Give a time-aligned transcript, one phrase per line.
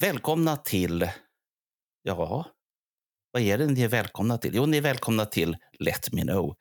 [0.00, 1.10] Välkomna till...
[2.02, 2.46] Ja,
[3.32, 4.54] vad är det ni är välkomna till?
[4.54, 6.54] Jo, ni är välkomna till Let Me Know.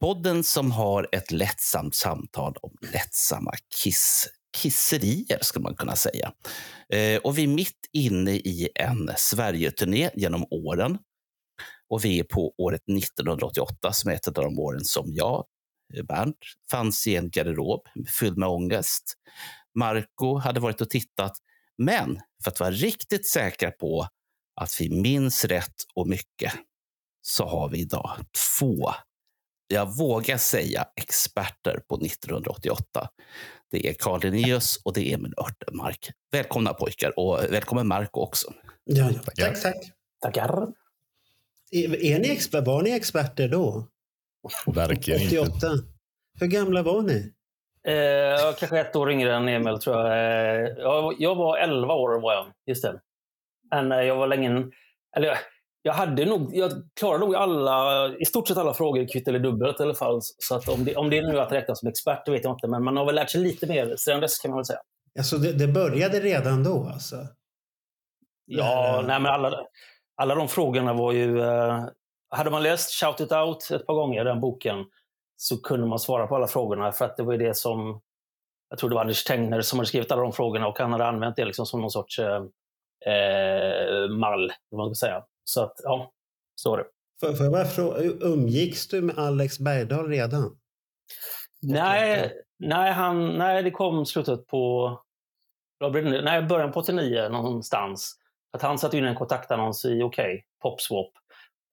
[0.00, 6.32] Podden som har ett lättsamt samtal om lättsamma kiss, kisserier, skulle man kunna säga.
[6.92, 10.98] Eh, och vi är mitt inne i en Sverigeturné genom åren.
[11.88, 15.44] Och vi är på året 1988 som är ett av de åren som jag,
[15.94, 16.38] eh, Bernt,
[16.70, 17.86] fanns i en garderob
[18.18, 19.14] fylld med ångest.
[19.74, 21.32] Marco hade varit och tittat
[21.78, 24.08] men för att vara riktigt säkra på
[24.60, 26.52] att vi minns rätt och mycket
[27.22, 28.10] så har vi idag
[28.58, 28.90] två,
[29.68, 33.08] jag vågar säga experter på 1988.
[33.70, 36.10] Det är Carl Linnaeus och det är Emil Örtenmark.
[36.32, 38.52] Välkomna pojkar och välkommen Marco också.
[38.84, 39.46] Ja, ja.
[39.46, 39.92] Tack, tack.
[40.22, 40.68] Tackar.
[41.70, 43.88] Är, är ni var ni experter då?
[44.66, 45.40] Verkligen inte.
[45.40, 45.68] 88?
[46.40, 47.32] Hur gamla var ni?
[47.86, 50.06] Eh, kanske ett år yngre än Emil, tror jag.
[50.06, 51.14] Eh, jag.
[51.18, 52.46] Jag var 11 år, var jag.
[52.66, 53.00] Just det.
[53.70, 54.64] Men eh, jag var länge...
[55.16, 55.36] Eller jag,
[55.82, 56.50] jag hade nog...
[56.56, 60.20] Jag klarade nog alla, i stort sett alla frågor kvitt eller dubbelt i alla fall.
[60.22, 62.54] Så att om, det, om det är nu att räkna som expert, det vet jag
[62.54, 62.68] inte.
[62.68, 64.80] Men man har väl lärt sig lite mer sedan dess, kan man väl säga.
[65.18, 67.16] Alltså, det, det började redan då alltså?
[68.46, 69.60] Ja, Eh, nej, men alla,
[70.16, 71.40] alla de frågorna var ju...
[71.40, 71.84] Eh,
[72.30, 74.84] hade man läst Shout It Out ett par gånger, den boken,
[75.36, 76.92] så kunde man svara på alla frågorna.
[76.92, 78.00] För att det var det som...
[78.68, 81.06] Jag tror det var Anders Tengner som hade skrivit alla de frågorna och han hade
[81.06, 82.42] använt det liksom som någon sorts eh,
[83.06, 85.24] eh, mall, man ska säga.
[85.44, 86.12] Så att, ja,
[86.54, 86.84] så var det.
[87.20, 90.58] Får, får jag bara fråga, umgicks du med Alex Bergdahl redan?
[91.62, 94.92] Nej, nej, han, nej, det kom slutet på...
[96.22, 98.16] Nej, början på 89 någonstans.
[98.52, 100.16] Att han satte in en kontaktannons i OK,
[100.62, 101.10] Popswap.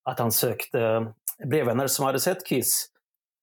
[0.04, 1.14] Att han sökte
[1.50, 2.93] brevvänner som hade sett Kiss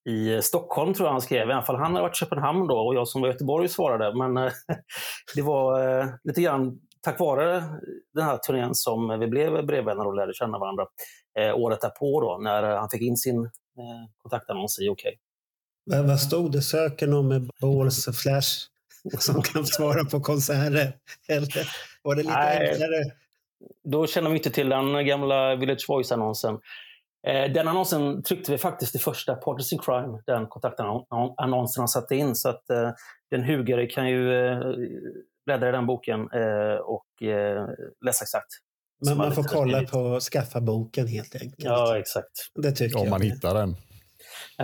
[0.08, 1.48] i eh, Stockholm, tror jag han skrev.
[1.48, 3.68] I alla fall han hade varit i Köpenhamn då och jag som var i Göteborg
[3.68, 4.18] svarade.
[4.18, 4.52] Men eh,
[5.34, 7.64] det var eh, lite grann tack vare
[8.14, 10.86] den här turnén som vi blev brevvänner och lärde känna varandra
[11.54, 13.50] året därpå då, när han fick in sin
[14.22, 15.02] kontaktannons i OK.
[15.84, 16.62] Vad, vad stod det?
[16.62, 18.66] Söker någon med balls och flash
[19.18, 20.92] som kan svara på konserter?
[21.28, 21.48] Eller
[22.02, 22.70] var det lite Nej.
[22.70, 23.04] enklare?
[23.84, 26.58] Då känner vi inte till den gamla Village Voice-annonsen.
[27.26, 32.16] Eh, Den annonsen tryckte vi faktiskt i första Partners in Crime, den kontaktannonsen han satte
[32.16, 32.34] in.
[32.34, 32.90] Så att eh,
[33.30, 34.58] den hugare kan ju eh,
[35.46, 37.68] bläddra i den boken eh, och eh,
[38.06, 38.46] läsa exakt.
[39.06, 41.54] Men man får kolla på skaffa boken helt enkelt.
[41.64, 42.30] Ja, exakt.
[42.54, 43.10] Det tycker Om jag.
[43.10, 43.76] man hittar den.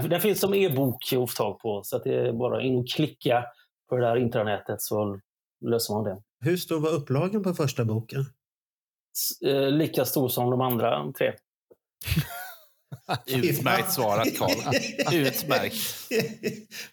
[0.08, 2.88] Den- finns som e-bok att få tag på, så att det är bara in och
[2.88, 3.44] klicka
[3.88, 5.20] på det där intranätet så
[5.66, 6.22] löser man det.
[6.40, 8.20] Hur stor var upplagan på första boken?
[8.20, 11.32] S- eh, Lika stor som de andra tre.
[13.26, 14.74] Utmärkt svarat Carl.
[15.14, 15.74] Utmärkt.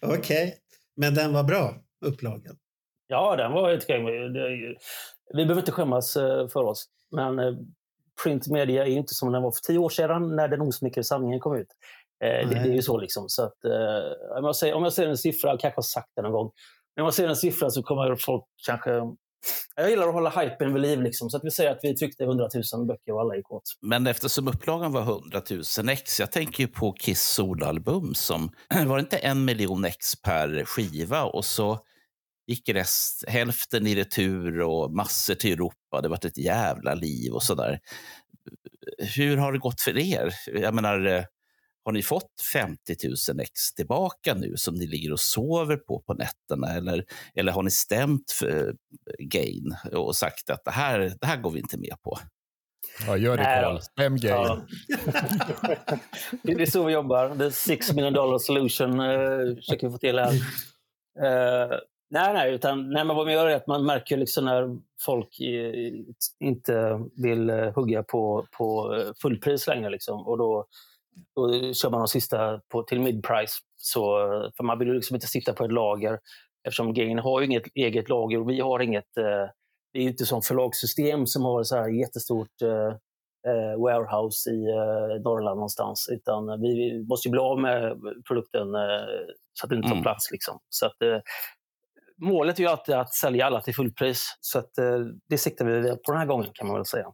[0.00, 0.58] Okej.
[0.96, 1.74] Men den var bra,
[2.04, 2.56] upplagan?
[3.06, 4.02] Ja, den var helt okej.
[5.34, 6.84] Vi behöver inte skämmas eh, för oss.
[7.10, 7.54] Men eh,
[8.24, 11.04] print media är ju inte som den var för tio år sedan när den osmickrade
[11.04, 11.68] sanningen kom ut.
[12.24, 13.28] Eh, Det, det är ju så liksom.
[13.28, 13.64] Så att,
[14.38, 16.50] om, jag säger, om jag ser en siffra, jag kanske har sagt det någon gång,
[16.96, 18.90] men om jag ser en siffra så kommer folk kanske...
[19.76, 21.02] Jag gillar att hålla hypen vid liv.
[21.02, 23.62] Liksom, så att vi säger att vi tryckte 100 000 böcker och alla gick åt.
[23.82, 25.42] Men eftersom upplagan var 100
[25.78, 28.50] 000 ex, jag tänker ju på Kiss soloalbum som
[28.86, 31.78] var det inte en miljon ex per skiva och så
[32.46, 36.00] gick rest, hälften i retur och massor till Europa.
[36.02, 37.80] Det var ett jävla liv och sådär.
[39.16, 40.34] Hur har det gått för er?
[40.46, 41.24] Jag menar, eh,
[41.84, 42.94] har ni fått 50
[43.28, 46.72] 000 ex tillbaka nu som ni ligger och sover på på nätterna?
[46.72, 48.74] Eller, eller har ni stämt för
[49.18, 52.18] Gain och sagt att det här, det här går vi inte med på?
[53.06, 53.44] Ja, gör det.
[53.44, 53.80] Carl.
[53.80, 54.38] Stäm grejen.
[54.38, 54.62] Ja.
[56.42, 57.36] det är så vi jobbar.
[57.38, 60.32] The six million dollar solution uh, försöker vi få till här.
[61.20, 61.78] Eh,
[62.10, 65.40] nej, nej, utan nej, men vad man gör är att man märker liksom när folk
[65.40, 65.92] eh,
[66.40, 69.90] inte vill eh, hugga på, på eh, fullpris längre.
[69.90, 70.66] Liksom, och då,
[71.36, 73.52] då kör man de sista på, till mid-price.
[73.76, 74.00] Så,
[74.56, 76.18] för man vill ju liksom inte sitta på ett lager
[76.68, 79.50] eftersom Gain har ju inget eget lager och vi har inget eh,
[79.92, 82.92] det är ju inte som förlagssystem som har så här jättestort eh,
[83.52, 86.08] eh, warehouse i eh, Norrland någonstans.
[86.12, 87.96] Utan vi, måste ju bli av med
[88.28, 89.06] produkten eh,
[89.52, 90.02] så att den inte tar Mm.
[90.02, 90.30] plats.
[90.30, 90.58] Liksom.
[90.68, 91.18] Så att, eh,
[92.16, 94.36] målet är ju alltid att sälja alla till fullpris.
[94.40, 97.06] Så att, eh, det siktar vi på den här gången kan man väl säga.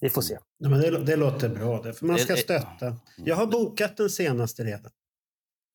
[0.00, 0.38] Vi får se.
[0.58, 1.82] Ja, men det, det låter bra.
[1.82, 2.96] Det, för man ska stötta.
[3.16, 4.90] Jag har bokat den senaste redan.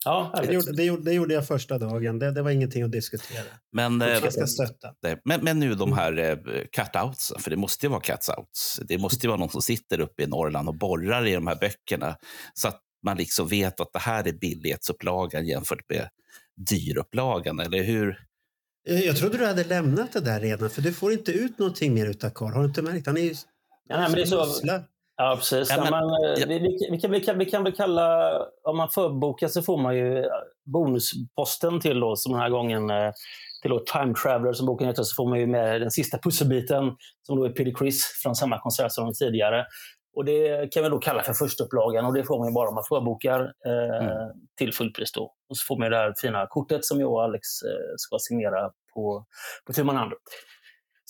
[0.06, 2.20] Ja, Det gjorde, det, gjorde, det gjorde jag första dagen.
[2.20, 3.44] Det, det var ingenting att diskutera.
[3.72, 4.94] Men, eh, Man ska stötta.
[5.25, 6.38] men, men nu de här eh,
[6.78, 8.84] cut-outsen, för det måste ju vara cut-outs.
[8.88, 11.56] Det måste ju vara någon som sitter uppe i Norrland och borrar i de här
[11.56, 12.18] böckerna
[12.54, 16.10] så att man liksom vet att det här är billighetsupplagan jämfört med
[16.70, 18.18] dyrupplagan, eller hur?
[18.84, 22.06] Jag, trodde du hade lämnat det där redan, för du får inte ut någonting mer
[22.06, 22.54] utav Karl.
[22.54, 23.08] Har du inte märkt?
[23.08, 23.36] Han är ju...
[23.89, 24.80] Ja, nej, men det är så-.
[25.18, 25.69] Ja, precis.
[25.69, 26.45] Ja, men- men, eh, ja.
[26.47, 28.31] vi, vi, vi, kan, vi, kan, vi kan väl kalla,
[28.63, 30.25] om man förbokar så får man ju eh,
[30.65, 33.12] bonusposten till då, som den här gången eh,
[33.62, 36.91] till då Time Traveler som boken heter, så får man ju med den sista pusselbiten
[37.21, 39.65] som då är Peter Criss från samma konsert som tidigare.
[40.15, 42.69] Och det kan vi då kalla för första upplagan och det får man ju bara
[42.69, 44.31] om man förbokar eh, Mm.
[44.57, 45.24] till fullpris då.
[45.50, 48.18] Och så får man ju det här fina kortet som jag och Alex eh, ska
[48.19, 49.25] signera på,
[49.68, 50.12] på tu man hand.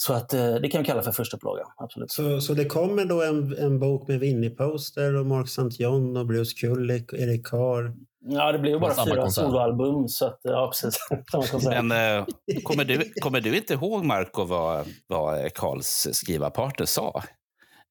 [0.05, 2.11] Så att eh, det kan vi kalla för första upplagan, absolut.
[2.11, 5.83] Så, så det kommer då en, en bok med Winnie-poster och Mark St.
[5.83, 7.93] John och Bruce Kulick och Erik Carr.
[8.25, 10.07] Ja, det blir ju bara fyra soloalbum.
[10.07, 11.65] Så att, ja, precis.
[11.65, 12.25] Men eh,
[12.63, 17.23] kommer, du, kommer du inte ihåg, Marco, vad, vad Karls skrivarpartner sa?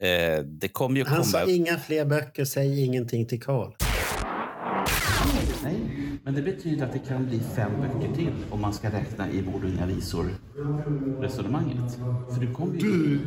[0.03, 1.25] Eh, det kommer ju Han komma...
[1.25, 3.73] sa inga fler böcker, säg ingenting till Karl.
[5.63, 9.31] Nej, men det betyder att det kan bli fem böcker till om man ska räkna
[9.31, 11.99] i Bord och inga visor-resonemanget.
[12.35, 12.81] För du kommer ju...
[12.81, 13.21] Du...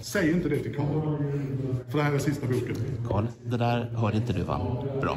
[0.00, 1.16] Säg inte det till Karl.
[1.88, 2.76] För det här är sista boken.
[3.08, 4.84] Karl, det där hörde inte du va?
[5.00, 5.16] Bra.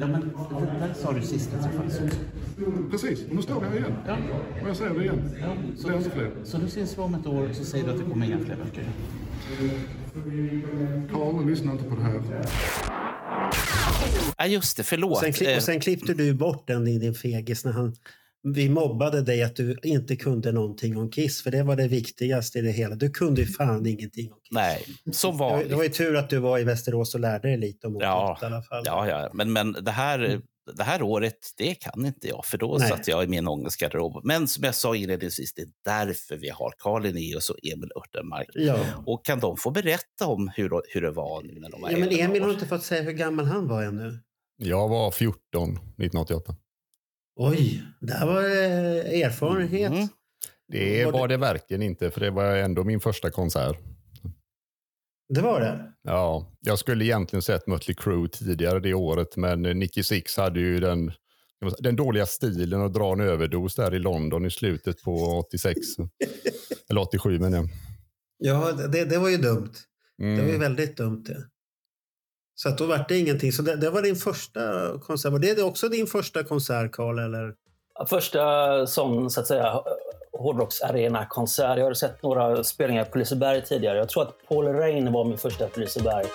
[0.00, 0.20] Ja, men
[0.50, 2.18] det där sa du sist vi träffades också.
[2.90, 3.92] Precis, och nu står vi här igen.
[4.06, 4.16] Ja.
[4.62, 5.20] Och jag säger det igen.
[5.76, 6.30] så, Det är inte fler.
[6.44, 8.56] så nu ses vi om ett år så säger du att det kommer inga fler
[8.56, 8.84] böcker.
[11.12, 12.20] Karl, lyssna inte på det här.
[14.38, 14.82] Ja, just det.
[14.82, 15.18] Förlåt.
[15.20, 17.94] Sen, kli- Eh, och sen klippte du bort den, din, din fegis, när han,
[18.54, 22.58] vi mobbade dig att du inte kunde någonting om Kiss, för det var det viktigaste
[22.58, 22.94] i det hela.
[22.94, 24.50] Du kunde ju fan ingenting om Kiss.
[24.54, 25.68] Nej, som vanligt.
[25.68, 28.00] det var ju tur att du var i Västerås och lärde dig lite om Ja,
[28.00, 28.82] ja, i alla fall.
[28.86, 29.30] Ja, ja.
[29.34, 30.40] Men, men det, här,
[30.76, 32.44] det här året, det kan inte jag.
[32.44, 32.88] För då Nej.
[32.88, 34.20] satt jag i min ångestgarderob.
[34.24, 38.48] Men som jag sa inledningsvis, det är därför vi har Karl Linnaeus och Emil Örtenmark.
[38.54, 38.78] Ja.
[39.06, 41.98] Och kan de få berätta om hur, hur det var nu när de var ja,
[41.98, 44.18] men 11 Emil har inte fått säga hur gammal han var ännu.
[44.56, 46.56] Jag var 14 1988.
[47.36, 49.92] Oj, där var eh, erfarenhet.
[49.92, 50.08] Mm.
[50.68, 53.76] Det Var det- var det verkligen inte, för det var ändå min första konsert.
[55.34, 55.92] Det var det?
[56.02, 60.80] Ja, jag skulle egentligen sett Mötley Crüe tidigare det året, men Nicky Six hade ju
[60.80, 61.12] den,
[61.78, 65.78] den dåliga stilen att dra en överdos där i London i slutet på 86.
[66.90, 67.68] Eller 87 menar jag.
[68.38, 69.72] Ja, det, det var ju dumt.
[70.22, 70.36] Mm.
[70.36, 71.46] Det var ju väldigt dumt det.
[72.54, 73.52] Så att då var det ingenting.
[73.52, 75.32] Så det, det var din första konsert.
[75.32, 77.18] Var det också din första konsert, Karl?
[77.18, 77.54] Eller?
[78.08, 79.80] Första sån, så att säga,
[80.42, 81.78] hårdrocksarena-konsert.
[81.78, 83.98] Jag har sett några spelningar på Liseberg tidigare.
[83.98, 86.26] Jag tror att Paul Rain var min första på Liseberg.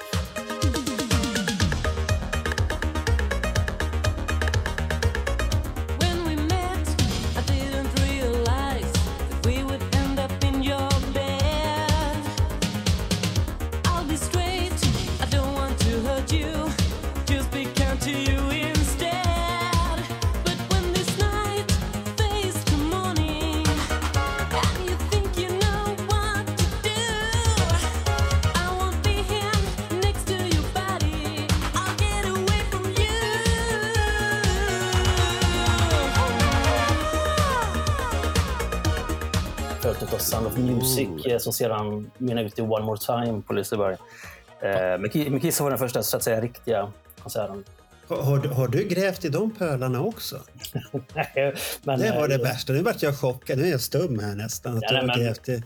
[41.38, 43.94] Eh, som sedan mynnade ut i One More Time på Liseberg.
[43.94, 46.92] Eh, Men Ki- men Kiss var den första så att säga, riktiga
[47.24, 47.64] konserten.
[48.08, 50.36] Har, har, du- grävt i de pölarna också?
[51.84, 52.74] men, Det var det eh, värsta.
[52.74, 53.58] Nu vart jag chockad.
[53.58, 54.78] Nu är jag stum här nästan.
[54.78, 55.64] Att Ja, du har nej, men- grävt i...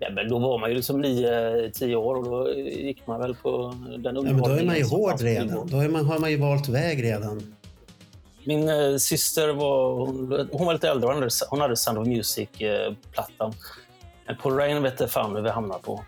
[0.00, 3.34] Ja, men då var man ju liksom nio, tio år och då gick man väl
[3.34, 5.66] på den Ja, men då är man ju underhållningen hård redan.
[5.66, 7.54] Då är man, har man ju valt väg redan.
[8.44, 12.06] Min eh, syster var, hon, hon var lite äldre, hon hade, hon hade Sound of
[12.06, 13.38] Music-plattan.
[13.48, 13.87] Men
[14.34, 16.04] Paul Rain vet fan hur vi hamnade på.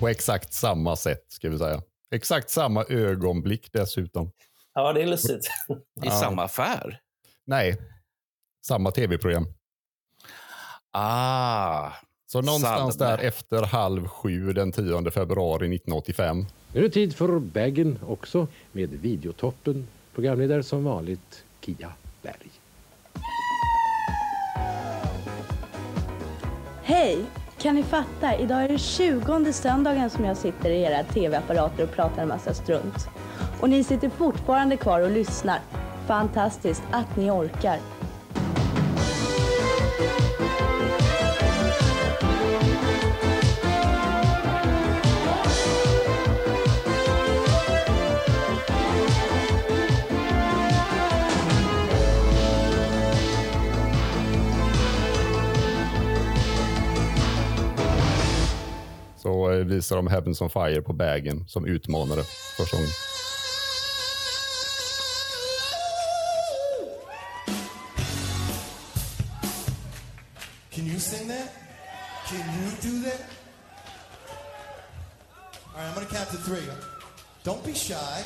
[0.00, 1.82] På exakt samma sätt, ska vi säga.
[2.10, 4.32] Exakt samma ögonblick dessutom.
[4.74, 5.50] Ja, det är lustigt.
[6.04, 7.00] I samma affär?
[7.46, 7.76] Nej,
[8.66, 9.46] samma tv-program.
[10.92, 11.90] Ah,
[12.26, 16.46] Så någonstans där efter halv sju den 10 februari 1985.
[16.72, 19.86] Nu är det tid för Baggen också med Videotoppen.
[20.14, 22.50] Programledare som vanligt Kia Berg.
[26.82, 27.24] Hej!
[27.58, 28.36] Kan ni fatta?
[28.36, 32.54] Idag är det 20 söndagen som jag sitter i era tv-apparater och pratar en massa
[32.54, 33.08] strunt.
[33.60, 35.58] Och ni sitter fortfarande kvar och lyssnar.
[36.06, 37.78] Fantastiskt att ni orkar.
[59.64, 62.22] Visar de Heavens on Fire på bägen som utmanare
[62.56, 62.90] första gången.
[70.70, 71.52] Can you sing that?
[72.28, 73.20] Can you do that?
[75.74, 76.68] All right, I'm gonna count to three.
[77.44, 78.24] Don't be shy.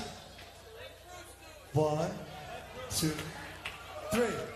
[1.73, 2.11] One,
[2.91, 3.13] two,
[4.13, 4.54] three.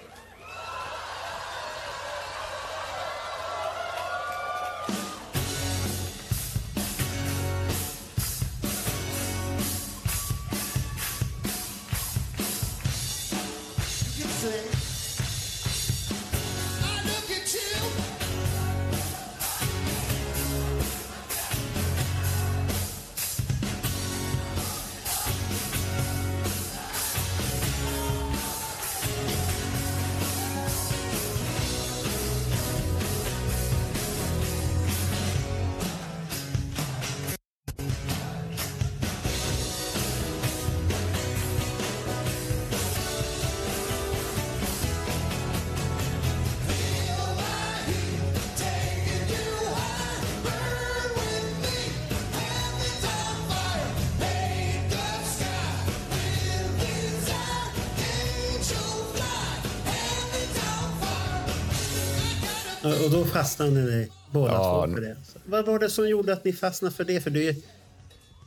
[63.29, 65.17] Fastnade ni båda Ja, två för det.
[65.25, 67.21] Så, vad var det som gjorde att ni fastnade för det?
[67.21, 67.55] För det är ju,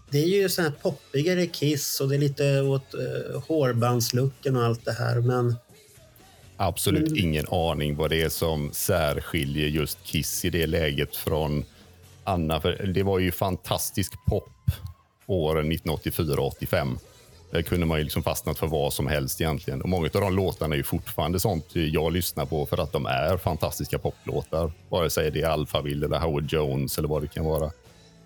[0.10, 4.64] det är ju så här poppigare Kiss och det är lite åt uh, hårbandslucken och
[4.64, 5.22] allt det här.
[5.22, 5.56] Men
[6.58, 7.18] Absolut Mm.
[7.18, 11.66] ingen aning vad det är som särskiljer just Kiss i det läget från
[12.24, 12.62] Anna.
[12.62, 14.50] För det var ju fantastisk pop
[15.26, 16.98] åren 1984 och 85.
[17.52, 19.82] Där kunde man ju liksom fastnat för vad som helst egentligen.
[19.82, 23.06] Och många av de låtarna är ju fortfarande sånt jag lyssnar på för att de
[23.06, 24.72] är fantastiska poplåtar.
[24.90, 27.72] Vare sig det är Alphaville eller Howard Jones eller vad det kan vara.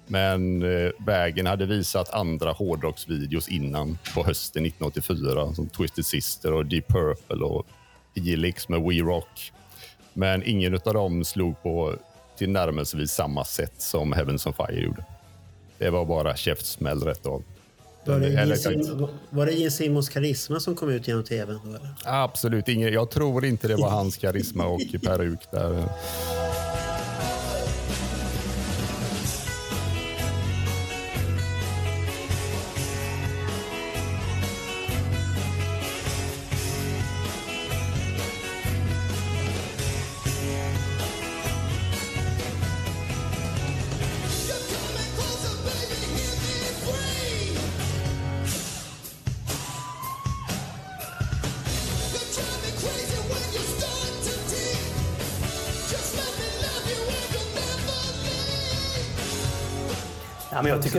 [0.08, 6.66] Men eh, vägen hade visat andra hårdrocksvideos innan på hösten 1984 som Twisted Sister och
[6.66, 7.68] Deep Purple och
[8.16, 9.52] Helix med We Rock.
[10.14, 11.96] Men ingen av dem slog på
[12.38, 15.06] tillnärmelsevis samma sätt som Heavens on Fire gjorde.
[15.78, 17.44] Det var bara käftsmäll rätt av
[18.12, 21.60] var det, Sim- var det Gene Simmons karisma som kom ut genom tvn?
[21.64, 21.90] Då, eller?
[22.06, 22.94] Absolut ingen.
[22.94, 25.84] Jag tror inte det var hans karisma och peruk där.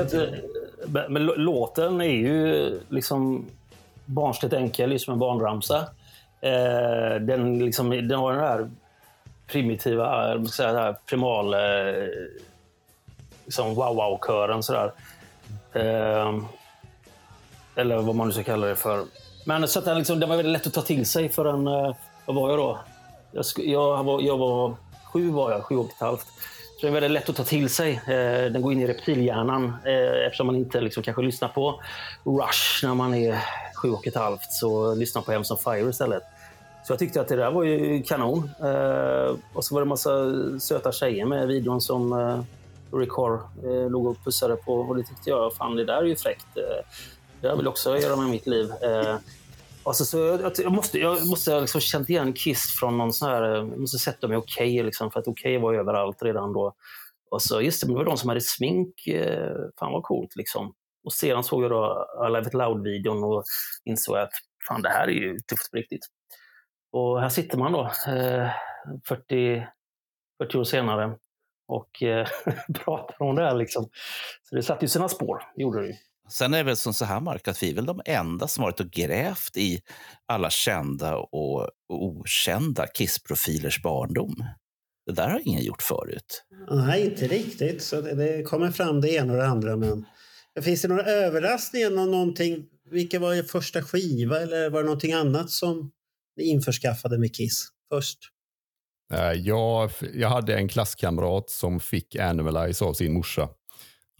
[0.04, 3.46] Tycker att men låten är ju liksom
[4.04, 5.78] barnsligt enkel, som en barnramsa.
[6.40, 8.70] Eh, den, liksom, den har den här
[9.46, 11.60] primitiva, eh, jag säga, den här primal eh,
[13.44, 14.62] liksom wow-wow-kören.
[14.62, 14.92] Sådär.
[15.72, 16.40] Eh,
[17.76, 19.04] eller vad man nu ska kalla det för.
[19.44, 21.66] Men så att den, liksom, den var väldigt lätt att ta till sig för en...
[21.66, 21.94] Eh,
[22.26, 22.78] vad var jag då?
[23.32, 24.74] Jag, jag, var, jag var
[25.04, 26.26] sju, var jag, sju och ett halvt.
[26.76, 27.92] Så den är väldigt lätt att ta till sig.
[28.06, 31.82] Eh, den går in i reptilhjärnan eh, eftersom man inte liksom, kanske lyssnar på
[32.24, 33.38] Rush när man är
[33.74, 34.52] sju och ett halvt.
[34.52, 36.22] Så lyssnar på Hems on Fire istället.
[36.84, 38.50] Så jag tyckte att det där var ju kanon.
[38.60, 40.10] Eh, och så var det en massa
[40.60, 42.40] söta tjejer med i videon som eh,
[42.98, 43.12] Rick
[43.90, 44.74] låg och pussade på.
[44.74, 46.46] Och det tyckte jag, fan det där är ju fräckt.
[46.54, 46.82] Det
[47.40, 48.72] jag vill också göra med mitt liv.
[49.86, 53.28] Alltså, så jag, jag måste, jag måste ha liksom känt igen Kiss från någon sån
[53.28, 53.42] här...
[53.42, 56.74] Jag måste sett dem i Okej, liksom, för att Okej var överallt redan då.
[57.30, 59.06] Och så, just det, men det var de som hade smink.
[59.06, 60.74] Eh, fan vad coolt liksom.
[61.04, 63.44] Och sedan såg jag då Alive It Loud-videon och
[63.84, 64.32] insåg att
[64.68, 66.06] fan det här är ju tufft på riktigt.
[66.92, 68.50] Och här sitter man då, eh,
[69.08, 69.66] 40,
[70.42, 71.16] 40 år senare
[71.68, 72.26] och eh,
[72.84, 73.54] pratar om det här.
[73.54, 73.88] Liksom.
[74.42, 75.94] Så det satte ju sina spår, gjorde det ju.
[76.28, 78.62] Sen är det väl som så här, Mark, att vi är väl de enda som
[78.62, 79.80] varit och grävt i
[80.26, 84.44] alla kända och, okända Kiss-profilers barndom.
[85.06, 86.44] Det där har ingen gjort förut.
[86.70, 87.82] Nej, inte riktigt.
[87.82, 89.76] Så det, det kommer fram det ena och det andra.
[89.76, 90.04] Men
[90.62, 91.90] finns det några överraskningar?
[91.90, 95.90] Nå- Någonting, vilka var er första skiva eller var det någonting annat som
[96.36, 98.18] ni införskaffade med Kiss först?
[99.14, 103.48] Eh, Jag, jag hade en klasskamrat som fick Animalize av sin morsa.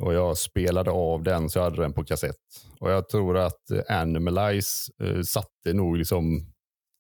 [0.03, 2.37] Och jag spelade av den så jag hade den på kassett.
[2.81, 6.41] Och jag tror att eh, Animalize eh, satte nog liksom,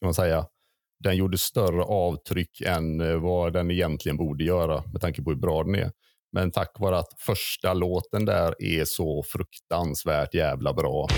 [0.00, 0.46] kan man säga,
[1.04, 5.38] den gjorde större avtryck än eh, vad den egentligen borde göra med tanke på hur
[5.38, 5.90] bra den är.
[6.32, 11.08] Men tack vare att första låten där är så fruktansvärt jävla bra.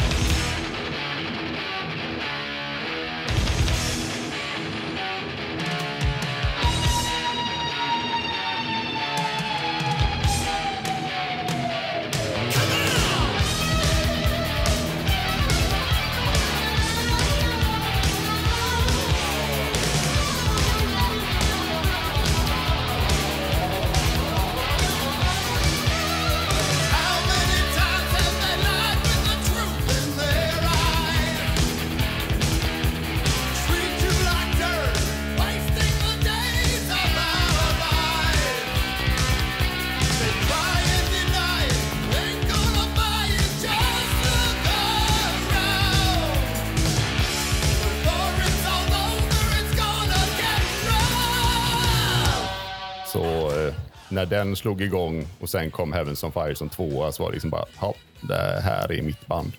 [54.49, 57.51] Den slog igång och sen kom Heavens on Fire som tvåa så var det liksom
[57.51, 59.53] bara, ja, det här är mitt band.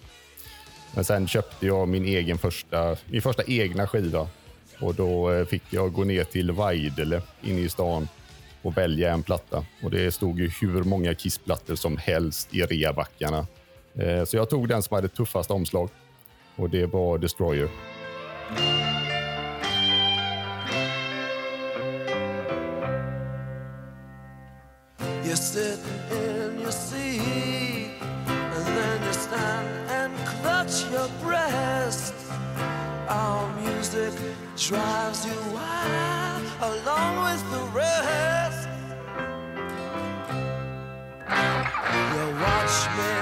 [0.95, 4.27] Men sen köpte jag min egen första, min första egna skiva
[4.81, 8.07] och då eh, fick jag gå ner till Vajdele inne i stan
[8.61, 9.65] och välja en platta.
[9.83, 13.47] Och det stod ju hur många kissplattor som helst i reabackarna.
[13.95, 15.89] Eh, så jag tog den som hade tuffast omslag
[16.55, 17.69] och det var Destroyer.
[25.29, 27.91] You're sitting in your seat,
[28.27, 32.15] and then you stand and clutch your breast.
[33.07, 34.11] Our music
[34.57, 38.69] drives you wild along with the rest.
[42.15, 43.18] You watch me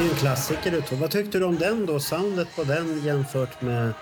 [0.00, 0.98] ju en klassiker du tog.
[0.98, 2.00] Vad tyckte du om den då?
[2.00, 3.92] Soundet på den jämfört med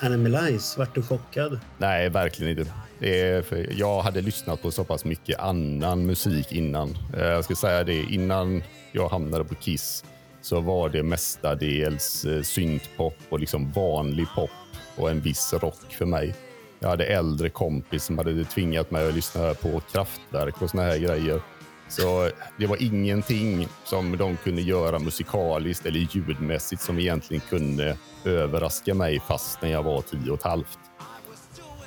[0.00, 0.78] Animalize?
[0.78, 1.60] Vart du chockad?
[1.78, 2.72] Nej, verkligen inte.
[3.00, 6.98] Är jag hade lyssnat på så pass mycket annan musik innan.
[7.16, 10.04] Eh, jag ska säga det, innan jag hamnade på Kiss
[10.42, 14.50] så var det mestadels eh, syntpop och liksom vanlig pop
[14.96, 16.34] och en viss rock för mig.
[16.78, 20.98] Jag hade äldre kompis som hade tvingat mig att lyssna på Kraftwerk och såna här
[20.98, 21.40] grejer.
[21.92, 28.94] Så det var ingenting som de kunde göra musikaliskt eller ljudmässigt som egentligen kunde överraska
[28.94, 30.78] mig fast när jag var tio och ett halvt.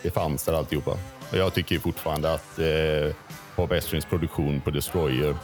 [0.01, 0.91] Det fanns där alltihopa.
[1.31, 3.15] Och jag tycker fortfarande att eh,
[3.55, 5.35] Bob Estrins produktion på Destroyer,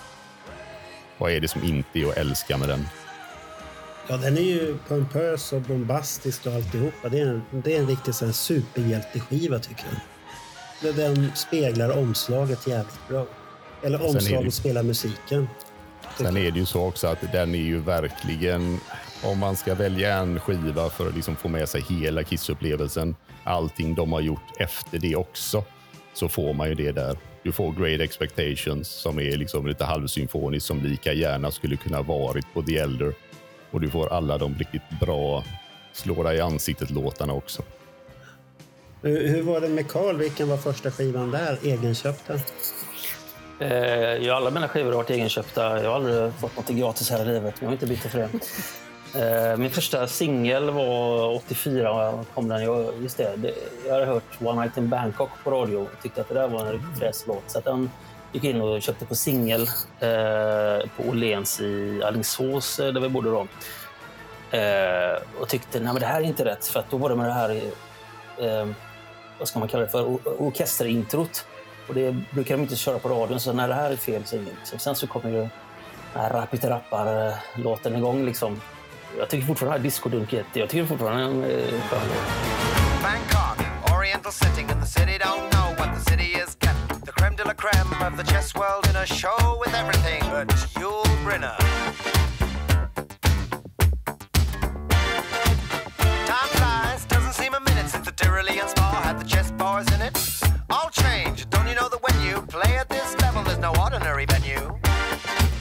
[1.18, 2.88] vad är det som inte är att älska med den?
[4.08, 7.10] Ja, den är ju pompös och bombastisk och alltihopa.
[7.10, 9.86] Det är en, det är en riktig sån superhjälteskiva tycker
[10.82, 10.96] jag.
[10.96, 13.26] Den speglar omslaget jävligt bra.
[13.84, 15.48] Eller omslaget spelar musiken.
[16.18, 18.80] Sen är det ju så också att den är ju verkligen,
[19.24, 23.96] om man ska välja en skiva för att liksom få med sig hela Kiss-upplevelsen, allting
[23.96, 25.64] de har gjort efter det också,
[26.14, 27.18] så får man ju det där.
[27.44, 32.46] Du får Great Expectations som är liksom lite halvsymfoniskt som lika gärna skulle kunna varit
[32.54, 33.14] på The Elder.
[33.72, 35.44] Och du får alla de riktigt bra
[35.94, 37.64] slå dig i ansiktet-låtarna också.
[39.02, 40.18] Hur, var det med Carl?
[40.18, 41.58] Vilken var första skivan där?
[41.64, 42.34] Egenköpta?
[43.62, 45.84] Eh, alla mina skivor har varit egenköpta.
[45.84, 48.30] Jag har aldrig fått något gratis här i livet, jag är inte bitter för det.
[49.16, 52.26] Eh, min första singel var 84.
[52.34, 52.64] Kom den.
[52.64, 53.54] Jag, just det,
[53.88, 56.66] jag hade hört One Night in Bangkok på radio och tyckte att det där var
[56.66, 57.44] en riktigt fräs låt.
[57.48, 57.92] Så att den
[58.32, 59.62] gick in och köpte på singel
[60.00, 63.48] eh, på Åhléns i Alingsås, eh, där vi bodde då.
[64.58, 67.16] Eh, och tyckte nej men det här är inte rätt, för att då var det
[67.16, 67.62] med det här...
[68.38, 68.68] Eh,
[69.40, 70.18] vad ska man kalla det för?
[70.42, 71.46] Orkesterintrot.
[71.88, 74.36] Och det brukar de inte köra på radion, så när det här är fel så
[74.36, 74.82] är det inget.
[74.82, 75.50] Sen så kommer ju den
[76.14, 78.26] här Rappiter-rappar-låten eh, igång.
[78.26, 78.62] Liksom.
[79.18, 82.00] Jag tycker fortfarande att discodunk är jätte- Jag tycker fortfarande den är skön.
[83.04, 83.66] Bangkok,
[83.98, 87.06] Oriental setting, and the city don't know what the city is kept.
[87.06, 90.50] The creme de la creme of the chess world in a show with everything but
[90.82, 91.58] Yul Brynner.
[96.26, 100.02] Time flies, doesn't seem a minute since the Tyrolean spa had the chess bars in
[100.02, 100.18] it.
[100.72, 104.26] All change, don't you know that when you play at this level, there's no ordinary
[104.26, 104.66] venue?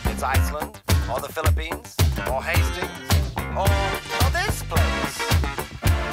[0.04, 1.96] It's Iceland, or the Philippines,
[2.30, 3.10] or Hastings,
[3.58, 3.66] or,
[4.20, 5.16] or this place.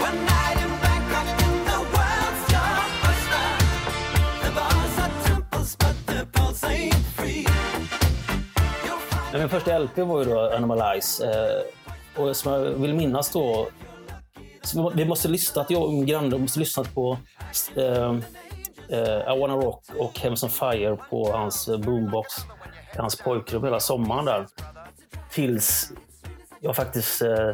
[0.08, 3.46] One night in Bangkok in the world's blockbuster.
[4.44, 7.46] The bars are temples, but the pulse ain't free.
[9.34, 11.26] Min första LP var ju då Animalize.
[11.26, 13.68] Eh, och som jag vill minnas då...
[14.62, 17.18] Så vi måste lyssna, att jag och min granne måste lyssna på
[17.76, 18.16] eh,
[18.90, 22.28] eh, I wanna rock och Hems on fire på hans eh, boombox
[22.96, 24.48] i hans pojkrum hela sommaren där.
[25.32, 25.92] Tills
[26.62, 27.52] jag faktiskt eh,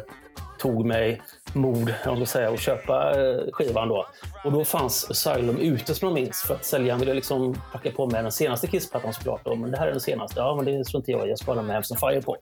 [0.58, 1.22] tog mig
[1.54, 3.88] mod om jag säga, att köpa eh, skivan.
[3.88, 4.06] Då.
[4.44, 6.42] Och då fanns Asylum ute som jag minns.
[6.42, 9.44] För att säljaren ville liksom packa på med den senaste Kiss-plattan såklart.
[9.44, 9.54] Då.
[9.54, 10.40] Men det här är den senaste.
[10.40, 11.28] Ja, men det struntar jag i.
[11.28, 12.36] Jag ska ha den med Hems on Fire på.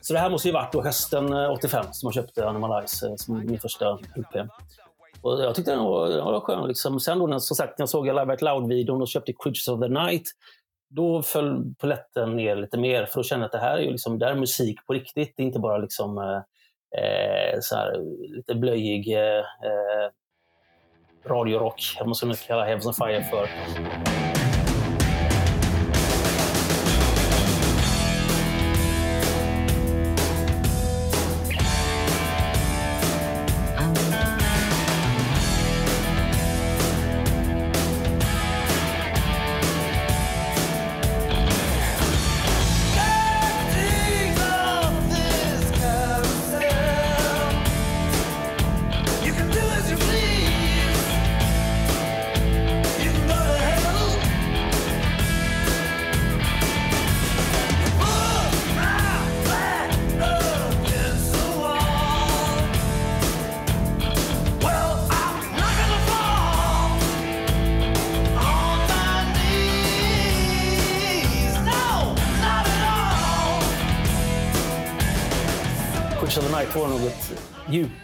[0.00, 2.86] Så det här måste ju varit då hösten eh, 85 som jag köpte Animal eh,
[3.16, 4.50] som min första LP.
[5.24, 6.68] Och jag tyckte den var, den var skön.
[6.68, 7.00] Liksom.
[7.00, 9.80] Sen då, när, som sagt, när jag såg Live At Loud-videon och köpte Creatures of
[9.80, 10.22] the Night
[10.90, 13.90] då föll poletten ner lite mer för då kände jag att det här är, ju
[13.90, 15.34] liksom, det här är musik på riktigt.
[15.36, 16.36] Det är inte bara liksom, eh,
[17.00, 18.00] eh så här,
[18.36, 20.10] lite blöjig eh, eh
[21.26, 23.48] radiorock, om man skulle kalla Heavens Fire för.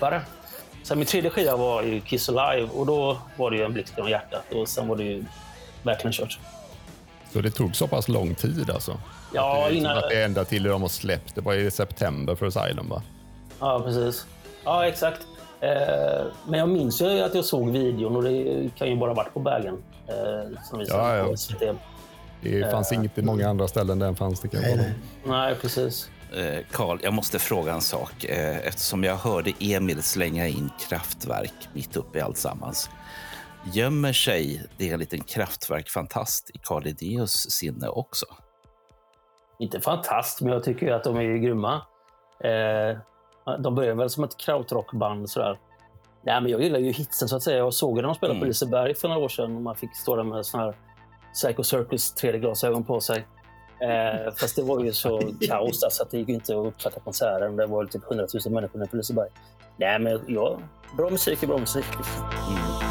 [0.00, 0.22] Djupare.
[0.82, 3.92] Sen min tredje skiva var ju Kiss Alive och då var det ju en blixt
[3.96, 5.24] genom hjärtat och sen var det ju
[5.82, 6.38] verkligen kört.
[7.32, 8.98] Så det tog så pass lång tid alltså?
[9.34, 11.34] Ja, det, är liksom innan- att det ända till de har släppt.
[11.34, 13.02] Det var i september för Asylum va?
[13.60, 14.26] Ja, precis.
[14.64, 15.20] Ja, exakt.
[15.60, 15.70] Eh,
[16.48, 19.40] men jag minns ju att jag såg videon och det kan ju bara varit på
[19.40, 19.82] Bergen.
[20.08, 21.24] Eh, som visade Ja, ja.
[21.24, 21.60] på SVT.
[22.42, 24.72] Det fanns Eh, inget i många andra ställen där fanns det kan Nej,
[25.24, 25.30] om.
[25.30, 26.10] Nej, precis.
[26.36, 28.24] Eh, Karl, jag måste fråga en sak.
[28.24, 32.90] Eh, Eftersom jag hörde Emil slänga in kraftverk mitt uppe i alltsammans.
[33.72, 38.26] Gömmer sig det en liten kraftverk-fantast i Karl Idéus sinne också?
[39.58, 41.74] Inte fantast, men jag tycker att de är grymma.
[42.44, 42.98] Eh,
[43.58, 45.30] de började väl som ett krautrockband.
[45.30, 45.58] Sådär.
[46.22, 47.58] Nej, men jag gillar ju hitsen så att säga.
[47.58, 48.48] Jag såg när de spelade på Mm.
[48.48, 49.56] Liseberg för några år sedan.
[49.56, 50.76] Och man fick stå där med såna här
[51.34, 53.26] Psycho Circus 3D-glasögon på sig.
[53.80, 57.00] Eh, fast det var ju så kaos där, så att det gick inte att uppfatta
[57.00, 57.56] konserten.
[57.56, 59.28] Det var typ 100 000 människor på Liseberg.
[59.76, 60.58] Nej, men ja,
[60.96, 61.84] bra musik är bra musik.
[61.98, 62.24] Liksom.
[62.24, 62.89] Då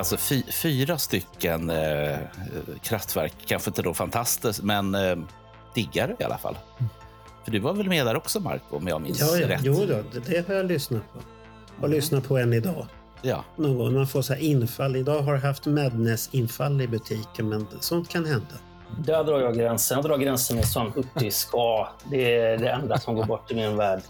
[0.00, 2.18] alltså fy, fyra stycken eh,
[2.82, 3.34] kraftverk.
[3.46, 5.16] Kanske inte då fantastiskt, men eh,
[5.74, 6.58] diggare i alla fall.
[7.44, 9.48] För du var väl med där också, Marco, om jag minns Ja, ja.
[9.48, 9.60] rätt?
[9.62, 11.18] Jo då, det, har jag lyssnat på.
[11.82, 12.86] Och lyssnat på än idag.
[13.22, 13.44] Ja.
[13.56, 14.96] Någon gång man får så här infall.
[14.96, 18.54] Idag har jag haft Madness-infall i butiken, men sånt kan hända.
[18.98, 19.96] Där drar jag gränsen.
[19.96, 21.48] Jag drar gränsen med sån uppdisk.
[21.52, 24.00] Ja, det är det enda som går bort i min värld.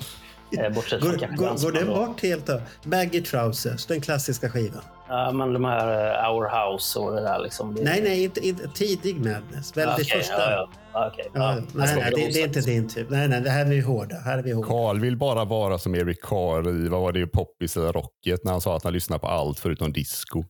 [0.59, 2.61] Eh, bortsett från Går, går, går den bort helt då?
[2.85, 4.83] Baggy Trousers, den klassiska skivan.
[5.13, 7.75] Ja, men de här eh, Our House och det där liksom.
[7.75, 7.83] Det...
[7.83, 9.77] Nej, nej, inte, inte tidig Madness.
[9.77, 10.33] Väl det Okej, första.
[10.33, 10.71] Ja, ja.
[10.93, 11.31] Ja, okej.
[11.35, 13.11] Ja, Ja, nej, nej, det, det är inte din typ.
[13.11, 14.17] Nej, nej, det här är vi hårda.
[14.17, 14.69] Här är vi hårda.
[14.69, 18.53] Carl vill bara vara som Eric Carr i, vad var det, Poppis eller Rocket när
[18.53, 20.45] han sa att han lyssnar på allt förutom disco.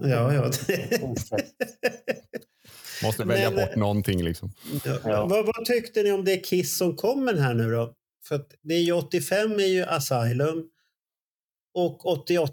[0.00, 0.42] Ja, ja.
[3.04, 4.50] Måste välja Men- bort någonting liksom.
[5.04, 5.26] Ja.
[5.26, 7.92] Vad, vad tyckte ni om det Kiss som kommer här nu då?
[8.28, 10.64] För att det är ju 85 är ju Asylum
[11.74, 12.52] och 88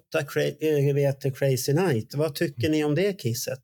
[0.60, 2.16] eh, vet Crazy Night.
[2.16, 3.64] Vad tycker ni om det Kisset?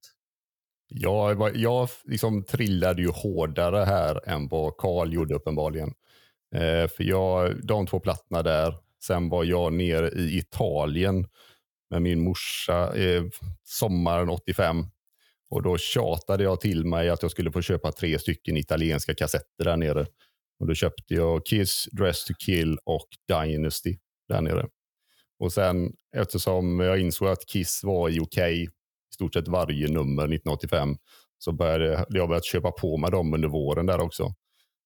[0.90, 5.94] Jag, jag liksom trillade ju hårdare här än vad Carl gjorde uppenbarligen.
[6.56, 11.28] Eh, för jag, de två plattorna där, sen var jag nere i Italien
[11.90, 13.24] med min morsa eh,
[13.64, 14.86] sommaren 85.
[15.50, 19.64] Och då tjatade jag till mig att jag skulle få köpa tre stycken italienska kassetter
[19.64, 20.06] där nere.
[20.60, 23.98] Och då köpte jag Kiss, Dress to kill och Dynasty
[24.30, 24.68] där nere.
[25.40, 28.70] Och sen eftersom jag insåg att Kiss var i okej i
[29.14, 30.96] stort sett varje nummer 1985
[31.38, 34.34] så började jag börjat köpa på mig dem under våren där också.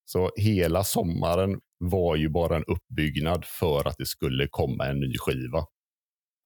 [0.05, 5.17] Så hela sommaren var ju bara en uppbyggnad för att det skulle komma en ny
[5.17, 5.65] skiva.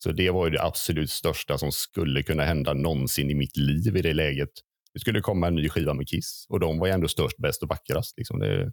[0.04, 3.98] Så det var ju det absolut största som skulle kunna hända någonsin i mitt liv
[3.98, 4.50] i det läget.
[4.94, 7.64] Det skulle komma en ny skiva med Kiss och de var ju ändå störst, bäst
[7.64, 8.18] och vackrast.
[8.18, 8.72] Liksom det,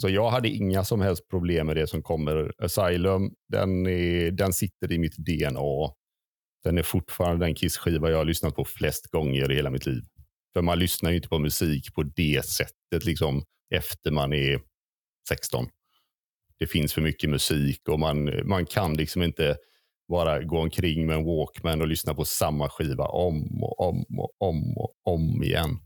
[0.00, 2.52] så jag hade inga som helst problem med det som kommer.
[2.58, 5.92] Asylum, den, är, den sitter i mitt DNA.
[6.64, 10.02] Den är fortfarande den Kiss-skiva jag har lyssnat på flest gånger i hela mitt liv.
[10.52, 13.42] För man lyssnar ju inte på musik på det sättet liksom
[13.74, 14.60] efter man är
[15.28, 15.66] 16.
[16.58, 19.56] Det finns för mycket musik och man, man kan liksom inte
[20.08, 24.30] bara gå omkring med en Walkman och lyssna på samma skiva om och om och
[24.38, 25.78] om och om igen.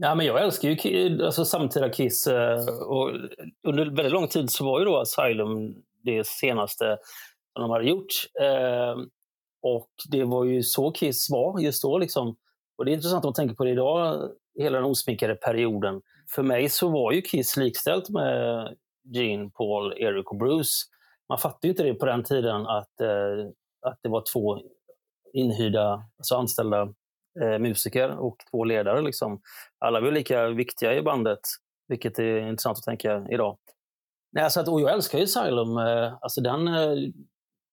[0.00, 2.26] Ja, men jag älskar ju alltså, samtida Kiss.
[2.26, 3.10] Eh, och
[3.68, 6.98] under väldigt lång tid så var ju då Asylum det senaste
[7.52, 8.06] som de hade gjort.
[8.40, 8.96] Eh,
[9.62, 11.98] och det var ju så Kiss var just då.
[11.98, 12.36] Liksom.
[12.76, 16.02] Och det är intressant om man tänker på det idag, hela den osminkade perioden.
[16.30, 18.68] För mig så var ju Kiss likställt med
[19.14, 20.86] Gene, Paul, Eric och Bruce.
[21.28, 23.48] Man fattade ju inte det på den tiden att, eh,
[23.82, 24.60] att det var två
[25.32, 26.94] inhyrda, alltså anställda
[27.42, 29.02] eh, musiker och två ledare.
[29.02, 29.40] Liksom.
[29.78, 31.40] Alla var lika viktiga i bandet,
[31.88, 33.58] vilket är intressant att tänka idag.
[34.32, 35.78] Nej, så att, och jag älskar ju Asylum.
[35.78, 36.94] Eh, alltså den, eh,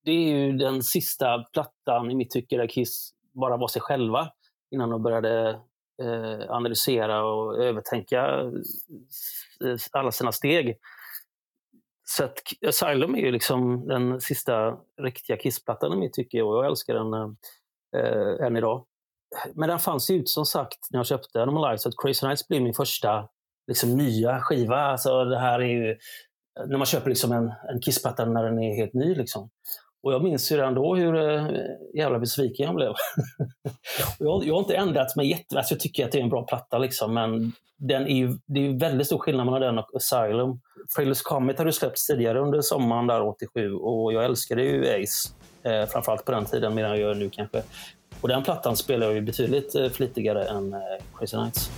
[0.03, 4.29] det är ju den sista plattan i mitt tycke där Kiss bara var sig själva
[4.71, 5.49] innan de började
[6.01, 8.25] eh, analysera och övertänka
[9.63, 10.77] eh, alla sina steg.
[12.03, 16.65] Så att Asylum är ju liksom den sista riktiga Kiss-plattan i mitt tycke och jag
[16.65, 17.29] älskar den eh,
[18.01, 18.85] eh än idag.
[19.53, 22.27] Men den fanns ju ut som sagt när jag köpte Animal Life, så att Crazy
[22.27, 23.27] Nights blev min första
[23.67, 24.77] liksom, nya skiva.
[24.77, 25.97] Alltså, det här är ju
[26.67, 29.15] när man köper liksom en, en Kiss-platta när den är helt ny.
[29.15, 29.49] Liksom.
[30.03, 31.47] Och jag minns ju redan då hur eh,
[31.95, 32.89] jävla besviken jag blev.
[32.89, 32.95] Och
[34.19, 35.57] jag, jag har inte ändrat mig jätte...
[35.57, 38.59] Alltså jag tycker att det är en bra platta, liksom, men den är ju, det
[38.59, 40.59] är ju väldigt stor skillnad mellan den och Asylum.
[40.95, 45.29] Trailers Comet har ju släppts tidigare under sommaren där 87 och jag älskade ju Ace.
[45.63, 47.63] Eh, framförallt på den tiden, mer än jag gör nu kanske.
[48.21, 50.79] Och den plattan spelar jag ju betydligt eh, flitigare än eh,
[51.17, 51.71] Crazy Nights.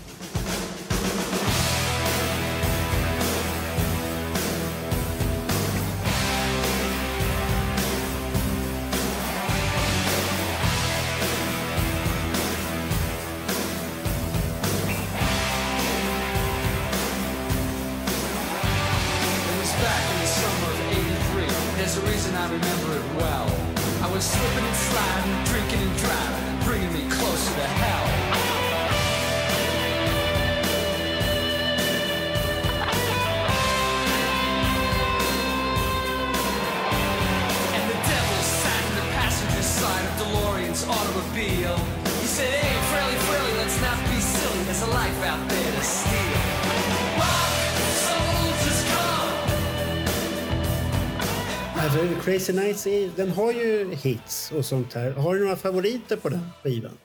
[52.88, 55.12] Är, den har ju hits och sånt här.
[55.12, 56.98] Har du några favoriter på den skivan?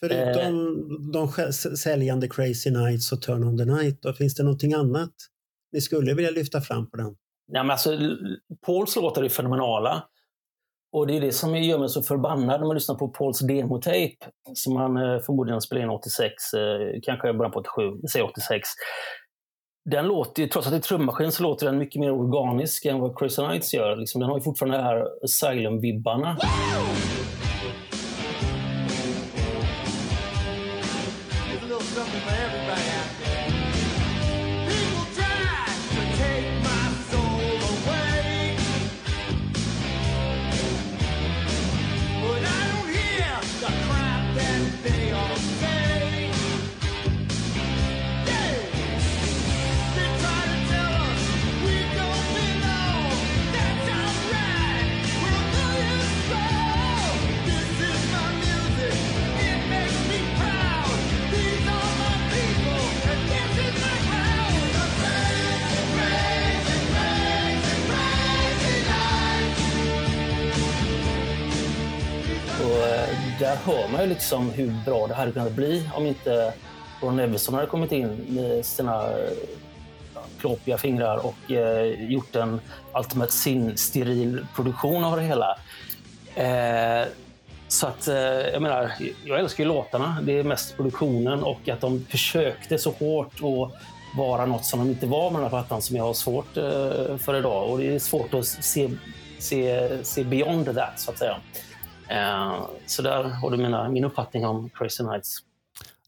[0.00, 0.52] Förutom
[1.12, 4.02] de sj- säljande Crazy Nights och Turn on the Night.
[4.02, 5.12] Då, finns det någonting annat
[5.72, 7.16] ni skulle vilja lyfta fram på den?
[7.52, 7.98] Ja, men alltså,
[8.66, 10.04] Pauls låtar är fenomenala.
[10.92, 14.16] Och det är det som gör mig så förbannad när man lyssnar på Pauls demotape
[14.54, 18.68] som han eh, förmodligen spelade in 86, eh, kanske början på 87, vi säger 86.
[19.84, 22.98] Den låter, ju- trots att det är trummaskin så låter den mycket mer organisk än
[23.00, 23.96] vad Crazy Nights gör.
[23.96, 26.36] Liksom, den har ju fortfarande de här Asylum-vibbarna.
[73.52, 76.52] Där hör man ju liksom hur bra det hade kunnat bli om inte
[77.00, 79.08] Ron Everson hade kommit in med sina
[80.40, 82.60] klåpiga fingrar och eh, gjort en
[82.94, 85.58] Ultimate Sin-steril produktion av det hela.
[86.34, 87.08] Eh,
[87.68, 88.16] så att, eh,
[88.52, 88.92] jag menar,
[89.24, 90.18] jag älskar ju låtarna.
[90.22, 93.80] Det är mest produktionen och att de försökte så hårt att
[94.18, 97.16] vara något som de inte var med den här plattan som jag har svårt eh,
[97.18, 97.70] för idag.
[97.70, 98.90] Och det är svårt att se,
[99.38, 101.36] se, se beyond that, så att säga.
[102.12, 105.38] Eh, så där har du mina, min uppfattning om Crazy Nights.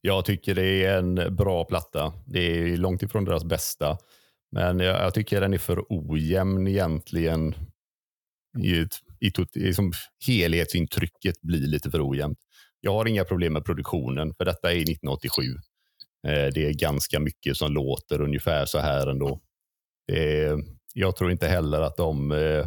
[0.00, 2.12] Jag tycker det är en bra platta.
[2.26, 3.98] Det är långt ifrån deras bästa.
[4.50, 7.54] Men jag, jag tycker den är för ojämn egentligen.
[8.58, 9.92] I ett, i tot, i som
[10.26, 12.38] helhetsintrycket blir lite för ojämnt.
[12.80, 15.42] Jag har inga problem med produktionen, för detta är 1987.
[16.26, 19.40] Eh, det är ganska mycket som låter ungefär så här ändå.
[20.94, 22.66] Jag tror inte heller att de eh,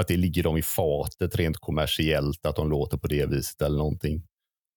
[0.00, 3.78] att det ligger dem i fatet rent kommersiellt, att de låter på det viset eller
[3.78, 4.22] någonting.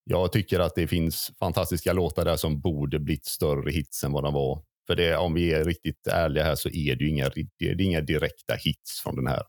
[0.03, 4.23] Jag tycker att det finns fantastiska låtar där som borde blivit större hits än vad
[4.23, 4.63] de var.
[4.88, 7.29] För det, om vi är riktigt ärliga här så är det ju inga,
[7.60, 9.43] det är inga direkta hits från den här.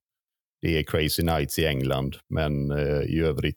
[0.63, 3.57] Det är Crazy Nights i England, men eh, i övrigt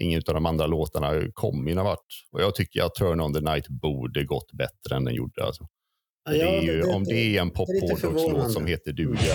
[0.00, 2.06] ingen av de andra låtarna kom någon vart.
[2.32, 5.44] Och jag tycker att Turn on the Night borde gått bättre än den gjorde.
[5.44, 5.66] Alltså.
[6.24, 7.68] Ja, det ju, det- om det är en pop
[8.00, 8.50] förvånande.
[8.50, 9.34] som heter duga.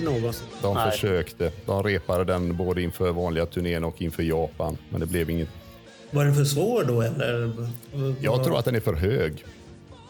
[0.00, 0.46] Live någonsin.
[0.62, 0.90] De Nej.
[0.90, 1.52] försökte.
[1.66, 5.48] De repade den både inför vanliga turnén och inför Japan, men det blev inget.
[6.10, 7.52] Var den för svår då eller?
[8.20, 9.44] Jag tror att den är för hög.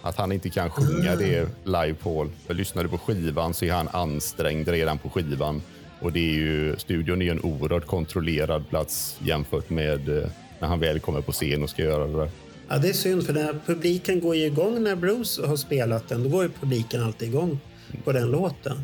[0.03, 1.19] Att han inte kan sjunga Mm.
[1.19, 2.31] det live Paul.
[2.47, 5.63] För lyssnar du på skivan så är han ansträngd redan på skivan.
[6.01, 10.29] Och det är ju, studion är en oerhört kontrollerad plats jämfört med eh,
[10.61, 12.31] när han väl kommer på scen och ska göra det där.
[12.69, 16.09] Ja, det är synd för den här publiken går ju igång när Bruce har spelat
[16.09, 16.23] den.
[16.23, 17.59] Då går ju publiken alltid igång
[18.05, 18.83] på den låten.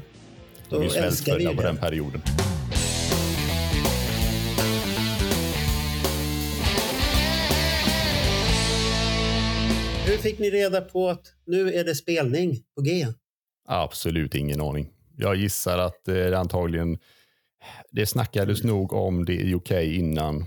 [0.72, 1.80] De är Då älskar vi ju på den det.
[1.80, 2.22] perioden.
[10.06, 13.06] Hur fick ni reda på att nu är det spelning på G?
[13.68, 14.88] Absolut ingen aning.
[15.16, 16.98] Jag gissar att eh, det antagligen
[17.90, 20.44] det snackades nog om det i UK innan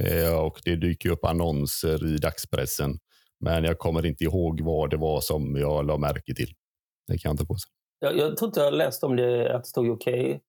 [0.00, 2.98] eh, och det dyker upp annonser i dagspressen.
[3.40, 6.52] Men jag kommer inte ihåg vad det var som jag la märke till.
[7.08, 7.70] Det kan jag inte på sig.
[7.98, 10.40] Jag, jag tror inte jag läste om det, att det stod okej.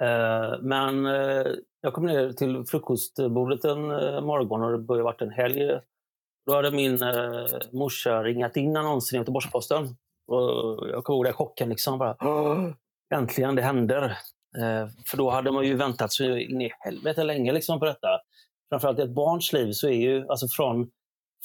[0.00, 1.46] Eh, men eh,
[1.80, 5.80] jag kom ner till frukostbordet en eh, morgon och det började varit en helg.
[6.46, 9.96] Då hade min eh, morsa ringat in annonsen i Göteborgs-Posten.
[10.26, 11.68] Och jag kommer ihåg den chocken.
[11.68, 12.16] Liksom, bara,
[13.14, 14.02] äntligen, det händer.
[14.58, 18.08] Eh, för då hade man ju väntat så in i helvete länge liksom, på detta.
[18.68, 20.90] Framförallt i ett barns liv så är ju alltså från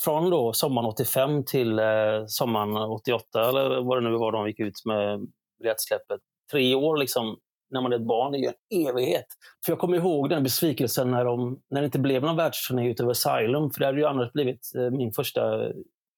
[0.03, 1.85] från då sommaren 85 till eh,
[2.27, 5.19] sommaren 88, eller vad det nu var de gick ut med
[5.59, 6.19] biljettsläppet.
[6.51, 7.37] Tre år liksom,
[7.69, 9.25] när man är ett barn, det är ju en evighet.
[9.65, 13.11] För jag kommer ihåg den besvikelsen när, de, när det inte blev någon världsturné utöver
[13.11, 15.41] Asylum, för det hade ju annars blivit eh, min första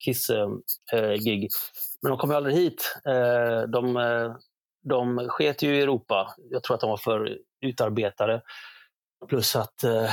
[0.06, 0.40] Kiss-gig.
[0.94, 1.50] Eh, eh,
[2.02, 2.96] Men de kom ju aldrig hit.
[3.06, 4.36] Eh, de, eh,
[4.84, 6.36] de sket ju i Europa.
[6.50, 8.42] Jag tror att de var för utarbetade.
[9.30, 10.10] Plus att eh,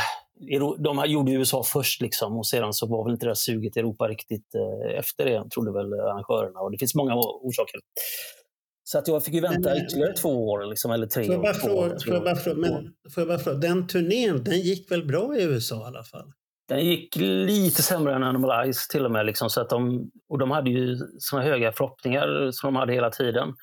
[0.78, 3.76] de här gjorde USA först liksom, och sedan så var väl inte det här suget
[3.76, 6.61] i Europa riktigt eh, efter det, trodde väl arrangörerna.
[6.61, 7.80] Och det finns många orsaker.
[8.84, 11.26] Så att jag fick ju vänta Men, eh, ytterligare två år, liksom, eller tre år.
[11.26, 11.43] får jag
[12.22, 16.32] bara fråga, fråga, den turnén, den gick väl bra i USA i alla fall?
[16.68, 19.26] Den gick lite sämre än Animal Eyes till och med.
[19.26, 23.11] Liksom, så att de, och de hade ju såna höga förhoppningar som de hade hela
[23.11, 23.55] tiden.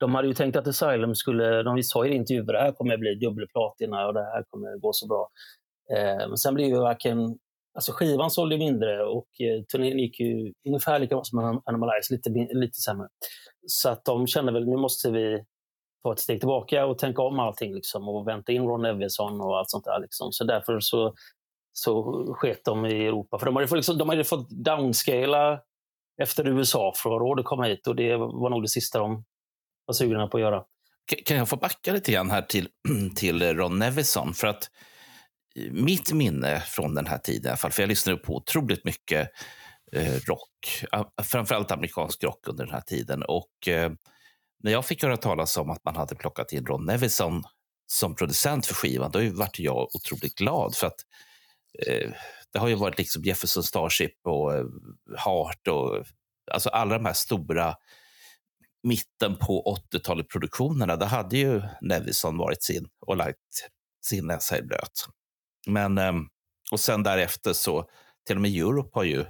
[0.00, 3.14] De hade ju tänkt att Asylum skulle, de sa i intervjuer, det här kommer bli
[3.14, 5.28] dubbelplatina och det här kommer gå så bra.
[5.96, 7.38] Eh, men sen blev ju varken,
[7.74, 12.10] alltså skivan sålde mindre och eh, turnén gick ju ungefär lika bra som Animal Eyes,
[12.10, 13.08] lite, lite sämre.
[13.66, 15.44] Så att de kände väl, nu måste vi
[16.02, 19.58] ta ett steg tillbaka och tänka om allting liksom, och vänta in Ron Evison och
[19.58, 20.00] allt sånt där.
[20.00, 20.32] Liksom.
[20.32, 21.14] Så därför så
[21.72, 23.38] så sket de i Europa.
[23.38, 25.60] För de hade, fått liksom, de hade fått downscala
[26.22, 28.98] efter USA för att ha råd att komma hit och det var nog det sista
[28.98, 29.24] de
[29.86, 30.64] var sugna på att göra.
[31.24, 32.68] Kan jag få backa lite grann här till,
[33.16, 34.34] till Ron Nevison?
[34.34, 34.70] För att
[35.70, 39.28] mitt minne från den här tiden, i alla fall, för jag lyssnade på otroligt mycket
[39.92, 40.84] eh, rock,
[41.22, 43.22] framförallt amerikansk rock under den här tiden.
[43.22, 43.92] Och eh,
[44.62, 47.42] när jag fick höra talas om att man hade plockat in Ron Nevison
[47.86, 50.74] som producent för skivan, då vart jag otroligt glad.
[50.74, 51.00] För att
[51.86, 52.10] eh,
[52.52, 54.64] det har ju varit liksom Jefferson Starship och eh,
[55.16, 56.04] Heart och
[56.50, 57.74] alltså alla de här stora
[58.82, 63.38] mitten på 80-talet produktionerna, där hade ju Nevison varit sin och lagt
[64.04, 65.06] sin näsa i blöt.
[65.66, 66.26] Men, ehm,
[66.72, 67.84] och sen därefter så,
[68.26, 69.24] till och med Europe har ju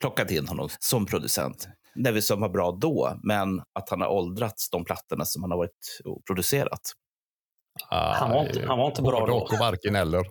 [0.00, 1.68] plockat in honom som producent.
[1.94, 6.00] Nevison var bra då, men att han har åldrats de plattorna som han har varit
[6.04, 6.80] och producerat.
[7.90, 9.34] Han var inte- han var inte bra då.
[9.36, 10.24] och varken eller.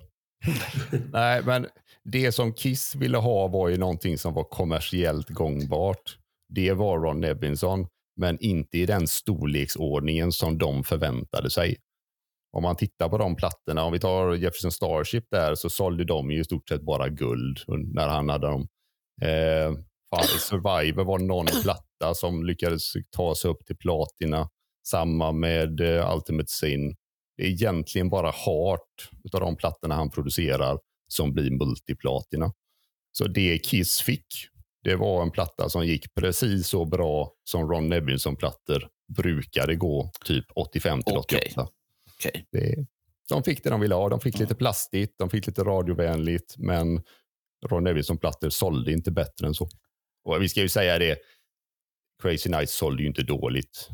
[1.11, 1.67] Nej, men
[2.03, 6.17] det som Kiss ville ha var ju någonting som var kommersiellt gångbart.
[6.49, 11.77] Det var Ron Nevinson, men inte i den storleksordningen som de förväntade sig.
[12.57, 16.31] Om man tittar på de plattorna, om vi tar Jefferson Starship där, så sålde de
[16.31, 18.67] ju i stort sett bara guld när han hade dem.
[19.21, 19.73] Eh,
[20.39, 24.49] Survivor var någon platta som lyckades ta sig upp till platina.
[24.87, 26.95] Samma med eh, Ultimate Sin.
[27.37, 32.53] Det är egentligen bara Heart av de plattorna han producerar som blir multiplatina.
[33.11, 34.27] Så det Kiss fick,
[34.83, 38.87] det var en platta som gick precis så bra som Ron Nevinson-plattor
[39.17, 41.67] brukade gå, typ 85 till 88.
[42.19, 42.45] Okej.
[42.51, 42.85] Det,
[43.29, 44.09] de fick det de ville ha.
[44.09, 47.03] De fick lite plastigt, de fick lite radiovänligt, men
[47.65, 49.69] Ron Nevison-plattor sålde inte bättre än så.
[50.23, 51.17] Och vi ska ju säga det,
[52.23, 53.89] Crazy Nights sålde ju inte dåligt.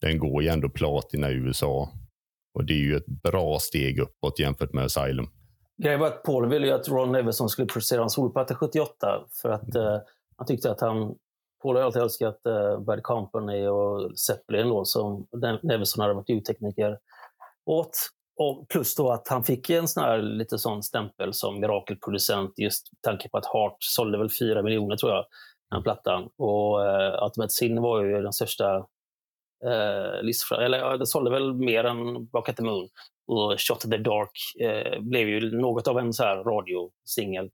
[0.00, 1.92] Den går ju ändå platina i USA.
[2.54, 5.28] Och det är ju ett bra steg uppåt jämfört med Asylum.
[5.82, 9.48] Grejen var att Paul ville ju att Ron Nevison skulle producera en solplatta 78 för
[9.48, 9.98] att eh,
[10.36, 11.14] han tyckte att han...
[11.62, 16.28] Paul har alltid älskat eh, Bad Company och Zeppelin då, som Ne- Nevison hade varit
[16.28, 16.98] ljudtekniker
[17.66, 17.90] åt.
[18.36, 22.86] Och plus då att han fick en sån här lite sån stämpel som mirakelproducent just
[23.00, 25.24] tanke på att Heart sålde väl 4 miljoner tror jag,
[25.70, 26.28] den plattan.
[26.38, 28.76] Och eh, Ultimate Sin var ju den största
[29.64, 32.88] eh, livsfra- eller ja, det sålde väl mer än Rock at the Moon.
[33.26, 37.44] Och Shot in the Dark eh, blev ju något av en så här radiosingel.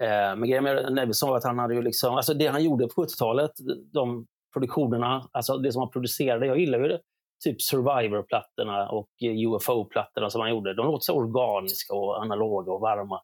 [0.00, 2.88] Eh, men grejen med Nevison var att han hade ju liksom, alltså det han gjorde
[2.88, 3.50] på 70-talet,
[3.92, 7.00] de produktionerna, alltså det som han producerade, jag gillar ju det,
[7.44, 10.74] typ Survivor-plattorna och eh, UFO-plattorna som han gjorde.
[10.74, 13.20] De låter så organiska och analoga och varma.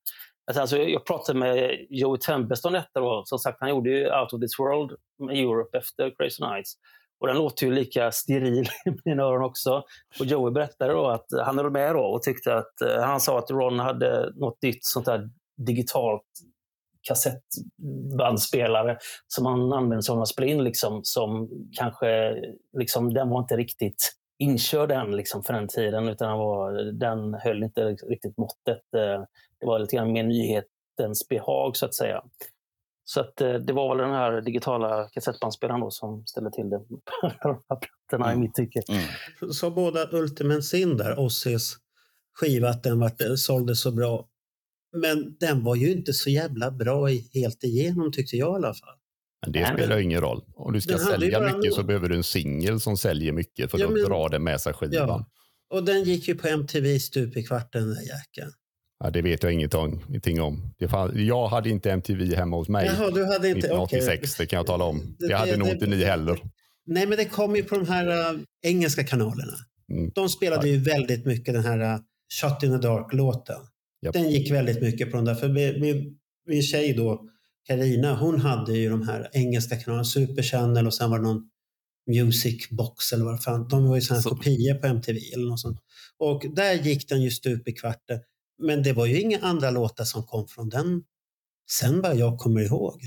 [0.47, 3.01] Alltså, alltså jag pratade med Joey Tempest om detta.
[3.01, 3.23] Då.
[3.25, 6.75] Som sagt, han gjorde ju Out of this world med Europe efter Crazy Nights.
[7.21, 9.83] Och den låter ju lika steril i mina öron också.
[10.21, 13.39] Och Joey berättade då att han höll med då och tyckte att eh, han sa
[13.39, 15.29] att Ron hade något nytt sånt där
[15.67, 16.23] digitalt
[17.09, 22.37] kassettbandspelare som han använde som han spelade in liksom, som kanske
[22.79, 27.35] liksom, den var inte riktigt inkörd än liksom, för den tiden utan den, var, den
[27.35, 28.95] höll inte riktigt måttet.
[28.97, 29.25] Eh,
[29.61, 32.23] Det var lite grann mer nyhetens behag så att säga.
[33.05, 36.79] Så att, eh, det var väl den här digitala kassettbandspelaren då som ställde till det
[36.79, 38.83] på plattorna i mitt tycke.
[39.53, 41.77] Så båda Ultimate Sin där, Ossis
[42.41, 44.27] skiva, att den vart, sålde så bra.
[45.01, 48.75] Men den var ju inte så jävla bra i, helt igenom tyckte jag i alla
[48.75, 48.95] fall.
[49.43, 50.45] Men det Nej, spelar ingen roll.
[50.55, 53.87] Om du ska sälja mycket så behöver du en singel som säljer mycket för Ja,
[53.87, 55.09] att men- dra det med sig skivan.
[55.09, 55.27] Ja.
[55.75, 58.53] Och den gick ju på MTV stup i kvarten den där jäkeln.
[59.05, 60.75] Ja, det vet jag ingenting, om.
[61.15, 64.29] Jag hade inte MTV hemma hos mig Jaha, du hade inte- 1986, okej.
[64.39, 65.17] det kan jag tala om.
[65.19, 66.41] Det, Det- hade det- nog det- inte ni heller.
[66.87, 69.53] Nej, men det kom ju på de här äh, engelska kanalerna.
[69.93, 70.11] Mm.
[70.15, 71.99] De spelade ju väldigt mycket den här äh,
[72.41, 73.57] Shot in the Dark-låten.
[74.03, 74.13] Japp.
[74.13, 75.35] Den gick väldigt mycket på de där.
[75.35, 76.13] För vi,
[76.47, 77.29] min tjej då,
[77.67, 81.51] Karina, hon hade ju de här engelska kanalerna, Super Channel och sen var det någon
[82.11, 83.69] Music Box eller vad fan.
[83.69, 85.81] De var ju sådana Så- kopior på MTV eller något sånt.
[86.19, 88.21] Och där gick den ju stup i kvarten.
[88.63, 91.03] Men det var ju inga andra låtar som kom från den
[91.71, 93.01] sen vad jag kommer ihåg.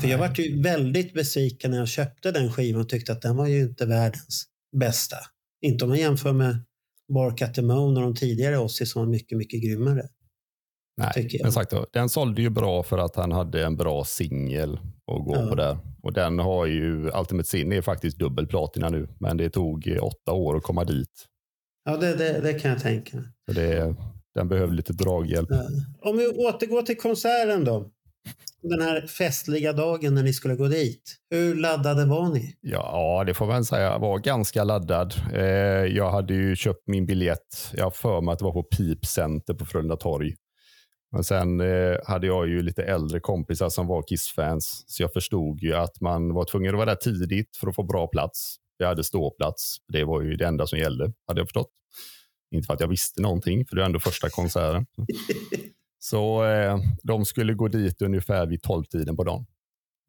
[0.00, 0.28] För jag Nej.
[0.28, 3.62] var ju väldigt besviken när jag köpte den skivan och tyckte att den var ju
[3.62, 4.44] inte världens
[4.76, 5.16] bästa.
[5.60, 6.64] Inte om man jämför med
[7.54, 10.02] The Moon och de tidigare Ozzy som var mycket, mycket grymmare.
[10.96, 14.72] Nej, men sagt den sålde ju bra för att han hade en bra singel
[15.12, 15.46] att gå Ja.
[15.48, 15.78] på där.
[16.02, 20.04] Och den har ju, Ultimate Sin är faktiskt dubbel platina nu, men det tog eh,
[20.04, 21.26] åtta år att komma dit.
[21.84, 23.18] Ja, det, det, det kan jag tänka.
[23.46, 23.94] Så det,
[24.34, 25.48] den behöver lite draghjälp.
[25.50, 25.64] Ja.
[26.10, 27.90] Om vi återgår till konserten då.
[28.62, 31.16] Den här festliga dagen när ni skulle gå dit.
[31.30, 32.56] Hur laddade var ni?
[32.60, 33.82] Ja, det får man säga.
[33.82, 35.14] Jag var ganska laddad.
[35.34, 35.42] Eh,
[35.96, 37.70] jag hade ju köpt min biljett.
[37.72, 40.34] Jag har för mig att det var på Peep Center på Frölunda torg.
[41.12, 45.60] Men sen eh, hade jag ju lite äldre kompisar som var Kiss-fans, så jag förstod
[45.60, 48.56] ju att man var tvungen att vara där tidigt för att få bra plats.
[48.76, 49.76] Jag hade ståplats.
[49.92, 51.70] Det var ju det enda som gällde, hade jag förstått.
[52.54, 54.86] Inte för att jag visste någonting, för det är ändå första konserten.
[56.04, 59.46] Så eh, de skulle gå dit ungefär vid 12-tiden på dagen.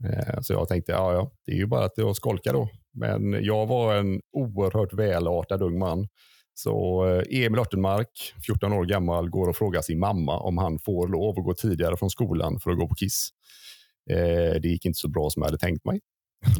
[0.03, 2.69] Eh, så jag tänkte, ja, ja, det är ju bara att jag skolka då.
[2.93, 6.07] Men jag var en oerhört välartad ung man.
[6.53, 11.07] Så eh, Emil Örtenmark, 14 år gammal, går och frågar sin mamma om han får
[11.07, 13.29] lov att gå tidigare från skolan för att gå på Kiss.
[14.09, 15.99] Eh, det gick inte så bra som jag hade tänkt mig.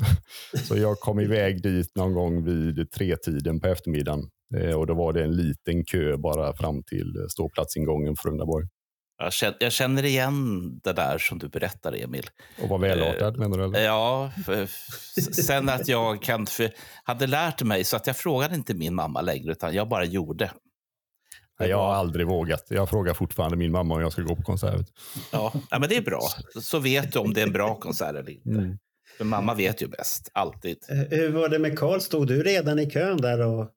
[0.68, 4.30] så jag kom iväg dit någon gång vid tretiden på eftermiddagen.
[4.58, 8.68] Eh, och då var det en liten kö bara fram till eh, ståplatsingången för Rundaborg.
[9.18, 12.30] Jag känner, jag känner igen det där som du berättar, Emil.
[12.62, 13.64] Och var välartad menar du?
[13.64, 13.80] Eller?
[13.86, 14.68] Ja, för,
[15.44, 16.72] sen att jag kan, för,
[17.04, 20.52] hade lärt mig så att jag frågade inte min mamma längre, utan jag bara gjorde.
[21.60, 22.66] Nej, jag har aldrig vågat.
[22.70, 24.88] Jag frågar fortfarande min mamma om jag ska gå på konsert.
[25.32, 26.22] Ja, ja men det är bra.
[26.62, 28.50] Så vet du om det är en bra konsert eller inte.
[28.50, 28.78] Mm.
[29.18, 30.78] För mamma vet ju bäst, alltid.
[30.90, 32.00] Eh, Hur var det med Karl?
[32.00, 33.40] Stod du redan i kön där?
[33.48, 33.70] Och...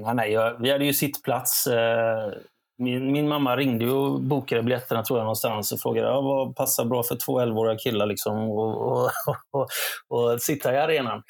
[0.00, 1.66] Nej, nej, jag, vi hade ju sittplats.
[1.66, 2.32] eh,
[2.78, 6.84] min, min mamma ringde och bokade biljetterna tror jag någonstans och frågade ja, vad passar
[6.84, 9.10] bra för två 11-åriga killar liksom, och, och,
[9.50, 9.68] och,
[10.08, 11.22] och sitta i arenan.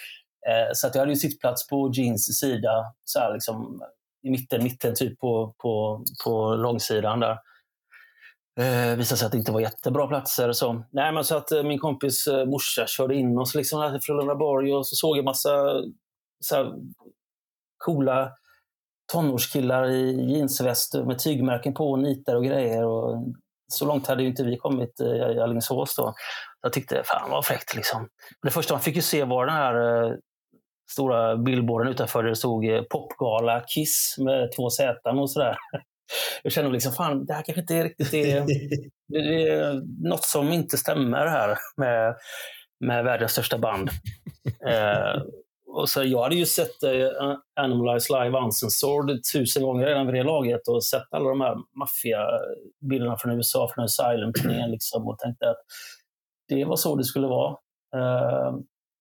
[0.49, 3.81] Eh, Så att jag hade ju sittplats på Jeans sida, så här liksom,
[4.23, 7.39] i mitten, mitten typ på, på, på långsidan där.
[8.61, 10.53] Eh, visade sig att det inte var jättebra platser.
[10.53, 10.85] Så.
[10.91, 14.01] Nej, men så att eh, min kompis eh, morsa körde in oss liksom här till
[14.01, 15.51] Frölundaborg och så såg jag massa
[16.41, 16.73] så här,
[17.79, 18.33] coola
[19.13, 22.85] tonårskillar i jeansväst med tygmärken på och nitar och grejer.
[22.85, 23.25] Och
[23.73, 26.15] så långt hade ju inte vi kommit eh, i Alingsås då.
[26.63, 28.09] Jag tyckte, fan vad fräckt liksom.
[28.43, 30.13] Det första man fick ju se var den här eh,
[30.91, 35.57] stora billboarden utanför där det stod eh, Popgala Kiss med två Z och sådär.
[36.43, 40.25] Jag kände liksom, fan det här kanske inte är riktigt det, det, det är något
[40.25, 42.15] som inte stämmer här med,
[42.81, 43.91] med världens största band.
[44.67, 45.23] Eh,
[45.69, 46.91] och så jag hade ju sett eh,
[47.61, 53.17] Animalize Live Uncensored tusen gånger redan vid det laget och sett alla de här maffiabilderna
[53.19, 55.57] från USA, från Asylum-turnén liksom, och tänkte att
[56.49, 57.57] det var så det skulle vara.
[57.97, 58.55] Eh,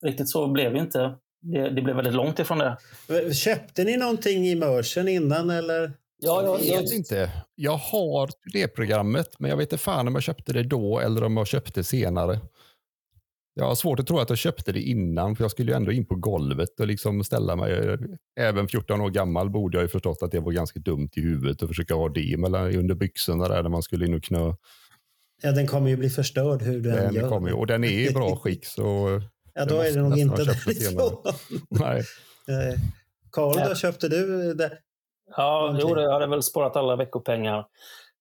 [0.05, 1.15] riktigt så blev det inte.
[1.41, 2.77] Det, det blev väldigt långt ifrån det.
[3.33, 5.93] Köpte ni någonting i mörsen innan eller?
[6.19, 7.31] Ja, Jag jag, vet inte.
[7.55, 11.23] Jag har det programmet, men jag vet inte fan om jag köpte det då eller
[11.23, 12.39] om jag köpte senare.
[13.59, 15.91] Jag har svårt att tro att jag köpte det innan, för jag skulle ju ändå
[15.91, 17.97] in på golvet och liksom ställa mig.
[18.39, 21.63] Även 14 år gammal borde jag ju förstått att det var ganska dumt i huvudet
[21.63, 24.53] att försöka ha det mellan, under byxorna där när man skulle in och knö.
[25.41, 27.29] Ja, den kommer ju bli förstörd hur du än Den gör.
[27.29, 28.65] kom ju, och den är i bra skick.
[28.65, 28.83] Så
[29.53, 31.23] Ja, då är det nog inte det därifrån.
[31.69, 31.99] Nej.
[32.47, 32.79] Eh,
[33.31, 34.71] Karl, då köpte du det?
[35.37, 35.89] Ja, Någonting.
[35.89, 37.65] jo, det- jag hade väl sparat alla veckopengar.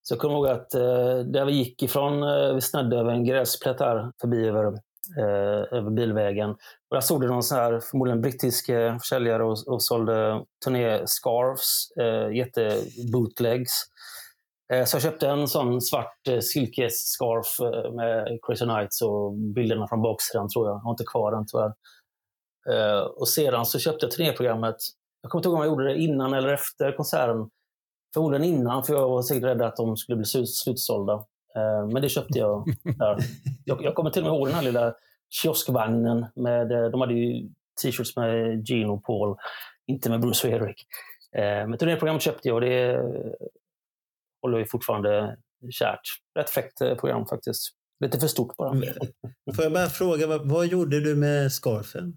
[0.03, 3.25] Så jag kommer ihåg att eh, där vi gick ifrån, eh, vi snödde över en
[3.25, 4.73] gräsplätt här förbi över,
[5.19, 6.51] eh, över bilvägen.
[6.51, 11.91] Och där stod det någon sån här, förmodligen brittisk eh, försäljare och, och sålde turnéscarves,
[12.01, 13.73] eh, jättebootlegs.
[14.73, 19.89] Eh, så jag köpte en sån svart eh, silkesscarf eh, med Crazy Nights och bilderna
[19.89, 20.75] från baksidan tror jag.
[20.75, 21.73] Jag har inte kvar den tyvärr.
[22.71, 24.77] Eh, och sedan så köpte jag turnéprogrammet.
[25.23, 27.51] Jag kommer inte ihåg om jag gjorde det innan eller efter konserten.
[28.15, 31.25] Förmodligen innan, för jag var säkert rädd att de skulle bli slutsålda.
[31.57, 33.17] Eh, men det köpte jag där.
[33.65, 34.95] Jag, jag kommer till och med ihåg den här lilla
[35.31, 36.27] kioskvagnen.
[36.35, 37.49] Med, eh, de hade ju
[37.83, 39.37] t-shirts med Gene och Paul,
[39.87, 40.77] inte med Bruce och Eric.
[41.37, 43.03] Eh, men turnéprogrammet köpte jag och det
[44.43, 45.37] håller ju fortfarande
[45.71, 46.01] kärt.
[46.39, 47.77] Rätt fräckt program faktiskt.
[48.01, 48.73] Lite för stort bara.
[49.57, 52.17] Får jag bara fråga, vad, gjorde du med scarfen?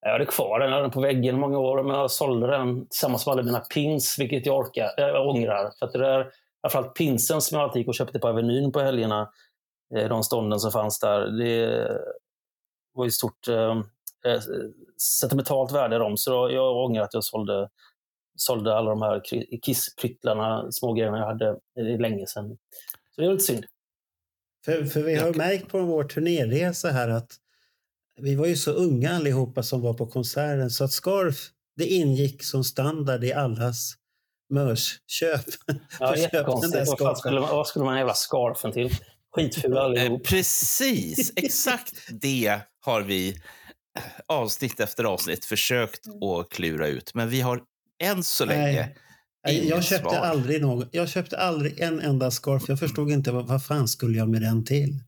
[0.00, 2.88] Jag hade kvar den, jag hade den på väggen många år, men jag sålde den
[2.88, 5.70] tillsammans med alla mina pins, vilket jag, orkar, jag ångrar.
[5.78, 6.30] För att det där,
[6.62, 9.30] framförallt pinsen som jag alltid gick och köpte på Avenyn på helgerna,
[9.96, 11.88] eh, de stånden som fanns där, det
[12.92, 13.82] var ju stort eh,
[14.26, 14.40] eh,
[15.20, 16.16] sentimentalt värde i dem.
[16.16, 17.68] Så jag, ångrar att jag sålde,
[18.36, 19.22] sålde alla de här
[19.62, 22.58] kisspryttlarna, små grejerna jag hade är länge sedan.
[23.14, 23.64] Så det är lite synd.
[24.64, 27.32] För, för vi har märkt på vår turnéresa här att
[28.20, 32.44] vi var ju så unga allihopa som var på konserten så att scarf det ingick
[32.44, 33.94] som standard i allas
[34.50, 37.00] Ja, köpa den där jättekonstigt.
[37.00, 38.90] Vad, skulle, man- vad skulle man ha jävla scarfen till?
[39.36, 40.24] Skitfula Eh, allihop.
[40.26, 47.14] precis, exakt det har vi eh, avsnitt efter avsnitt försökt att klura ut.
[47.14, 47.62] Men vi har
[48.02, 48.88] än så länge
[49.46, 49.68] Nej.
[49.68, 50.18] Jag köpte, svar.
[50.18, 52.62] aldrig någon, jag köpte aldrig en enda scarf.
[52.68, 55.02] Jag förstod inte vad, vad fan skulle jag med den till.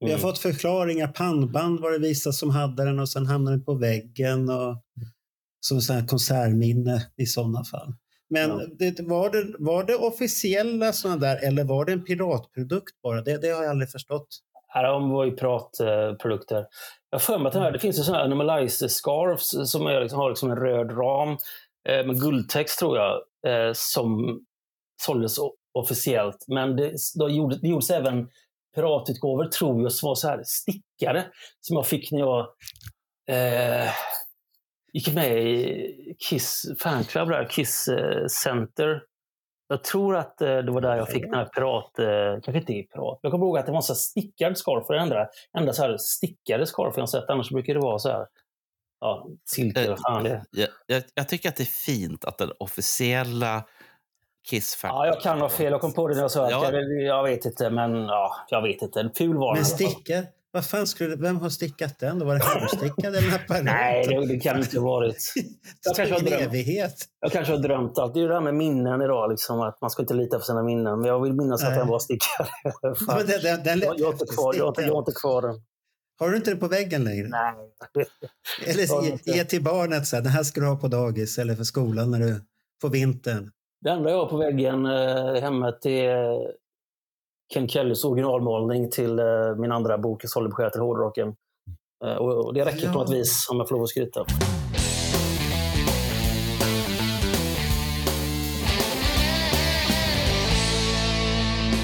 [0.00, 0.20] Vi har Mm.
[0.20, 1.08] fått förklaringar.
[1.08, 4.48] Pannband var det vissa som hade den och sen hamnade den på väggen.
[4.48, 4.82] Och,
[5.60, 7.94] som här konsertminne i sådana fall.
[8.30, 8.60] Men Ja.
[8.78, 13.22] det, var, det, var det officiella sådana där eller var det en piratprodukt bara?
[13.22, 14.28] Det, det har jag aldrig förstått.
[14.68, 16.66] Här de var ju piratprodukter.
[17.10, 20.00] Jag har för mig att här, det finns ju sådana här Animalize scarves som är,
[20.00, 21.28] liksom, har liksom en röd ram
[21.88, 23.12] eh, med guldtext tror jag,
[23.46, 24.40] eh, som
[25.02, 25.36] såldes
[25.74, 26.44] officiellt.
[26.48, 28.28] Men det, då gjorde, det gjordes även
[28.74, 31.26] piratutgåvor, tror jag, som var så här stickade
[31.60, 32.40] som jag fick när jag
[33.28, 33.90] eh,
[34.96, 39.02] gick med i Kiss fanclub, där, Kiss eh, Center.
[39.68, 41.98] Jag tror att eh, det var där jag fick den här pirat...
[41.98, 43.18] Eh, kanske inte pirat.
[43.22, 44.86] Jag kommer ihåg att det var en sån stickad scarf.
[44.88, 45.28] Det enda,
[45.58, 47.30] enda så här stickade scarf jag sett.
[47.30, 48.26] Annars brukar det vara så här...
[49.00, 50.44] Ja, silke eller fan det.
[50.50, 53.64] Jag, jag, jag tycker att det är fint att den officiella
[54.50, 55.72] kiss Ja, jag kan ha fel.
[55.72, 56.72] Jag kom på det när jag sa att Ja.
[56.72, 59.00] jag, jag vet inte, men ja, jag vet inte.
[59.00, 60.26] En ful var den Men stickar?
[60.56, 62.18] Vad fan skulle det, vem har stickat den?
[62.18, 63.64] Då var det handstickad eller apparat?
[63.64, 65.32] Nej, det, det kan inte ha varit.
[65.84, 67.08] Jag kanske har drömt.
[67.20, 68.14] Jag kanske har drömt allt.
[68.14, 70.44] Det är ju det här med minnen idag, liksom, att man ska inte lita på
[70.44, 71.00] sina minnen.
[71.00, 71.78] Men jag vill minnas att Nej.
[71.78, 72.46] den var stickad.
[73.26, 75.62] Den, den, den jag, jag, har inte kvar, jag, jag har inte kvar den.
[76.18, 77.28] Har du inte den på väggen längre?
[77.28, 77.54] Nej.
[78.66, 81.54] Eller ge, ge till barnet så här, den här ska du ha på dagis eller
[81.54, 82.40] för skolan när du
[82.80, 83.50] får vintern.
[83.80, 86.38] Det enda jag har på väggen eh, hemmet är
[87.54, 89.24] Ken Kellys originalmålning till eh,
[89.58, 91.34] min andra bok, Solid besked till hårdrocken.
[92.04, 92.92] Eh, och, och det räcker Ja.
[92.92, 94.24] på något vis, om jag får lov att skryta.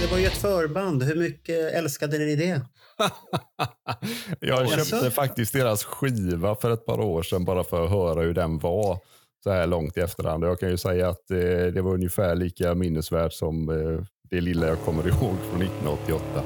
[0.01, 1.03] Det var ju ett förband.
[1.03, 2.61] Hur mycket älskade ni det?
[4.41, 4.85] Jag Jaså?
[4.85, 8.59] köpte faktiskt deras skiva för ett par år sedan bara för att höra hur den
[8.59, 8.99] var
[9.45, 10.45] så här långt i efterhand.
[10.45, 11.37] Jag kan ju säga att eh,
[11.75, 16.43] det var ungefär lika minnesvärt som eh, det lilla jag kommer ihåg från 1988.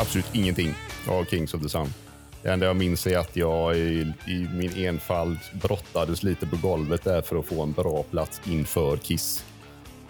[0.00, 0.74] Absolut ingenting
[1.08, 1.94] av Kings of the Sun.
[2.42, 7.04] Det enda jag minns är att jag i, i min enfald brottades lite på golvet
[7.04, 9.44] där för att få en bra plats inför Kiss.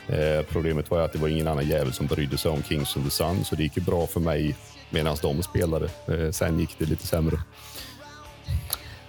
[0.08, 3.04] Eh, problemet var att det var ingen annan jävel som brydde sig om Kings of
[3.04, 4.56] the Sun, så det gick ju bra för mig
[4.90, 5.90] medan de spelade.
[6.06, 7.36] Eh, sen gick det lite sämre.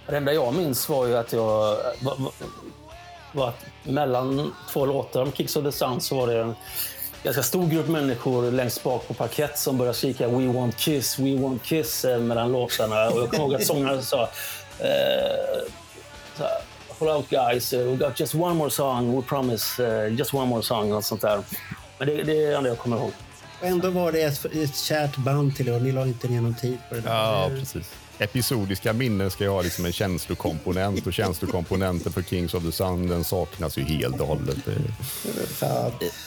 [0.08, 1.78] Det enda jag minns var ju att jag...
[2.02, 2.32] Var, var,
[3.34, 6.56] var att mellan två låtar om Kicks of the Sun så var det en
[7.24, 11.36] ganska stor grupp människor längst bak på parkett som började skrika “We want kiss, we
[11.42, 13.10] want kiss” eh, mellan låtarna.
[13.10, 14.30] Och jag kommer ihåg att sångaren sa
[14.80, 16.48] eh,
[16.88, 20.46] “Hold out guys, eh, we got just one more song, we promise, eh, just one
[20.46, 21.40] more song” och sånt där.
[21.98, 23.12] Men det, det är det enda jag kommer ihåg.
[23.62, 26.42] Och ändå var det ett, ett kärt band till er och ni la inte ner
[26.42, 27.02] någon tid på det.
[27.02, 27.10] där.
[27.12, 27.90] Ja, precis.
[28.22, 33.08] Episodiska minnen ska ju ha liksom en känslokomponent och känslokomponenten för Kings of the Sun
[33.08, 34.58] den saknas ju helt och hållet.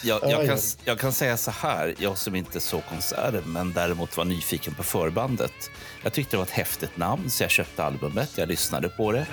[0.03, 4.17] Jag, jag, kan, jag kan säga så här, jag som inte såg konserten men däremot
[4.17, 5.71] var nyfiken på förbandet.
[6.03, 9.27] Jag tyckte det var ett häftigt namn så jag köpte albumet, jag lyssnade på det.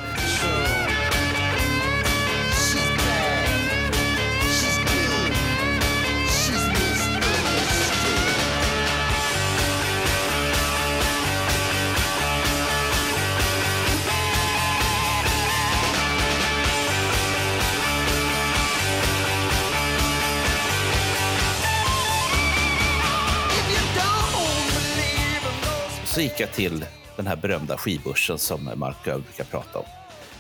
[26.22, 29.86] Så gick jag till den här berömda skibörsen som Mark Öv brukar prata om.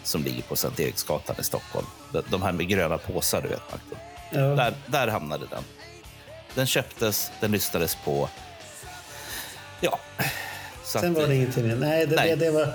[0.03, 1.85] Som ligger på Sankt Eriksgatan i Stockholm.
[2.29, 3.97] De- här med gröna påsar, du vet Martin.
[4.31, 4.39] Ja.
[4.39, 5.63] Där, där hamnade den.
[6.55, 8.29] Den köptes, den lyssnades på.
[9.79, 9.99] Ja.
[10.83, 11.75] Så Sen var det ingenting mer.
[11.75, 12.35] Nej, det, Nej.
[12.35, 12.73] Det, det var,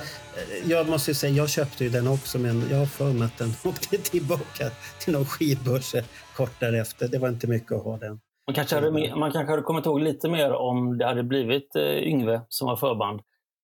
[0.64, 3.38] jag måste ju säga, jag köpte ju den också men jag har för mig att
[3.38, 5.94] den åkte tillbaka till någon skivbörs
[6.36, 7.09] kort därefter.
[7.09, 8.20] Det var inte mycket att ha den.
[8.47, 12.09] Man kanske, hade, man kanske hade kommit ihåg lite mer om det hade blivit eh,
[12.09, 13.20] Yngve som var förband.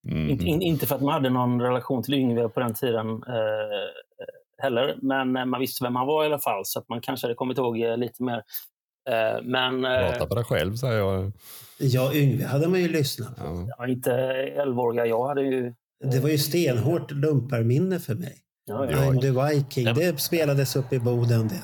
[0.08, 0.30] Mm.
[0.30, 4.62] Inte, in, inte för att man hade någon relation till Yngve på den tiden eh,
[4.62, 7.26] heller, men eh, man visste vem han var i alla fall, så att man kanske
[7.26, 8.42] hade kommit ihåg eh, lite mer.
[9.10, 11.32] Eh, men eh, Prata för dig själv, säger jag.
[11.78, 13.44] Ja, Yngve hade man ju lyssnat på.
[13.44, 13.76] Ja.
[13.78, 14.10] var inte
[14.58, 15.06] 11-åriga.
[15.06, 15.74] Jag hade ju...
[16.12, 18.34] Det var ju stenhårt lumparminne för mig.
[18.64, 18.96] Ja, ja.
[18.96, 19.94] I'm the Viking.
[19.94, 21.62] Det spelades upp i Boden det.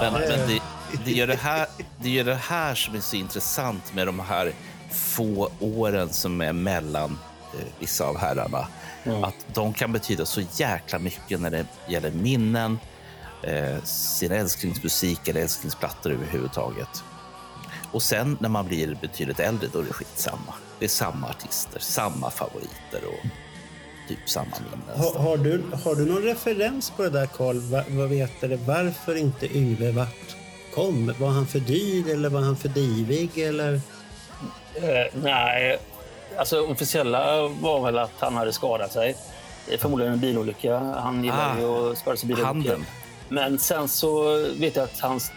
[0.00, 0.60] Men, men det,
[1.04, 4.52] det, gör det, här, det gör det här som är så intressant med de här
[4.90, 7.18] få åren som är mellan
[7.54, 8.66] eh, vissa av herrarna.
[9.22, 12.78] Att de kan betyda så jäkla mycket när det gäller minnen,
[13.42, 17.04] eh, sin älsklingsmusik eller älsklingsplattor överhuvudtaget.
[17.92, 20.54] Och sen när man blir betydligt äldre, då är det skitsamma.
[20.78, 23.26] Det är samma artister, samma favoriter och
[24.10, 24.98] typ samma minnen.
[24.98, 27.56] Har, har, du, har du någon referens på det där Karl?
[27.58, 30.36] Va, vad vet du, varför inte Yngve vart
[30.74, 31.14] kom?
[31.18, 33.38] Var han för dyr eller var han för divig?
[33.38, 33.74] Eller?
[34.74, 35.78] Eh, nej,
[36.38, 39.16] alltså officiella var väl att han hade skadat sig.
[39.66, 40.78] Det är Förmodligen en bilolycka.
[40.78, 42.46] Han gillar Ah, ju att skada sig i bilolyckor.
[42.46, 42.86] handen.
[43.28, 45.32] Men sen så vet jag att hans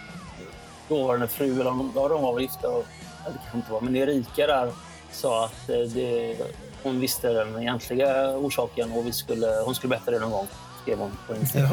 [0.89, 2.85] dåvarande fru, eller om ja, de var väl gifta, och-
[3.25, 4.71] eller det kanske inte var, men Erika där
[5.11, 6.35] sa att eh, det,
[6.83, 10.47] hon visste den egentliga orsaken och vi skulle, hon skulle berätta det någon gång.
[10.81, 11.69] Skrev hon på Instagram.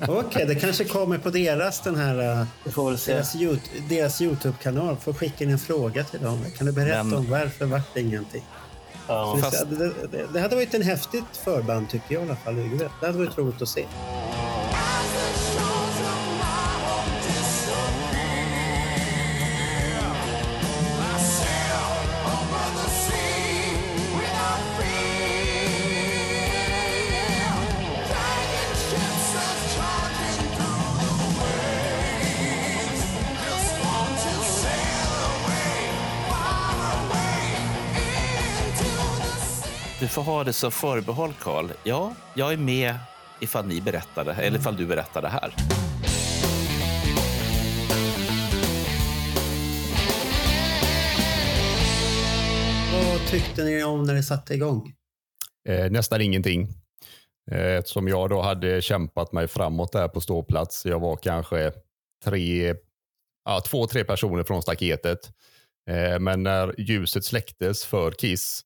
[0.00, 0.46] Jaha, okej.
[0.46, 2.46] det kanske kommer på deras, den här,
[2.96, 3.12] se.
[3.12, 3.34] deras,
[3.88, 4.96] deras Youtube-kanal.
[4.96, 6.44] Får skicka in en fråga till dem.
[6.58, 8.44] Kan du berätta Men- om varför vart det ingenting?
[9.08, 9.32] Ja.
[9.36, 12.54] Det- Fast- det, det, det hade varit en häftigt förband tycker jag i alla fall.
[13.00, 13.84] Det hade varit roligt att se.
[40.00, 41.70] Du får ha det som förbehåll, Karl.
[41.84, 42.94] Ja, jag är med
[43.40, 45.54] ifall ni berättar det, eller ifall du berättar det här.
[52.92, 54.92] Vad tyckte ni om när det satte igång?
[55.68, 56.68] Eh, nästan ingenting.
[57.50, 60.86] Eh, Eftersom jag då hade kämpat mig framåt där på ståplats.
[60.86, 61.72] Jag var kanske
[62.24, 62.74] tre,
[63.44, 65.18] ja, två, tre personer från staketet.
[65.90, 68.62] Eh, Men när ljuset släcktes för Kiss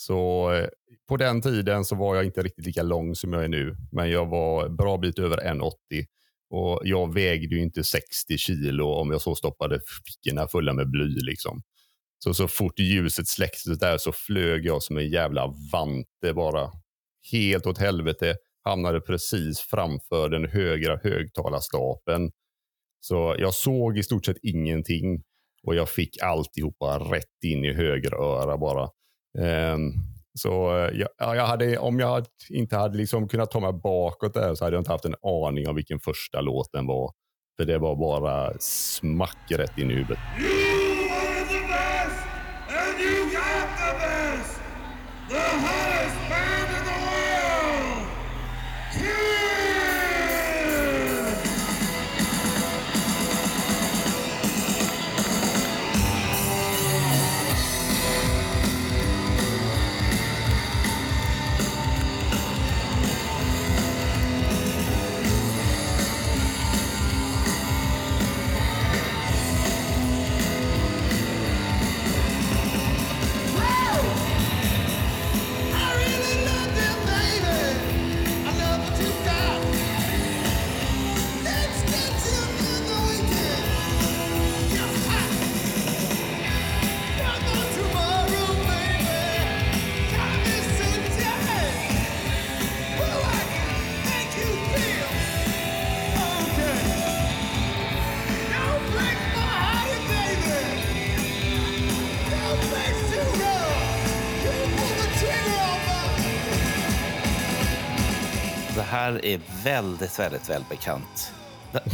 [0.00, 0.68] så eh,
[1.08, 3.76] på den tiden så var jag inte riktigt lika lång som jag är nu.
[3.92, 5.72] Men jag var bra bit över 1,80
[6.50, 11.20] och jag vägde ju inte 60 kilo om jag så stoppade fickorna fulla med bly
[11.20, 11.62] liksom.
[12.18, 16.70] Så, så fort ljuset släcktes där så flög jag som en jävla vante bara.
[17.32, 18.36] Helt åt helvete.
[18.64, 22.30] Hamnade precis framför den högra högtalarstapeln.
[23.00, 25.22] Så jag såg i stort sett ingenting.
[25.62, 28.88] Och jag fick alltihopa rätt in i höger öra bara.
[29.38, 29.92] Ehm,
[30.38, 34.34] så eh, jag, ja, jag hade, om jag inte hade liksom kunnat ta mig bakåt
[34.34, 37.12] där så hade jag inte haft en aning om vilken första låten var.
[37.56, 40.18] För det var bara smack rätt in i huvudet.
[109.18, 111.32] Här är väldigt, väldigt välbekant.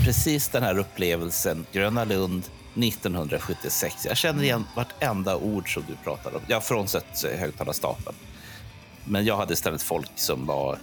[0.04, 2.42] Precis den här upplevelsen, Gröna Lund
[2.74, 4.06] 1976.
[4.06, 6.40] Jag känner igen vartenda ord som du pratar om.
[6.46, 8.16] Ja, frånsett eh, högtalarstapeln.
[9.04, 10.78] Men jag hade istället folk som var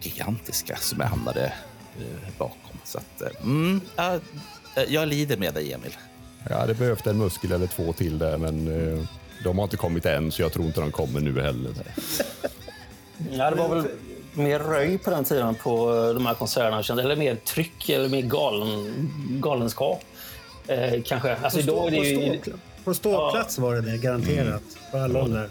[0.00, 1.52] gigantiska som jag hamnade
[1.98, 2.78] eh, bakom.
[2.84, 4.14] Så att, eh, mm, ja,
[4.76, 5.96] eh, jag lider med dig, Emil.
[6.48, 8.64] Jag hade behövt en muskel eller två till där, men
[9.44, 11.72] de har inte kommit än, så jag tror inte de kommer nu heller.
[13.30, 13.88] Ja, det var väl
[14.34, 17.02] mer röj på den tiden på eh, de här konserterna.
[17.02, 19.10] Eller mer tryck eller mer galen,
[19.42, 20.02] galenskap.
[20.66, 21.36] Eh, kanske.
[21.36, 22.40] Alltså, På, stå, är det på, ju...
[22.42, 22.50] stå,
[22.84, 24.62] på ståplats var det det, garanterat.
[24.92, 25.50] På alla där.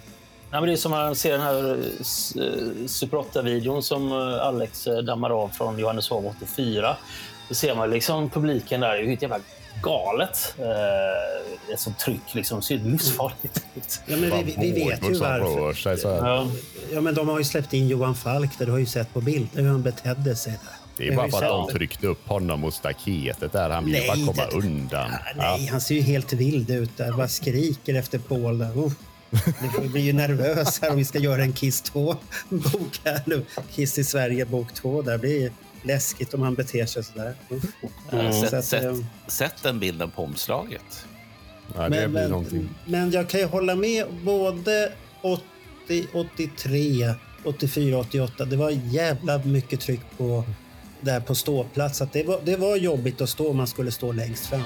[0.51, 4.17] Ja, men det är som man ser den här eh, Super 8-videon som eh,
[4.47, 6.97] Alex dammar av från Johanneshov 84.
[7.49, 8.89] Då ser man liksom publiken där.
[8.89, 9.39] Det är ju helt jävla
[9.81, 10.55] galet.
[10.59, 12.61] Eh, ett sånt tryck liksom.
[12.61, 14.01] ser livsfarligt ut.
[14.05, 15.73] Ja, men vi, vi vet ju varför.
[15.73, 15.97] sig.
[16.03, 16.47] Ja.
[16.93, 18.65] Ja, men de har ju släppt in Johan Falk där.
[18.65, 20.71] Du har ju sett på bilder hur han betedde sig där.
[20.97, 23.69] Det är bara för att de tryckte upp honom mot staketet där.
[23.69, 25.11] Han ville Nej, bara komma det- undan.
[25.35, 27.11] Nej, han ser ju helt vild ut där.
[27.11, 28.77] Bara skriker efter Paul där.
[28.85, 28.93] Uff.
[29.81, 33.45] Vi blir ju nervös här om vi ska göra en Kiss 2-bok här nu.
[33.75, 35.01] Kiss i Sverige bok 2.
[35.01, 35.51] Där blir
[35.87, 37.33] läskigt om han beter sig sådär.
[38.11, 38.33] Mm.
[38.33, 38.95] Så Sätt, sätt, eh,
[39.27, 41.05] sätt den bilden på omslaget.
[41.67, 42.69] Det men, blir men, någonting.
[42.85, 47.13] men jag kan ju hålla med både 80, 83,
[47.43, 48.45] 84, 88.
[48.45, 50.43] Det var jävla mycket tryck på
[51.01, 52.01] där på ståplats.
[52.01, 54.63] Att det, var, det var jobbigt att stå om man skulle stå längst fram.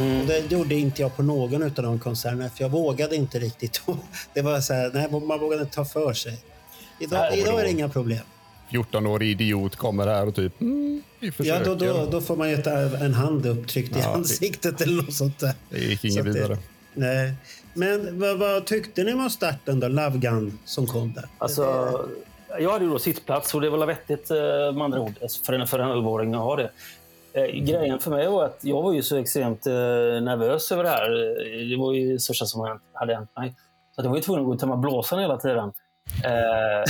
[0.00, 3.82] Och Det gjorde inte jag på någon av de konserterna för jag vågade inte riktigt.
[4.34, 6.38] Det var så här, nej, man vågade inte ta för sig.
[6.98, 8.18] Idag, Nej, idag är det inga problem.
[8.70, 12.56] 14-årig idiot kommer här och typ, mm, vi Ja, då, då, då får man ju
[12.56, 15.52] ta en hand upptryckt i Ja, det- ansiktet eller något sånt där.
[15.70, 16.58] Det gick Så inget det- vidare.
[16.94, 17.34] Nej.
[17.74, 19.88] Men vad, vad tyckte ni om starten då?
[19.88, 21.28] Love Gun som kom där?
[21.38, 21.64] Alltså,
[22.60, 24.36] jag hade ju då sittplats och det var väl vettigt eh,
[24.74, 25.12] med andra ord
[25.46, 26.70] för en, för en 11-åring att ha det.
[27.32, 29.72] Eh, grejen för mig var att jag var ju så extremt eh,
[30.22, 31.10] nervös över det här.
[31.10, 33.54] Eh, det var ju det största som hade hänt mig.
[33.94, 35.72] Så att jag var ju tvungen att gå och tömma blåsan hela tiden.
[36.24, 36.82] Eh,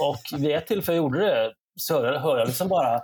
[0.00, 3.00] och vid ett tillfälle jag gjorde det så hör jag, hör jag liksom bara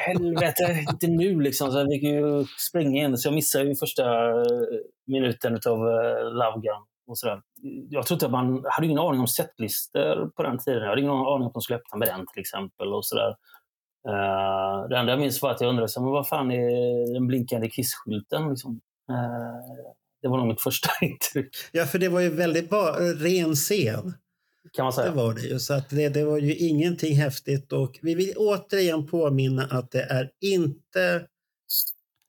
[0.00, 1.72] Helvete, inte nu liksom.
[1.72, 3.18] Så jag fick ju springa in.
[3.18, 4.04] Så jag missade ju första
[5.06, 5.78] minuten av
[6.32, 6.95] Love Gun.
[7.06, 7.42] Och sådär.
[7.90, 10.82] Jag tror inte att man hade ingen aning om setlister på den tiden.
[10.82, 12.92] Jag hade ingen aning om att de skulle öppna med den till exempel.
[12.92, 13.36] Och sådär.
[14.08, 17.26] Uh, det enda jag minns var att jag undrade så, men vad fan är den
[17.26, 18.50] blinkande Kiss-skylten.
[18.50, 18.80] Liksom?
[19.10, 19.86] Eh,
[20.22, 21.56] det var nog mitt första intryck.
[21.72, 24.14] Ja, för det var ju väldigt ba- ren scen.
[24.72, 25.10] Kan man säga.
[25.10, 25.58] Det var det ju.
[25.58, 27.72] Så att det, det var ju ingenting häftigt.
[27.72, 31.26] Och vi vill återigen påminna att det är inte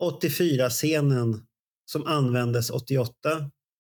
[0.04, 1.46] 84-scenen
[1.86, 3.14] som användes 88.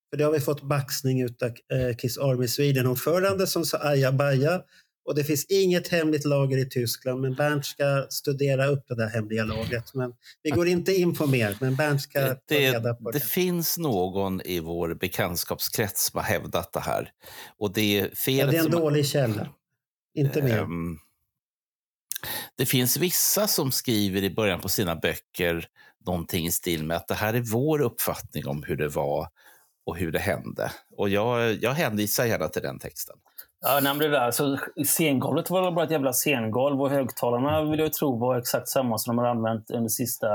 [0.09, 4.61] För det har vi fått baxning utav eh, Kiss Army Sweden-ordförande som sa ajabaja.
[5.05, 9.07] Och det finns inget hemligt lager i Tyskland, men Bernt ska studera upp det där
[9.09, 9.93] hemliga lagret.
[9.93, 13.19] Men vi går inte in på mer, men Bernt ska ta Det, reda på det.
[13.19, 17.11] det finns någon i vår bekantskapskrets som har hävdat det här.
[17.57, 19.49] Och det är Ja, felet det är en dålig källa.
[20.17, 20.57] Inte mer.
[20.57, 20.97] Ehm,
[22.57, 25.67] det finns vissa som skriver i början på sina böcker
[26.05, 29.27] någonting i stil med att det här är vår uppfattning om hur det var
[29.87, 30.71] och hur det hände.
[30.97, 33.15] Och jag, jag hänvisar gärna till den texten.
[33.65, 37.93] Ja, nej, det där, så scengolvet var bara ett jävla scengolv och högtalarna vill jag
[37.93, 40.27] tro var exakt samma som de har använt under sista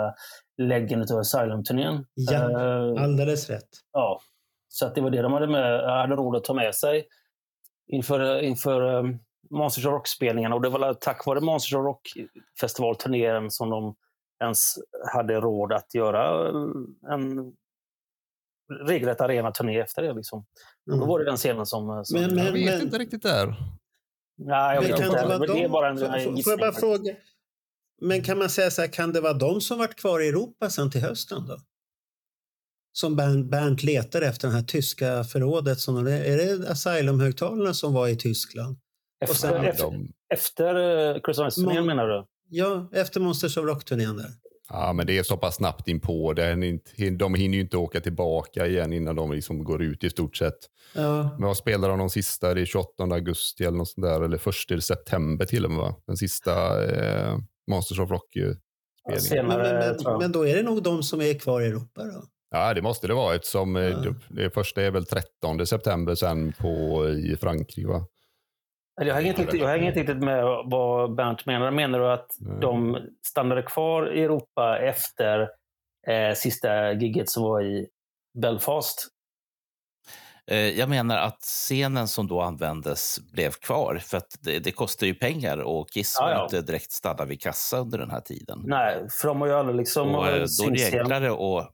[0.59, 2.07] läggen av Asylum-turnén.
[2.15, 3.69] Ja, Eh, alldeles rätt.
[3.93, 4.21] ja.
[4.69, 7.05] Så att det var det de hade, med, hade råd att ta med sig
[7.93, 9.19] inför, inför um,
[9.51, 10.55] Monsters of Rock-spelningarna.
[10.55, 13.95] Och det var tack vare Monsters of Rock-festivalturnén som de
[14.43, 14.75] ens
[15.15, 16.49] hade råd att göra
[17.13, 17.53] en
[18.87, 20.13] regelrätt arenaturné efter det.
[20.13, 20.39] Liksom.
[20.93, 22.05] Och Då var det den scenen som...
[22.05, 23.47] som Men- men- Jag vet men- inte riktigt där.
[24.39, 25.23] Nej, jag Men vet kan inte.
[25.23, 27.15] det Men det är bara en får- får- Får gissning jag bara fråga?
[28.01, 30.71] Men kan man säga så här, kan det vara de som varit kvar i Europa
[30.71, 31.57] sen till hösten då?
[32.93, 35.79] Som Bernt, Bernt letar efter det här tyska förrådet.
[35.81, 38.77] Som, är det Asylum-högtalarna som var i Tyskland?
[39.21, 40.77] Efter, Och sen- efter, De, efter
[41.15, 42.27] uh, Chris Mon- menar du?
[42.49, 44.31] Ja, efter Monsters of Rock-turnén där.
[44.73, 46.33] Ja, men det är så pass snabbt inpå.
[46.33, 50.59] De hinner ju inte åka tillbaka igen innan de liksom går ut i stort sett.
[50.95, 52.55] Ja, Men vad spelar de de sista?
[52.55, 54.21] Det är 28 augusti eller något sånt där.
[54.23, 55.95] Eller 1 september till och med va?
[56.07, 57.37] Den sista eh,
[57.71, 58.57] Monsters of Rock-spelningen.
[59.11, 62.05] men, Senare, men, men, men då är det nog de som är kvar i Europa
[62.05, 62.25] då?
[62.51, 63.97] Ja, det måste det vara eftersom eh, Ja.
[63.99, 68.07] det, det första är väl 13 september sen på, i Frankrike va?
[69.03, 71.71] Eller Jag hänger, inte, riktigt- jag hänger inte riktigt med vad Bernt menar.
[71.71, 72.61] Menar du att Nej.
[72.61, 75.41] de stannade kvar i Europa efter
[76.07, 77.89] eh, sista gigget som var i
[78.39, 79.09] Belfast.
[80.51, 83.99] Eh, Jag menar att scenen som då användes blev kvar.
[83.99, 86.43] För att det, det kostar ju pengar och Kiss var ja.
[86.45, 88.63] inte direkt stanna vid kassa under den här tiden.
[88.65, 90.15] Nej, för de har ju aldrig liksom...
[90.15, 90.65] och eh, då
[91.15, 91.71] är det att...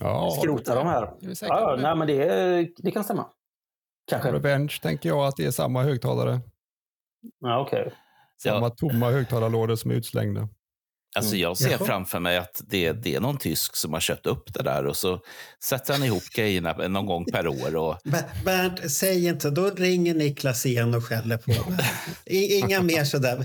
[0.00, 1.12] Ja, Skrota de här.
[1.40, 3.26] Ja, nej, men det, det kan stämma.
[4.10, 4.32] Kanske.
[4.32, 6.40] Revenge tänker jag att det är samma högtalare.
[7.40, 7.92] Ja, okej.
[8.42, 10.48] Samma tomma högtalarlådor som är utslängda.
[11.16, 11.42] Alltså Mm.
[11.42, 11.86] jag ser Jaha.
[11.86, 14.96] framför mig att det, det är någon tysk som har köpt upp det där och
[14.96, 15.20] så
[15.64, 17.76] sätter han ihop grejerna någon gång per år.
[17.76, 19.50] Och, Ber- Bernt, säg inte.
[19.50, 22.58] Då ringer Niklas igen och skäller på mig.
[22.58, 23.44] Inga mer sådär.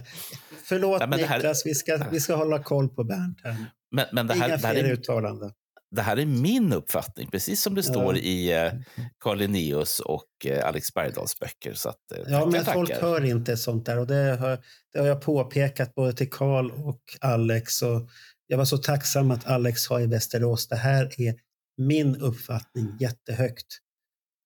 [0.63, 3.55] Förlåt Nej, här- Niklas, vi ska, vi ska hålla koll på Bernt här.
[3.91, 5.51] men men det, här, Inga det, här fler är, uttalanden.
[5.95, 8.71] Det här är min uppfattning, precis som det står i eh,
[9.19, 11.73] Carl Linnaeus och eh, Alex Bergdahls böcker.
[11.73, 13.01] Så att, eh, Ja, tackar, men folk tackar.
[13.07, 13.99] hör inte sånt där.
[13.99, 14.59] Och det har,
[14.93, 17.81] det har jag påpekat både till Karl och Alex.
[17.81, 18.09] Och
[18.47, 20.67] jag var så tacksam att Alex har i Västerås.
[20.67, 21.35] Det här är
[21.77, 23.65] min uppfattning jättehögt.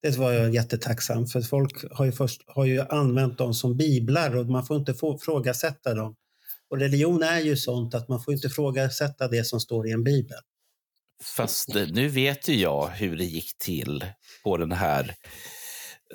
[0.02, 4.36] Det var jag jättetacksam för folk har ju, först, har ju använt dem som biblar
[4.36, 6.16] och man får inte frågasätta dem.
[6.70, 10.04] Och religion är ju sånt att man får inte frågasätta det som står i en
[10.04, 10.38] bibel.
[11.24, 14.06] Fast eh, nu vet ju jag hur det gick till
[14.44, 15.16] på den här,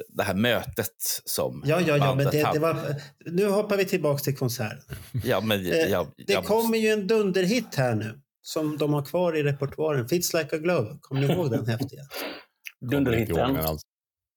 [0.09, 0.95] det här mötet
[1.25, 2.59] som Ja, ja, ja, men bandet det, det hade.
[2.59, 2.95] var,
[3.27, 4.97] nu hoppar vi tillbaka till konserten.
[5.25, 9.05] Ja, men Eh, jag, Det jag kommer ju en dunderhit här nu som de har
[9.05, 10.09] kvar i repertoaren.
[10.09, 10.99] Fits like a glove.
[11.01, 12.03] Kommer ni ihåg den häftiga?
[12.91, 13.57] Dunderhitten.
[13.57, 13.83] alls.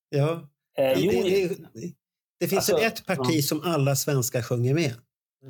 [0.09, 0.31] Ja.
[0.77, 1.49] Eh, Det, jo, det,
[2.39, 3.41] det finns Alltså, ett parti ja.
[3.41, 4.93] som alla svenskar sjunger med.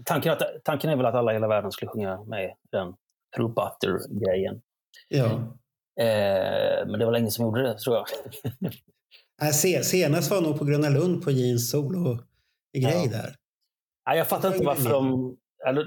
[0.05, 2.93] tanken, att, tanken är väl att alla i hela världen skulle sjunga med den
[3.36, 4.61] True Butter-grejen.
[5.07, 5.25] Ja.
[5.99, 8.05] Eh, men det var länge som gjorde det, tror jag.
[9.41, 12.15] Äh, se- senast var nog på Gröna Lund på Jeans solo
[12.77, 13.09] grej Ja.
[13.11, 13.35] där.
[14.07, 15.38] Nej, jag fattar inte varför de...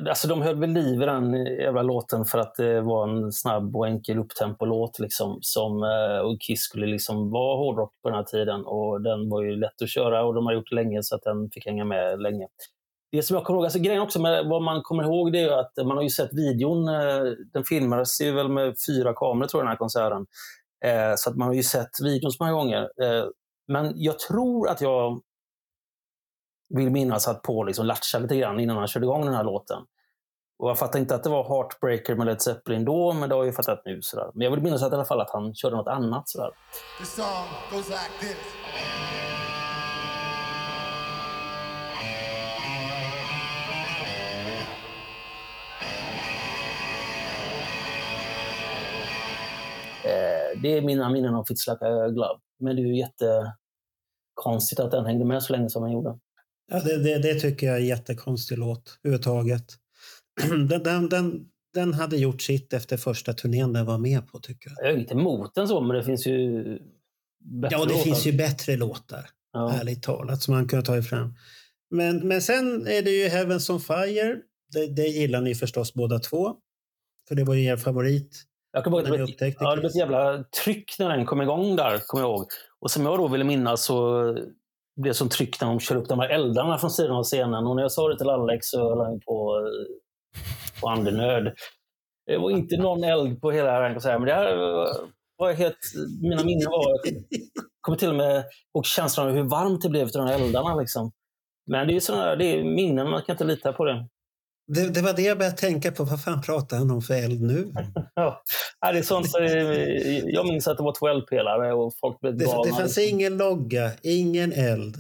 [0.08, 3.76] Alltså de höll väl liv i den jävla låten för att det var en snabb
[3.76, 4.98] och enkel upptempo-låt.
[4.98, 8.64] Liksom, som, eh, och Kiss skulle liksom vara hårdrock på den här tiden.
[8.64, 11.22] Och den var ju lätt att köra och de har gjort det länge så att
[11.22, 12.46] den fick hänga med länge.
[13.12, 15.42] Det som jag kommer ihåg, alltså grejen också med vad man kommer ihåg det är
[15.42, 16.88] ju att man har ju sett videon.
[16.88, 20.26] Eh, den filmades ju väl med fyra kameror tror jag den här konserten.
[20.84, 22.82] Eh, Så att man har ju sett videon så många gånger.
[23.02, 23.24] Eh,
[23.68, 25.20] Men jag tror att jag
[26.74, 29.82] vill minnas att Paul liksom latchade lite grann innan han körde igång den här låten.
[30.58, 33.42] Och jag fattar inte att det var Heartbreaker med Led Zeppelin då, men det har
[33.42, 33.98] jag ju fattat nu.
[34.02, 34.30] Sådär.
[34.34, 36.28] Men jag vill minnas att, i alla fall att han körde något annat.
[36.28, 36.50] Sådär.
[37.00, 38.36] The song goes like this.
[50.62, 52.38] Det är mina minnen av Fits Like a Glove.
[52.60, 56.18] Men det är ju jättekonstigt att den hängde med så länge som den gjorde.
[56.72, 59.64] Ja, det, det, det tycker jag är jättekonstig låt överhuvudtaget.
[60.68, 64.70] Den, den, den, den hade gjort sitt efter första turnén den var med på tycker
[64.70, 64.86] jag.
[64.86, 66.62] Jag är inte emot den så, men det finns ju
[67.38, 68.04] bättre Ja, det låtar.
[68.04, 69.28] finns ju bättre låtar.
[69.52, 69.72] Ja.
[69.72, 71.34] Ärligt talat, som man kunde ta fram.
[71.90, 74.36] Men, men sen är det ju Heavens on Fire.
[74.72, 76.54] Det, det gillar ni förstås båda två.
[77.28, 78.42] För det var ju er favorit.
[78.72, 81.26] Jag kommer ihåg att det blev, upptäckte ja, det blev ett jävla tryck när den
[81.26, 82.46] kom igång där, kommer jag ihåg.
[82.80, 84.22] Och som jag då ville minnas så
[84.96, 87.66] blev det som tryck när de kör upp de här eldarna från sidan av scenen.
[87.66, 89.66] Och när jag sa det till Alex så höll han på,
[90.80, 91.54] på andnöd.
[92.26, 94.56] Det var inte någon eld på hela den konserten, men det här
[95.36, 95.78] var helt...
[96.22, 96.90] Mina minnen var...
[97.04, 97.22] Jag
[97.80, 98.44] kommer till och med
[98.74, 100.74] ihåg känslan av hur varmt det blev efter de här eldarna.
[100.74, 101.12] Liksom.
[101.66, 104.08] Men det är sådana det är minnen, man kan inte lita på det.
[104.74, 106.04] Det, det var det jag började tänka på.
[106.04, 107.72] Vad fan pratar han om för eld nu?
[108.14, 108.42] Ja.
[108.92, 112.36] Det är sånt, så det- jag minns att det var två eldpelare och folk blev
[112.36, 112.62] Det, galna.
[112.62, 114.96] det fanns ingen logga, ingen eld.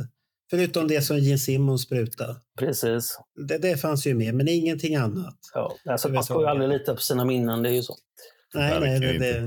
[0.50, 2.36] Förutom det som Gene Simmons sprutade.
[2.58, 3.18] Precis.
[3.48, 5.38] Det, det fanns ju med, men ingenting annat.
[5.54, 7.94] Ja, alltså, Det man får ju aldrig lita på sina minnen, det är ju så.
[8.54, 9.40] Nej, nej, det.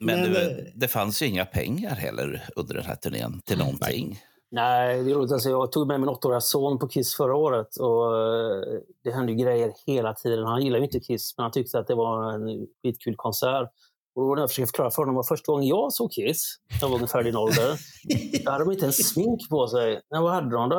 [0.00, 3.58] Men, Men, det, eh, det fanns ju inga pengar heller under den här turnén till
[3.58, 4.08] någonting.
[4.08, 5.32] Nej, det är roligt.
[5.32, 9.34] Alltså, jag tog med min åttaåriga son på Kiss förra året och eh, det hände
[9.34, 10.44] grejer hela tiden.
[10.44, 13.68] Han gillar ju inte Kiss, men han tyckte att det var en skitkul konsert.
[14.14, 16.88] Och då när jag försökte förklara för honom var första gången jag såg Kiss, jag
[16.88, 17.76] var ungefär din ålder,
[18.44, 20.00] då hade de inte en smink på sig.
[20.10, 20.76] Nej, vad hade de då?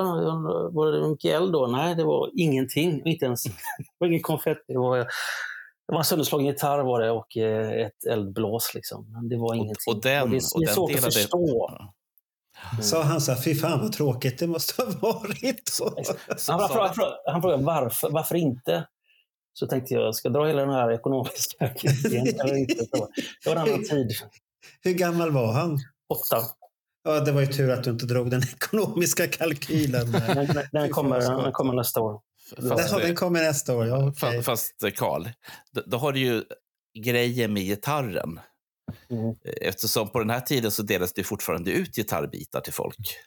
[0.74, 1.68] Var det mycket eld då?
[1.68, 3.02] Nej, det var ingenting.
[3.06, 3.52] Inte ens, det
[3.98, 4.64] var ingen konfetti.
[4.74, 5.06] Det var, det
[5.94, 8.72] var en sönderslagen gitarr var det och eh, ett eldblås.
[8.76, 9.12] Liksom.
[9.12, 9.94] Men det var ingenting.
[9.96, 11.12] och den- det, är- och det är svårt att delade-
[12.78, 12.84] förstå.
[12.84, 15.70] Sa han så här, fy fan vad tråkigt det måste ha varit.
[15.70, 15.84] Så.
[16.48, 16.94] Han, han, frågade,
[17.26, 18.88] han frågade varför, varför inte?
[19.54, 22.86] Så tänkte jag, ska jag dra hela den här ekonomiska kritiken eller inte?
[22.86, 23.08] Så
[23.44, 24.12] Det var en annan tid.
[24.82, 25.78] Hur gammal var han?
[26.10, 26.44] Åtta.
[27.04, 30.12] Ja, det var ju tur att du inte drog den ekonomiska kalkylen.
[30.12, 32.22] Den, den, kommer, den kommer nästa år.
[32.70, 33.88] Fast, Jaha, den kommer nästa år.
[33.88, 35.30] Ja, fa- fast eh, Carl,
[35.72, 36.44] då, då har du ju
[37.00, 38.40] grejen med gitarren.
[39.10, 39.36] Mm.
[39.62, 43.18] Eftersom på den här tiden så delas det fortfarande ut gitarrbitar till folk.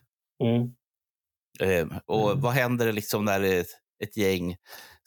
[0.44, 0.72] Mm.
[1.60, 3.66] Eh, och vad händer liksom när ett,
[4.02, 4.56] ett gäng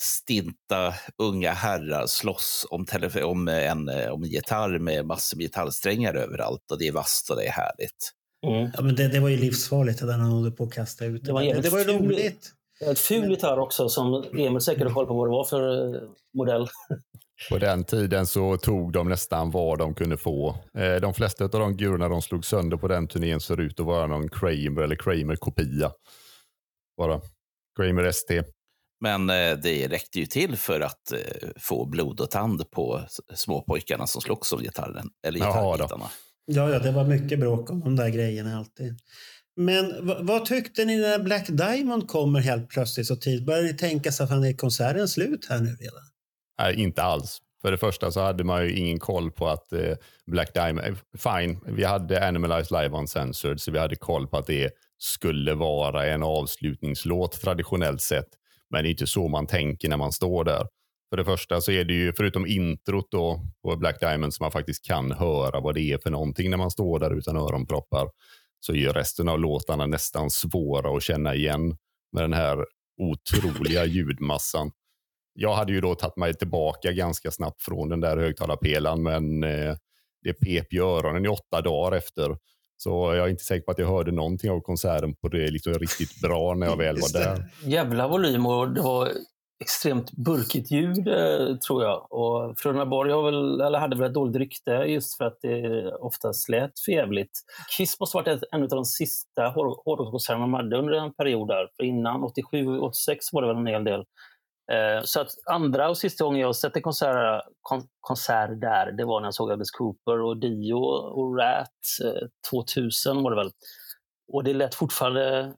[0.01, 2.85] stinta unga herrar slåss om,
[3.23, 7.35] om, en, om en gitarr med massor med gitarrsträngar överallt och det är vasst och
[7.35, 8.11] det är härligt.
[8.47, 8.71] Mm.
[8.73, 11.23] Ja, men det, det var ju livsfarligt det där han håller på att kasta ut.
[11.23, 12.51] Det var det, det var ju roligt.
[12.81, 16.01] Ett ful gitarr också som Emil säkert har koll på vad det var för
[16.33, 16.67] modell.
[17.49, 20.57] På den tiden så tog de nästan vad de kunde få.
[20.77, 23.85] Eh, De flesta av de gurorna de slog sönder på den turnén ser ut att
[23.85, 25.91] vara någon Kramer eller Kramer-kopia.
[26.97, 27.21] Bara
[27.77, 28.43] Kramer ST.
[29.01, 31.19] Men eh, det räckte ju till för att eh,
[31.59, 33.01] få blod och tand på
[33.33, 36.05] småpojkarna som slogs om gitarren, eller gitarrbitarna.
[36.45, 38.99] Ja, ja, det var mycket bråk om de där grejerna alltid.
[39.55, 39.93] Men
[40.25, 43.45] vad, tyckte ni när Black Diamond kommer helt plötsligt så tid?
[43.45, 46.01] Började ni tänka så att fan, är konserten slut här nu redan?
[46.59, 47.41] Nej, inte alls.
[47.61, 49.93] För det första så hade man ju ingen koll på att eh,
[50.25, 54.47] Black Diamond, eh, fine, vi hade Animalized Live Uncensored så vi hade koll på att
[54.47, 58.27] det skulle vara en avslutningslåt traditionellt sett.
[58.69, 60.67] Men det är inte så man tänker när man står där.
[61.09, 64.51] För det första så är det ju, förutom introt då på Black Diamond som man
[64.51, 68.09] faktiskt kan höra vad det är för någonting när man står där utan öronproppar,
[68.59, 71.77] så är ju resten av låtarna nästan svåra att känna igen
[72.11, 72.65] med den här
[73.01, 74.71] otroliga ljudmassan.
[75.37, 79.75] Jag hade ju då tagit mig tillbaka ganska snabbt från den där högtalarpelaren, men eh,
[80.23, 82.37] det pep i öronen i åtta dagar efter.
[82.77, 85.73] Så jag är inte säker på att jag hörde någonting av konserten på det liksom
[85.73, 87.45] riktigt bra när jag väl var där.
[87.63, 89.11] Jävla volym och det var
[89.61, 92.07] extremt burkigt ljud eh, tror jag.
[92.11, 95.91] Och Frölunda Borg har väl, eller hade väl ett dåligt rykte just för att det
[95.99, 97.31] oftast lät för jävligt.
[97.77, 101.47] Kiss måste ha varit en av de sista hår- hårdrockskonserterna man hade under en period
[101.47, 101.67] där.
[101.77, 104.03] För innan 87, 86 var det väl en hel del.
[104.71, 109.05] Eh, Så att andra och sista gången jag sett en konsert, kon, konsert där, det
[109.05, 111.69] var när jag såg Alice Cooper och Dio och Rat
[112.03, 113.51] eh, 2000 var det väl.
[114.33, 115.53] Och det lät fortfarande,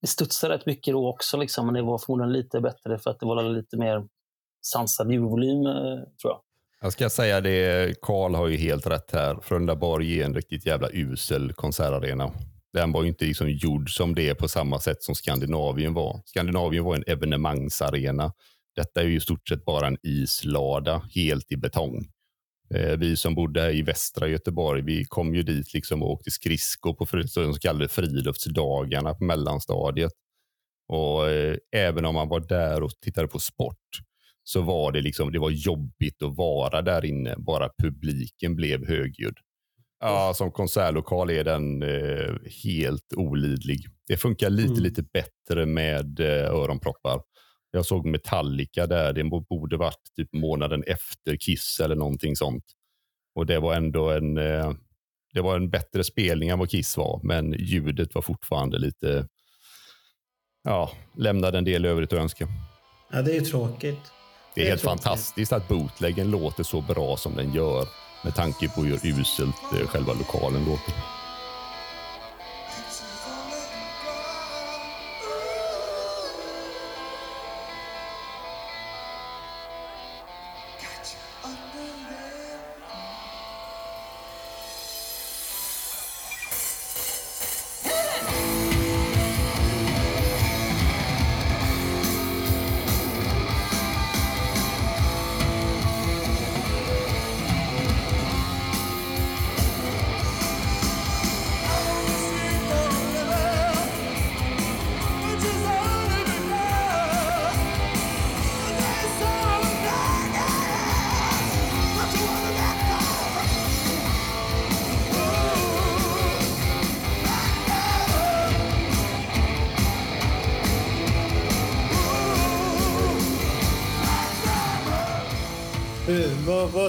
[0.00, 3.20] det studsade rätt mycket då också, liksom, men det var förmodligen lite bättre för att
[3.20, 4.06] det var lite mer
[4.66, 5.72] sansad ljudvolym, eh,
[6.22, 6.40] tror jag.
[6.80, 9.38] Jag ska säga det, Karl har ju helt rätt här.
[9.42, 12.30] Frölunda Borg är en riktigt jävla usel konsertarena.
[12.72, 16.22] Den var ju inte liksom gjord som det på samma sätt som Skandinavien var.
[16.24, 18.32] Skandinavien var en evenemangsarena.
[18.76, 22.06] Detta är ju i stort sett bara en islada helt i betong.
[22.74, 26.30] Eh, Vi som bodde här i västra Göteborg, vi kom ju dit liksom och åkte
[26.30, 30.12] skridskor på så kallade friluftsdagarna på mellanstadiet.
[30.88, 33.88] Och eh, även om man var där och tittade på sport
[34.44, 37.34] så var det liksom, det var jobbigt att vara där inne.
[37.38, 39.38] Bara publiken blev högljudd.
[40.00, 42.34] Ja, som konsertlokal är den eh,
[42.64, 43.86] helt olidlig.
[44.06, 44.82] Det funkar lite, Mm.
[44.82, 47.20] lite bättre med eh, öronproppar.
[47.70, 52.64] Jag såg Metallica där, det borde varit typ månaden efter Kiss eller någonting sånt.
[53.34, 54.72] Och det var ändå en, eh,
[55.34, 59.26] det var en bättre spelning än vad Kiss var, men ljudet var fortfarande lite,
[60.64, 62.48] ja, lämnade en del övrigt att önska.
[63.12, 63.82] Ja, det är ju tråkigt.
[64.54, 65.02] Det är Det är helt tråkigt.
[65.02, 67.88] fantastiskt att bootleggen låter så bra som den gör
[68.22, 71.17] med tanke på hur uselt eh, själva lokalen låter.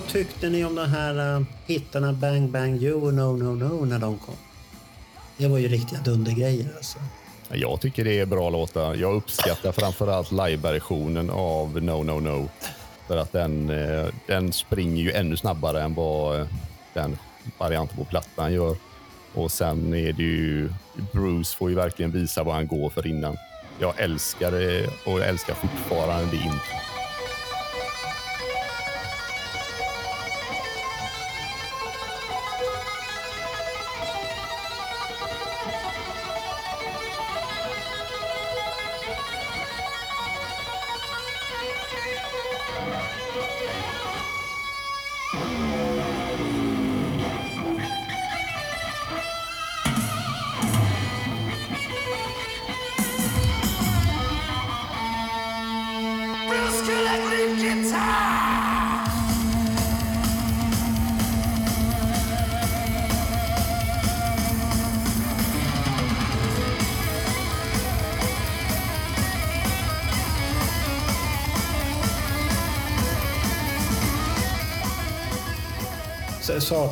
[0.09, 3.99] Tyckte ni om de här uh, hittarna Bang Bang You och No No No när
[3.99, 4.35] de kom?
[5.37, 6.99] Det var ju riktiga dundergrejer alltså.
[7.51, 8.95] Jag tycker det är bra låtar.
[8.95, 12.49] Jag uppskattar framförallt live-versionen av No No No.
[13.07, 16.47] För att den, eh, den springer ju ännu snabbare än vad eh,
[16.93, 17.17] den
[17.57, 18.77] varianten på plattan gör.
[19.33, 20.69] Och sen är det ju...
[21.13, 23.37] Bruce får ju verkligen visa vad han går för innan.
[23.79, 26.88] Jag älskar det och jag älskar fortfarande det intro.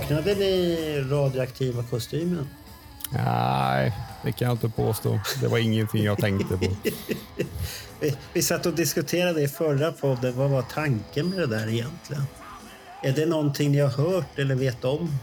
[0.08, 2.48] Saknade ni radioaktiva kostymen?
[3.12, 3.94] Nej,
[4.24, 5.20] det kan jag inte påstå.
[5.42, 6.66] Det var ingenting jag tänkte på.
[8.00, 10.38] Vi, vi satt och diskuterade i förra podden.
[10.38, 12.24] Vad var tanken med det där egentligen?
[13.04, 15.14] Är det någonting ni har hört eller vet om?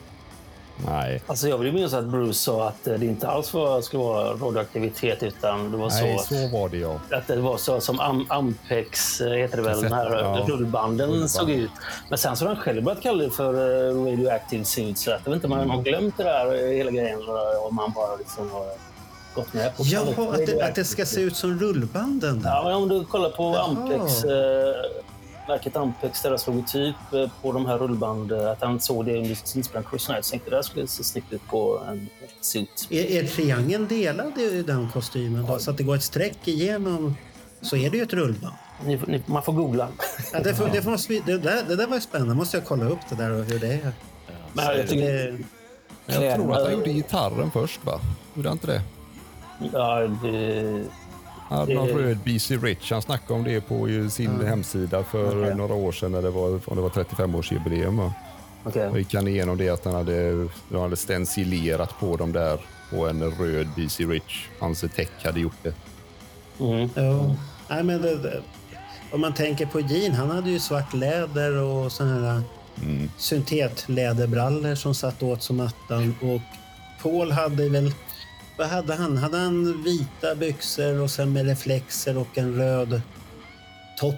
[0.77, 1.23] Nej.
[1.27, 4.31] Alltså jag vill minnas att Bruce sa att eh, det inte alls var, skulle vara
[4.33, 7.01] radioaktivitet utan det var Nej, så, så var det ja.
[7.13, 10.45] att det var så som Am Ampex, eh, heter det väl, den här Ja.
[10.49, 11.31] rullbanden Rullband.
[11.31, 11.71] såg ut.
[12.09, 14.99] Men sen så har han själv börjat kalla det för eh, radioactive suit.
[14.99, 17.19] Så att jag vet inte om man har glömt det där hela grejen
[17.69, 18.67] om man bara liksom har
[19.35, 22.43] gått med på Jaha, att det, att det ska se ut som rullbanden.
[22.43, 22.51] Där.
[22.51, 23.65] Ja, men om du kollar på Jaha.
[23.65, 24.75] Ampex, eh,
[25.49, 29.35] märket Ampex, deras logotyp eh, på de här rullband, eh, att han såg det under
[29.35, 30.25] sin inspelning Cruise Night.
[30.25, 32.09] Så tänkte det där skulle se snyggt ut på en
[32.41, 32.87] suit.
[32.91, 35.59] Är, är triangeln delad i den kostymen då?
[35.59, 37.17] Så att det går ett streck igenom
[37.61, 38.55] så är det ju ett rullband.
[38.85, 39.89] Ni, ni, man får googla.
[40.33, 42.35] Ja, det, får, det, får, det, där, det där var ju spännande.
[42.35, 43.93] måste jag kolla upp det där och hur det är.
[44.53, 45.39] Men jag tycker,
[46.07, 48.01] Det, Jag tror att han gjorde gitarren först, va?
[48.35, 48.83] Gjorde han inte det?
[49.73, 50.85] ja, det,
[51.49, 52.91] Han hade någon röd BC Rich.
[52.93, 55.55] Han snackade om det på sin hemsida för Okej.
[55.57, 57.97] några år sedan när det var, om det var 35-årsjubileum.
[57.97, 58.13] va?
[58.65, 58.89] okej.
[58.93, 62.59] Då gick han igenom det att han hade, han hade stencilerat på dem där
[62.91, 64.47] på en röd BC Rich.
[64.61, 65.75] Hans tech hade gjort det.
[66.61, 66.91] Mm.
[66.95, 67.35] ja.
[67.69, 68.43] Nej, men det, det,
[69.13, 72.43] om man tänker på Jean, han hade ju svart läder och såna här
[72.83, 73.11] Mm.
[73.17, 76.15] syntetläderbrallor som satt åt som attan.
[76.23, 76.41] Och
[77.03, 77.93] Paul hade väl...
[78.57, 79.17] Vad hade han?
[79.17, 83.01] Hade han vita byxor och sen med reflexer och en röd
[84.01, 84.15] topp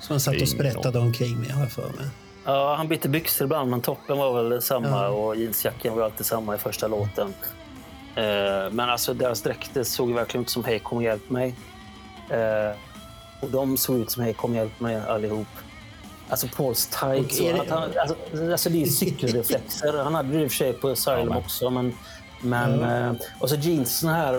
[0.00, 2.06] som han satt och sprättade omkring med, har jag för mig.
[2.44, 5.08] Ja, han bytte byxor ibland, men toppen var väl samma Ja.
[5.08, 7.34] och jeansjackan var alltid samma i första låten.
[8.14, 11.54] Eh, men alltså deras dräkter såg verkligen ut som Hej kom och hjälp mig.
[12.30, 12.76] Eh,
[13.40, 15.46] och de såg ut som Hej kom och hjälp mig allihop.
[16.28, 17.40] Alltså Pauls tights.
[17.70, 18.16] Alltså,
[18.52, 20.04] alltså det är cykelreflexer.
[20.04, 21.38] Han hade det i och för sig på Asylum men.
[21.38, 21.70] också.
[21.70, 21.94] Men,
[22.40, 24.32] men, eh, och så jeans, såna här,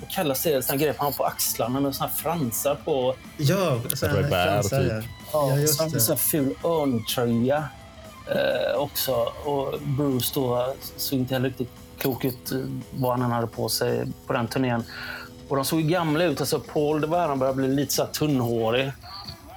[0.00, 0.62] vad kallas det?
[0.62, 3.14] Såna här grejer han på axlarna med såna här fransar på.
[3.36, 4.92] Ja, så här Revär, fransar, typ.
[5.32, 5.58] ja.
[5.58, 6.08] Ja, så det.
[6.12, 7.64] en ful örntröja
[8.26, 9.12] eh, också.
[9.44, 12.58] Och Bruce då såg inte heller riktigt klok ut eh,
[12.90, 14.84] vad han hade på sig på den turnén.
[15.48, 16.40] Och de såg ju gamla ut.
[16.40, 18.92] Alltså Paul det var han började bli lite så här tunnhårig.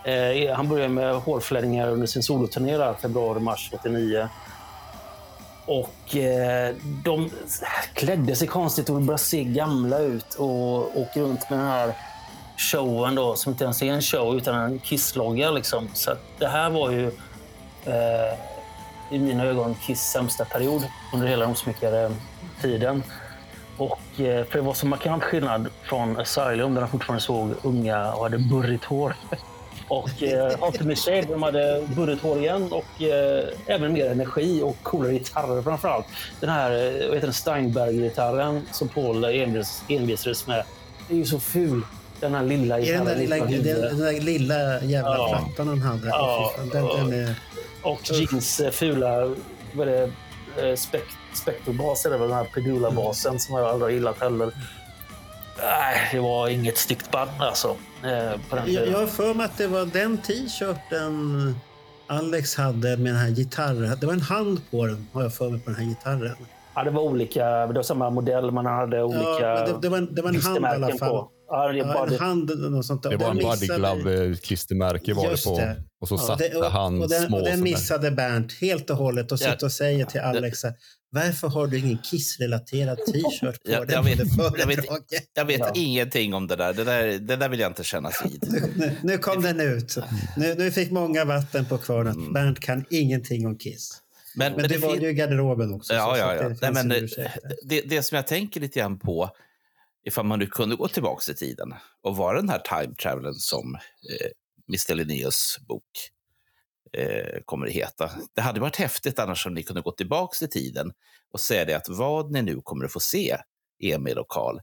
[0.03, 4.30] Eh, han började med hårfläddningar under sin soloturné februari-mars 89.
[5.65, 7.29] Och eh, de
[7.93, 11.93] klädde sig konstigt och började se gamla ut och åker runt med den här
[12.57, 15.51] showen då, som inte ens är en show utan en kisslogga.
[15.51, 15.89] Liksom.
[15.93, 17.07] Så det här var ju
[17.85, 18.37] eh,
[19.11, 22.15] i mina ögon Kiss sämsta period under hela de
[22.61, 23.03] tiden.
[23.77, 28.13] Och, eh, för det var så markant skillnad från Asylum där de fortfarande såg unga
[28.13, 29.15] och hade burrigt hår.
[29.88, 34.76] Och eh, Ultimate Shade, de hade burrigt hår igen och eh, även mer energi och
[34.84, 36.06] coolare gitarrer framför allt.
[36.40, 36.72] Den här
[37.02, 40.64] eh, vad heter Steinberg-gitarren som Paul envis, envisades med,
[41.10, 41.82] är ju så ful.
[42.20, 43.20] Den här lilla den gitarren.
[43.20, 45.28] lilla, den, den där lilla jävla Ja.
[45.56, 46.07] plattan han hade?
[46.07, 47.36] Ja, den, den är,
[47.82, 49.36] Och Jeans eh, fula
[49.74, 49.91] vad är
[50.56, 51.03] det, eh, spek,
[51.34, 54.52] spektorbas, är det väl den här Pedula-basen som jag aldrig har gillat heller.
[55.57, 57.68] Nej, det var inget snyggt band alltså.
[58.03, 61.56] eh, På den jag, jag har för mig att det var den t-shirten
[62.07, 63.98] Alex hade med den här gitarren.
[63.99, 66.36] Det var en hand på den, har jag för mig, på den här gitarren.
[66.76, 67.45] Ja, det var olika.
[67.68, 70.41] Det var samma modell, man hade olika Ja, det, det, var en, det var en
[70.41, 71.10] hand i alla klistermärken fall.
[71.10, 71.30] på.
[71.48, 73.10] Ja, det Ja, bara en hand eller något sånt där.
[73.10, 75.57] Det var en den Buddy missade- Glove-klistermärke var det på.
[75.60, 75.76] det.
[76.02, 77.38] Och så Ja, satte det- och, han och den, små...
[77.38, 79.52] och den missade Bernt helt och hållet och Ja.
[79.52, 80.60] sitter och säger till Alex
[81.15, 84.19] varför har du ingen Kiss-relaterad t-shirt på Jag, den jag vet,
[84.57, 84.85] jag vet,
[85.33, 85.71] jag vet Ja.
[85.75, 86.73] ingenting om det där.
[86.73, 87.07] Det, där.
[87.19, 88.43] det där vill jag inte kännas vid.
[88.77, 89.95] Nu, nu kom den ut.
[90.37, 92.33] Nu, nu fick många vatten på kvarn Mm.
[92.33, 94.01] Bernt kan ingenting om Kiss.
[94.35, 95.93] Men, Men det var fin- ju i garderoben också.
[95.93, 96.49] Ja, ja, ja.
[96.49, 96.89] det Nej, men,
[97.69, 99.29] det, det som jag tänker lite grann på,
[100.05, 101.73] ifall man nu kunde gå tillbaka i tiden
[102.03, 104.27] och vara den här time travelen som eh,
[104.69, 104.95] Mr.
[104.95, 105.83] Linnaeus bok
[106.97, 108.11] eh, kommer att heta.
[108.35, 110.91] Det hade varit häftigt annars om ni kunde gå tillbaka i tiden
[111.31, 113.38] och säga det att vad ni nu kommer att få se,
[113.84, 114.59] Emil och Karl,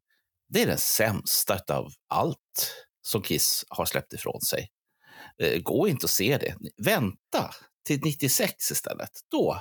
[0.49, 4.69] det är den sämsta av allt som Kiss har släppt ifrån sig.
[5.43, 6.55] Eh, gå inte och se det.
[6.85, 7.51] Vänta
[7.87, 9.11] till 96 istället.
[9.31, 9.59] Då,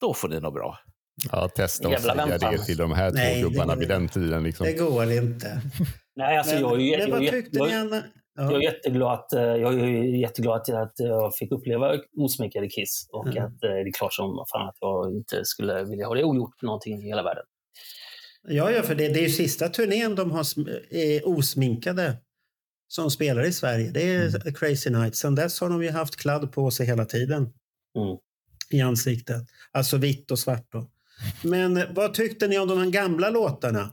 [0.00, 0.78] då får ni nog bra.
[1.32, 2.52] Ja, testa att säga väntan.
[2.52, 4.42] det till de här Nej, två det- gubbarna vid den tiden.
[4.42, 4.66] Liksom.
[4.66, 5.60] Det går inte.
[6.16, 8.02] Nej, alltså, Men, jag, men jag, vad jag, tyckte jag, ni?
[8.36, 9.86] Jag är jätteglad att, eh, jag är
[10.20, 13.08] jätteglad att- att jag fick uppleva osminkade Kiss.
[13.12, 13.44] Och Mm.
[13.44, 16.62] att eh, det är klart som fan att jag inte skulle vilja ha det ogjort
[16.62, 17.44] någonting i hela världen.
[18.48, 20.44] Ja, ja, för det, det är ju sista turnén de har
[20.90, 22.16] är osminkade
[22.88, 23.90] som spelar i Sverige.
[23.90, 24.54] Det är Mm.
[24.54, 25.18] Crazy Nights.
[25.18, 27.42] Sen dess har de ju haft kladd på sig hela tiden.
[27.96, 28.16] Mm.
[28.70, 29.42] i ansiktet.
[29.72, 30.66] Alltså vitt och svart.
[30.72, 30.90] Då.
[31.42, 33.92] Men eh, vad tyckte ni om de gamla låtarna?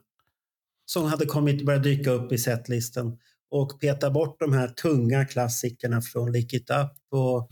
[0.86, 3.18] Som hade kommit börjat dyka upp i setlisten
[3.52, 7.50] och peta bort de här tunga klassikerna från Lick It Up och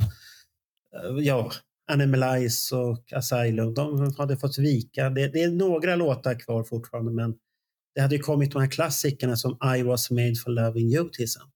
[0.95, 1.51] eh, ja,
[1.91, 3.73] Animalize och Asylum.
[3.73, 5.09] De hade fått vika.
[5.09, 7.35] Det, det är några låtar kvar fortfarande men
[7.95, 11.23] det hade ju kommit de här klassikerna som I was made for loving you till
[11.23, 11.51] exempel.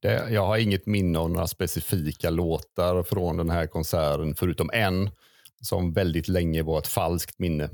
[0.00, 5.10] Det, jag har inget minne av några specifika låtar från den här konserten, förutom en
[5.60, 7.64] som väldigt länge var ett falskt minne.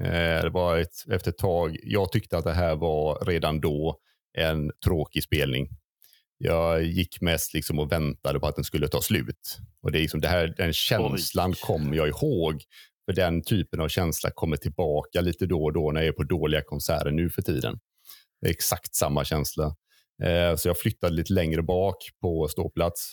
[0.00, 4.00] Eh, det var ett, efter ett tag, jag tyckte att det här var redan då
[4.38, 5.68] en tråkig spelning.
[6.38, 9.58] Jag gick mest liksom och väntade på att den skulle ta slut.
[9.82, 12.62] Och det är liksom det här, den känslan kommer jag ihåg.
[13.06, 16.22] För den typen av känsla kommer tillbaka lite då och då när jag är på
[16.22, 17.78] dåliga konserter nu för tiden.
[18.40, 19.76] Det är exakt samma känsla.
[20.22, 23.12] Eh, så jag flyttade lite längre bak på ståplats.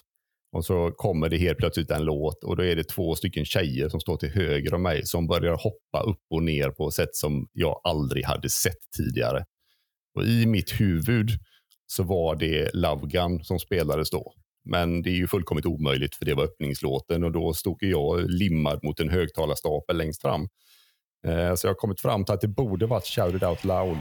[0.52, 3.90] Och så kommer det helt plötsligt en låt och då är det två stycken tjejer
[3.90, 7.16] som står till höger om mig som börjar hoppa upp och ner på ett sätt
[7.16, 9.46] som jag aldrig hade sett tidigare.
[10.16, 11.30] Och i mitt huvud
[11.88, 14.34] så var det Love Gun som spelades då.
[14.70, 18.80] Men det är ju fullkomligt omöjligt för det var öppningslåten och då stod jag limmad
[18.84, 20.42] mot en högtalarstapel längst fram.
[21.28, 23.98] Eh, så jag har kommit fram till att det borde varit Shout It Out Loud.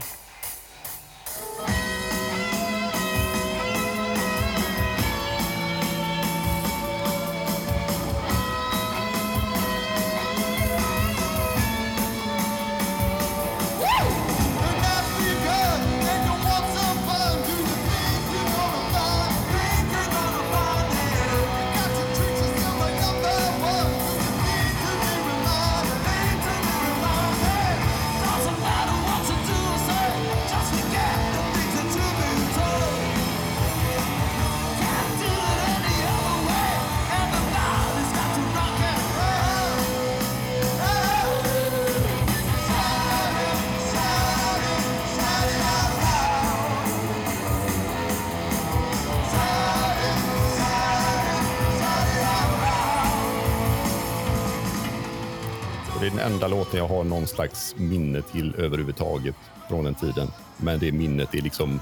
[56.25, 59.35] Enda låten jag har någon slags minne till överhuvudtaget
[59.69, 60.31] från den tiden.
[60.57, 61.79] Men det minnet är liksom,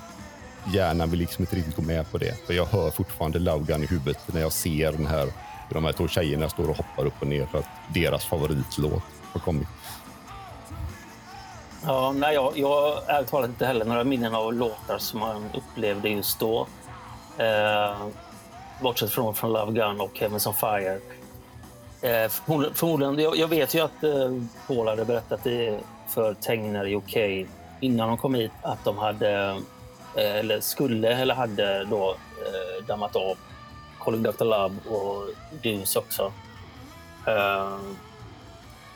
[0.74, 2.46] hjärnan vill liksom inte riktigt gå med på det.
[2.48, 5.26] För jag hör fortfarande Love Gun i huvudet när jag ser den här,
[5.68, 9.04] hur de här två tjejerna står och hoppar upp och ner för att deras favoritlåt
[9.34, 9.68] har kommit.
[11.86, 15.50] Ja, nej, jag, jag har ärligt talat inte heller några minnen av låtar som man
[15.54, 16.68] upplevde just då.
[17.38, 18.08] Eh,
[18.82, 21.00] bortsett från, från Love Gun och Heavens on Fire.
[22.04, 24.32] Eh, förmodligen, jag, jag vet ju att eh,
[24.68, 27.18] Paul hade berättat det för Tegner i OK
[27.80, 29.32] innan de kom hit att de hade,
[30.16, 33.38] eh, eller skulle eller hade då eh, dammat av
[34.00, 34.46] Calling Dr.
[34.46, 35.28] Love och
[35.62, 36.34] Dunes också.
[37.28, 37.78] Eh,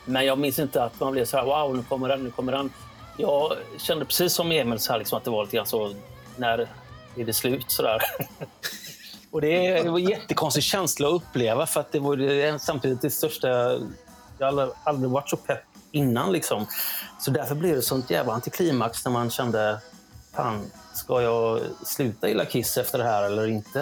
[0.04, 2.52] men jag minns inte att man blev så här, wow, nu kommer den, nu kommer
[2.52, 2.70] den.
[3.16, 5.94] Jag kände precis som Emil så här, liksom, att det var lite grann så,
[6.36, 6.68] när
[7.16, 7.64] är det slut?
[7.70, 8.02] Så där.
[9.30, 13.48] Och det var en jättekonstig känsla att uppleva för att det var samtidigt det största...
[14.38, 16.32] Jag har aldrig, aldrig varit så pepp innan.
[16.32, 16.66] Liksom.
[17.20, 19.78] Så därför blev det sånt jävla antiklimax när man kände,
[20.34, 23.80] fan, ska jag sluta gilla Kiss efter det här eller inte?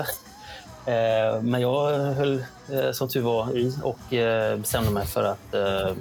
[0.86, 5.55] Eh, men jag höll eh, som tur var i och eh, bestämde mig för att
[5.55, 5.93] eh,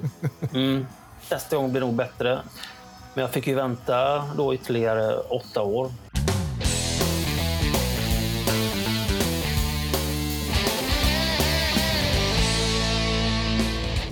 [0.54, 0.86] mm,
[1.30, 2.38] nästa gång blir nog bättre.
[3.14, 5.90] Men jag fick ju vänta då ytterligare åtta år.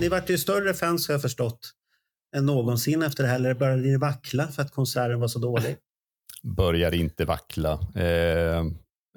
[0.05, 1.71] Ni vart ju större fans har jag förstått
[2.35, 3.35] än någonsin efter det här.
[3.35, 5.77] Eller började ni vackla för att konserten var så dålig?
[6.43, 7.79] börjar inte vackla.
[7.95, 8.63] Eh,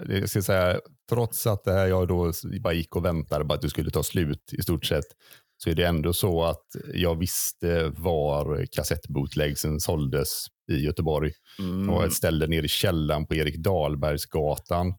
[0.08, 3.62] jag ska säga, trots att det här jag då bara gick och väntade på att
[3.62, 5.06] det skulle ta slut i stort sett,
[5.56, 11.32] så är det ändå så att jag visste var kassettbootlegsen såldes i Göteborg.
[11.58, 11.86] Mm.
[11.86, 14.94] Det var ett ställe nere i källaren på Erik Dahlbergsgatan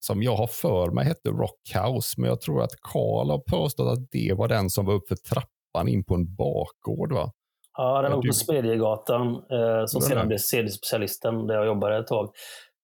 [0.00, 4.10] som jag har för mig hette Rockhouse, men jag tror att Karl har påstått att
[4.10, 7.12] det var den som var upp för trappan in på en bakgård.
[7.12, 7.32] Va?
[7.78, 12.06] Ja, den låg du- på Smedjegatan eh, som sedan blev CD-specialisten där jag jobbade ett
[12.06, 12.30] tag.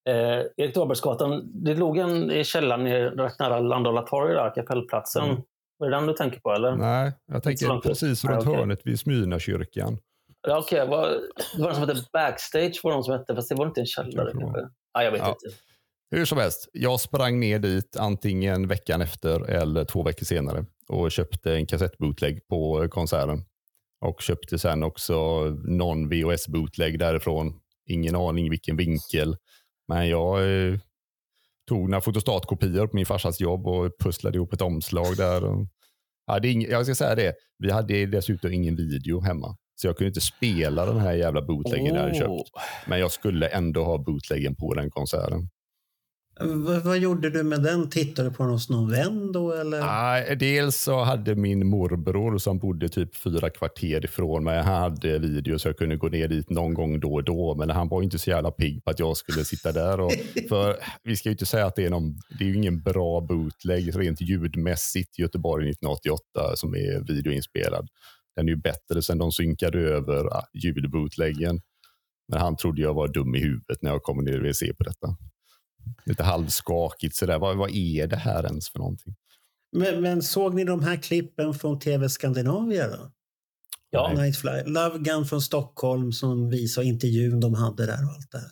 [0.09, 0.15] Eh,
[0.57, 2.87] Erik Dahlbergsgatan, det låg en i källaren
[3.19, 5.25] rätt nära Landala torg, där, kapellplatsen.
[5.25, 5.43] Mm.
[5.79, 6.51] Var det den du tänker på?
[6.51, 6.77] eller?
[6.77, 8.59] Nej, jag tänker precis Nej, runt okej.
[8.59, 9.99] hörnet vid Smyrnakyrkan.
[10.49, 10.55] Ja.
[10.71, 11.07] Var,
[11.57, 13.87] det var den som hette Backstage, var de som hette, fast det var inte en
[13.87, 14.31] källare.
[14.35, 14.71] Jag.
[14.93, 15.29] Ja, jag vet Ja.
[15.29, 15.57] inte.
[16.11, 21.11] Hur som helst, jag sprang ner dit antingen veckan efter eller två veckor senare och
[21.13, 23.45] köpte en kassettbootleg på konserten.
[24.07, 27.61] Och köpte sen också någon VHS-bootleg därifrån.
[27.89, 29.37] Ingen aning vilken vinkel.
[29.89, 30.39] Men jag
[30.69, 30.79] eh,
[31.69, 35.45] tog några fotostatkopior på min farsas jobb och pusslade ihop ett omslag där.
[35.45, 35.67] Och
[36.29, 39.57] ing- jag ska säga det, vi hade dessutom ingen video hemma.
[39.75, 42.51] Så jag kunde inte spela den här jävla bootleggen jag hade köpt.
[42.87, 45.49] Men jag skulle ändå ha bootleggen på den konserten.
[46.41, 47.91] Vad, vad gjorde du med den?
[47.91, 49.81] Tittade du på den hos någon vän då eller?
[49.81, 55.19] Nej, dels så hade min morbror som bodde typ fyra kvarter ifrån mig, han hade
[55.19, 57.55] video så jag kunde gå ner dit någon gång då och då.
[57.55, 60.01] Men han var inte så jävla pigg på att jag skulle sitta där.
[60.01, 60.13] Och,
[60.49, 63.21] för vi ska ju inte säga att det är någon, det är ju ingen bra
[63.21, 67.89] bootleg rent ljudmässigt Göteborg 1988 som är videoinspelad.
[68.37, 71.61] Den är ju bättre sen de synkade över ah, ljudbootleggen.
[72.29, 74.75] Men han trodde jag var dum i huvudet när jag kom ner och ville se
[74.75, 75.17] på detta.
[76.05, 77.39] Lite halvskakigt sådär.
[77.39, 79.15] Vad, vad är det här ens för någonting?
[79.77, 83.11] Men, men såg ni de här klippen från TV Skandinavia då?
[83.91, 84.13] Ja.
[84.17, 84.63] Nightfly.
[84.67, 88.51] Love Gun från Stockholm som visade intervjun de hade där och allt det här.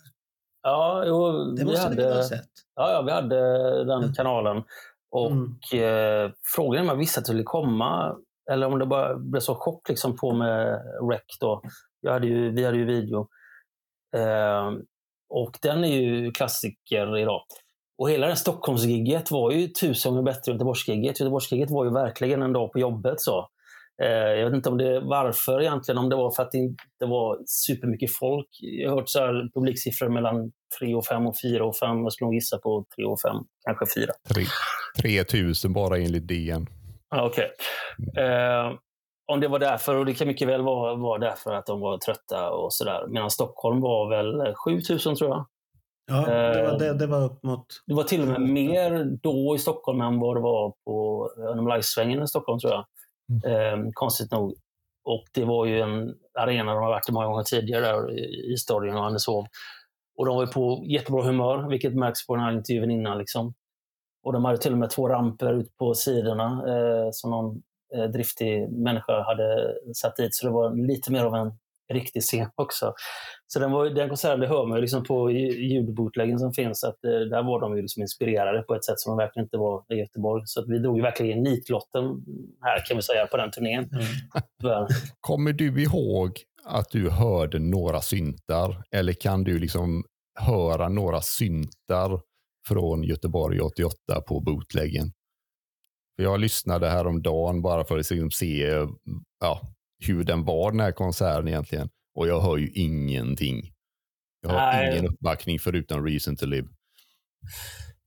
[0.62, 2.48] Ja, jo, Det vi måste ni väl ha hade, sett?
[2.74, 4.62] ja, ja, vi hade den kanalen.
[5.10, 5.50] Och Mm.
[5.72, 8.16] eh, frågan är om jag visste att det skulle komma
[8.50, 10.80] eller om det bara blev så chock liksom på med
[11.10, 11.62] Rec då.
[12.00, 13.28] Jag hade ju, vi hade ju video.
[14.16, 14.72] Eh,
[15.34, 17.42] och den är ju klassiker idag.
[17.98, 21.20] Och hela det Stockholmsgigget var ju tusen gånger bättre än Göteborgsgigget.
[21.20, 23.20] Göteborgsgigget var ju verkligen en dag på jobbet.
[23.20, 23.48] så.
[24.02, 26.84] Eh, jag vet inte om det varför egentligen, om det var för att det inte
[26.98, 28.46] var supermycket folk.
[28.60, 32.02] Jag har hört så här publiksiffror mellan 3 och 5 och 4 och 5.
[32.02, 33.36] Jag skulle nog gissa på 3 och 5,
[33.66, 34.12] kanske 4.
[34.34, 36.66] Tre- 3000 bara enligt DN.
[37.16, 37.50] Okej.
[38.16, 38.72] Eh,
[39.26, 41.98] om det var därför, och det kan mycket väl vara, vara därför att de var
[41.98, 43.06] trötta och sådär.
[43.08, 45.46] Medan Stockholm var väl 7000 tror jag.
[46.06, 47.66] Ja, det var, Eh, det, det var upp mot...
[47.86, 52.22] Det var till och med mer då i Stockholm än vad det var på Animalize-svängen
[52.22, 52.84] i Stockholm tror jag.
[53.44, 54.54] Eh, konstigt nog.
[55.04, 58.20] Och det var ju en arena de har varit i många gånger tidigare där
[58.52, 59.46] i Stadion och Anneshov.
[60.16, 63.18] Och de var på jättebra humör, vilket märks på den här intervjun innan.
[63.18, 63.54] Liksom.
[64.24, 67.62] Och de hade till och med två ramper ut på sidorna eh, som någon
[67.94, 70.34] eh, driftig människa hade satt dit.
[70.34, 71.52] Så det var lite mer av en
[71.92, 72.94] riktig scen också.
[73.46, 77.04] Så den, var, den konserten, det hör man ju liksom på ljudbootleggen som finns, att
[77.04, 79.84] eh, där var de ju liksom inspirerade på ett sätt som de verkligen inte var
[79.88, 80.42] i Göteborg.
[80.46, 82.04] Så att vi drog ju verkligen nitlotten
[82.62, 83.90] här kan vi säga på den turnén.
[84.60, 84.86] Tyvärr.
[85.20, 86.30] Kommer du ihåg
[86.64, 88.82] att du hörde några syntar?
[88.90, 90.04] Eller kan du liksom
[90.40, 92.20] höra några syntar
[92.68, 95.12] från Göteborg 88 på bootleggen?
[96.16, 98.86] För jag lyssnade häromdagen bara för att liksom se
[99.40, 99.60] ja,
[100.06, 101.88] hur den var den här konserten egentligen.
[102.14, 103.72] Och jag hör ju ingenting.
[104.42, 104.92] Jag har Nej.
[104.92, 106.68] ingen uppbackning förutom Reason to Live.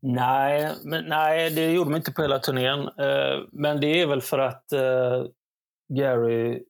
[0.02, 2.80] Nej, men, nej, det gjorde de inte på hela turnén.
[2.80, 5.26] Eh, men det är väl för att eh,
[5.94, 6.64] Gary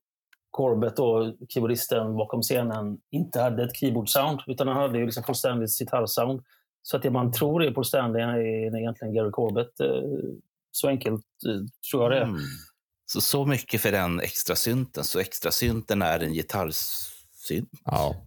[0.50, 4.40] Corbett, då, keyboardisten bakom scenen, inte hade ett keyboard-sound.
[4.46, 6.42] Utan han hade ju liksom Paul Stanleys gitarrsound.
[6.82, 9.80] Så att det man tror är Paul Stanley är egentligen Gary Corbett.
[10.70, 12.22] Så enkelt eh, tror jag det är.
[12.22, 12.40] Mm.
[13.12, 15.04] Så, så mycket för den extra synten.
[15.04, 17.68] Så extra synten är en gitarrsynt.
[17.84, 18.26] Ja,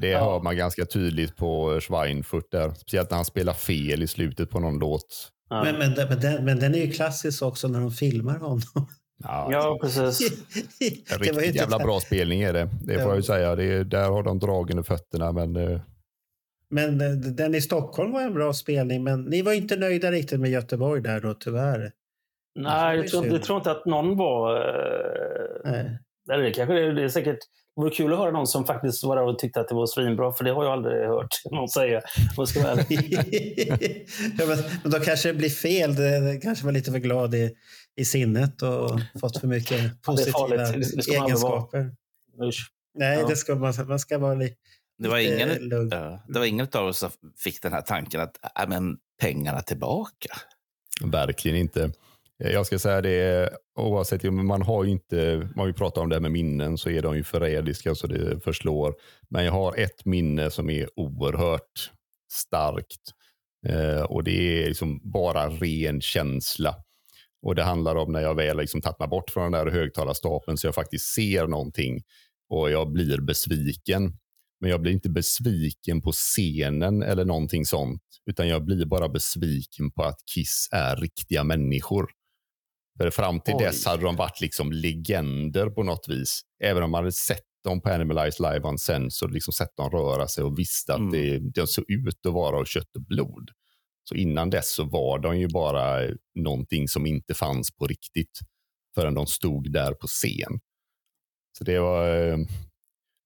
[0.00, 0.18] det Ja.
[0.24, 2.70] hör man ganska tydligt på Schweinfurt där.
[2.74, 5.30] Speciellt när han spelar fel i slutet på någon låt.
[5.50, 5.64] Ja.
[5.64, 8.60] Men, men, men, den, men den är ju klassisk också när de filmar honom.
[9.24, 10.20] Ja, Ja, precis.
[11.10, 12.64] En riktigt inte jävla bra spelning är det.
[12.82, 13.08] Det får Ja.
[13.08, 13.56] jag ju säga.
[13.56, 15.32] Det är, där har de dragen i fötterna.
[15.32, 15.80] Men eh,
[16.70, 20.40] Men eh, den i Stockholm var en bra spelning, men ni var inte nöjda riktigt
[20.40, 21.92] med Göteborg där då, tyvärr.
[22.60, 24.56] Nej, jag tror, jag tror inte att någon var...
[24.56, 25.98] Eh, Nej.
[26.32, 27.38] eller det kanske det det är säkert...
[27.76, 29.86] Det vore kul att höra någon som faktiskt var där och tyckte att det var
[29.86, 32.00] svinbra, för det har jag aldrig hört någon säga.
[32.36, 32.76] jag ska vara
[34.38, 35.94] ja, men, men då kanske det blir fel.
[35.94, 37.50] Det, kanske var lite för glad i,
[37.96, 38.90] i sinnet och
[39.20, 40.72] fått för mycket positiva farligt.
[40.96, 41.90] Det- det egenskaper.
[42.94, 43.28] Nej, Ja.
[43.28, 44.56] det ska man, man ska vara lite
[44.98, 48.36] Det var, ingen, ja, det var ingen av oss som fick den här tanken att
[48.60, 50.34] äh, men, pengarna tillbaka.
[51.04, 51.92] verkligen inte.
[52.38, 56.08] Jag ska säga det, oavsett, men man har ju inte, man har ju pratat om
[56.08, 58.94] det här med minnen, så är de ju förrädiska så det förslår.
[59.28, 61.90] Men jag har ett minne som är oerhört
[62.32, 63.12] starkt.
[63.66, 66.74] Eh, och det är liksom bara ren känsla.
[67.42, 70.58] Och det handlar om när jag väl liksom tagit mig bort från den där högtalarstapeln
[70.58, 72.02] så jag faktiskt ser någonting
[72.50, 74.12] och jag blir besviken.
[74.60, 79.90] Men jag blir inte besviken på scenen eller någonting sånt, utan jag blir bara besviken
[79.90, 82.10] på att Kiss är riktiga människor.
[82.98, 83.64] För fram till Oj.
[83.64, 86.40] dess hade de varit liksom legender på något vis.
[86.64, 89.90] Även om man hade sett dem på Animalize Live on Sense och liksom sett dem
[89.90, 91.12] röra sig och visste att Mm.
[91.12, 93.50] det, de såg ut att vara av kött och blod.
[94.08, 96.00] Så innan dess så var de ju bara
[96.34, 98.38] någonting som inte fanns på riktigt
[98.94, 100.60] förrän de stod där på scen.
[101.58, 102.38] Så det var eh,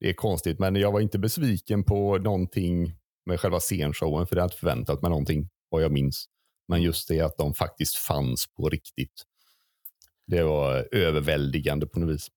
[0.02, 2.94] det är konstigt, men jag var inte besviken på någonting
[3.26, 6.24] med själva scenshowen, för det hade jag inte förväntat mig någonting, vad jag minns.
[6.68, 9.22] Men just det att de faktiskt fanns på riktigt.
[10.26, 12.28] Det var överväldigande på något vis.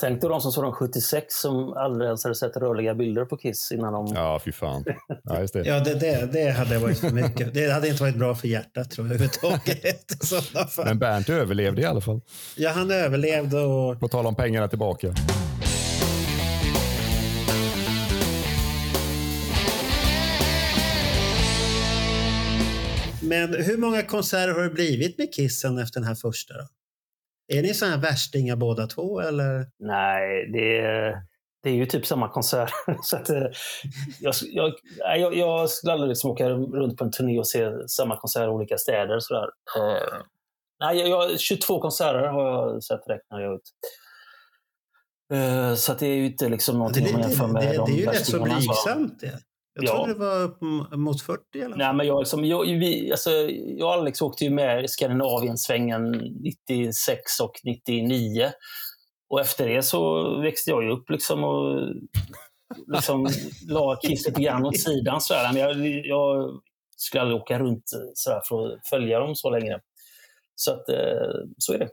[0.00, 3.36] Tänk dig de som såg dem 76 som aldrig ens hade sett rörliga bilder på
[3.36, 4.14] Kiss innan de...
[4.14, 4.84] Ja, fy fan.
[5.24, 5.66] Ja, just det.
[5.66, 7.54] Ja, det, det, det hade varit för mycket.
[7.54, 10.06] Det hade inte varit bra för hjärtat tror jag överhuvudtaget.
[10.84, 12.20] Men Bernt överlevde i alla fall.
[12.56, 15.14] Ja, han överlevde och På tal om pengarna tillbaka.
[23.30, 26.54] Men hur många konserter har det blivit med Kissen efter den här första?
[26.54, 26.66] Då?
[27.52, 29.20] Är ni sådana här värstingar båda två?
[29.20, 29.66] Eller?
[29.78, 31.22] Nej, det är,
[31.62, 32.70] det är ju typ samma konsert.
[33.02, 33.46] så att, eh,
[34.20, 34.72] jag, jag,
[35.18, 38.48] jag, jag skulle aldrig liksom åka runt på en turné och se samma konsert i
[38.48, 39.18] olika städer.
[39.20, 39.48] Sådär.
[39.78, 40.22] Eh,
[40.80, 43.70] nej, jag, jag, 22 konserter har jag sett räknar jag ut.
[45.32, 47.46] Eh, så att det är ju inte liksom Det, någonting det, om man det, jämför
[47.46, 49.38] med det, de det är ju rätt så blygsamt det.
[49.82, 50.04] Jag Ja.
[50.04, 51.78] trodde det var mot 40 i alla fall.
[51.78, 56.10] Nej, men jag, liksom, jag, vi, alltså, jag och Alex åkte ju med i Skandinavien-svängen
[56.68, 58.50] 96 och 99.
[59.30, 61.88] Och efter det så växte jag ju upp liksom och
[62.92, 63.28] liksom
[63.68, 65.20] la Kiss lite grann åt sidan.
[65.20, 66.60] Så Men jag, jag
[66.96, 67.84] skulle aldrig åka runt
[68.14, 69.78] så här för att följa dem så länge.
[70.54, 71.88] Så att, eh, så är det.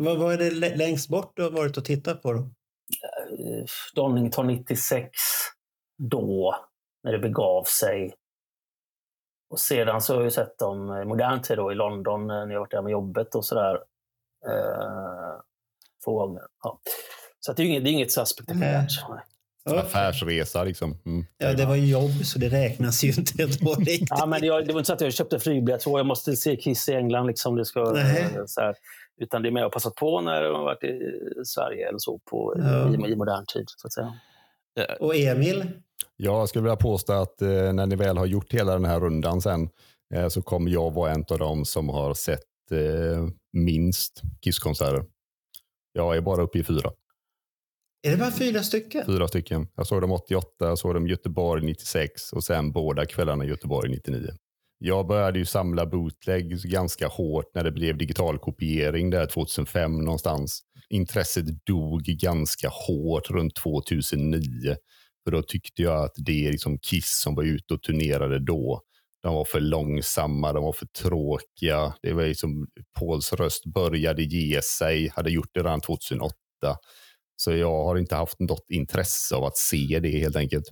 [0.00, 2.32] Vad, vad är det lä- längst bort du har varit och tittat på?
[2.32, 2.38] Då?
[2.38, 5.08] Eh, Donington 96,
[5.98, 6.54] då,
[7.04, 8.14] när det begav sig.
[9.50, 12.46] Och sedan så har jag ju sett dem i modern tid då, i London eh,
[12.46, 13.74] när jag varit där med jobbet och sådär.
[14.46, 15.40] Eh,
[16.04, 16.42] två gånger.
[16.62, 16.80] Ja.
[17.40, 18.90] Så att det är ju inget, det är inget så spektakulärt.
[19.08, 19.20] Ja.
[19.80, 20.98] Affärsresa liksom.
[21.06, 21.26] Mm.
[21.38, 24.08] Ja, det var ju jobb så det räknas ju inte då riktigt.
[24.10, 26.88] Ja, men det, det var inte så att jag köpte flygbiljett jag måste se Kiss
[26.88, 27.26] i England.
[27.26, 27.80] Liksom, det ska,
[28.46, 28.74] så här,
[29.20, 31.00] utan det är mer att passa på när de har varit i
[31.44, 33.06] Sverige eller så på, Ja.
[33.08, 33.64] i, i modern tid.
[33.76, 34.14] Så att säga.
[35.00, 35.70] Och Emil?
[36.24, 39.40] Jag skulle vilja påstå att eh, när ni väl har gjort hela den här rundan
[39.40, 39.68] sen
[40.14, 42.40] eh, så kommer jag vara en av dem som har sett
[42.70, 45.04] eh, minst Kiss-konserter.
[45.92, 46.92] Jag är bara uppe i fyra.
[48.06, 49.06] Är det bara fyra stycken?
[49.06, 49.68] Fyra stycken.
[49.76, 53.90] Jag såg dem 88, jag såg dem Göteborg 96 och sen båda kvällarna i Göteborg
[53.90, 54.30] 99.
[54.78, 60.62] Jag började ju samla bootleg ganska hårt när det blev digital kopiering där 2005 någonstans.
[60.88, 64.76] Intresset dog ganska hårt runt 2009.
[65.24, 68.80] För då tyckte jag att det är liksom Kiss som var ute och turnerade då.
[69.22, 71.94] De var för långsamma, de var för tråkiga.
[72.02, 72.66] Det var liksom,
[72.98, 76.34] Pauls röst började ge sig, hade gjort det redan 2008.
[77.36, 80.64] Så jag har inte haft något intresse av att se det helt enkelt.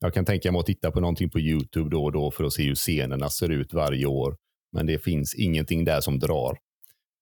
[0.00, 2.52] Jag kan tänka mig att titta på någonting på YouTube då och då för att
[2.52, 4.36] se hur scenerna ser ut varje år.
[4.72, 6.58] Men det finns ingenting där som drar.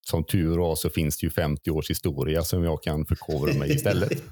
[0.09, 3.75] Som tur var så finns det ju 50 års historia som jag kan förkovra mig
[3.75, 4.23] istället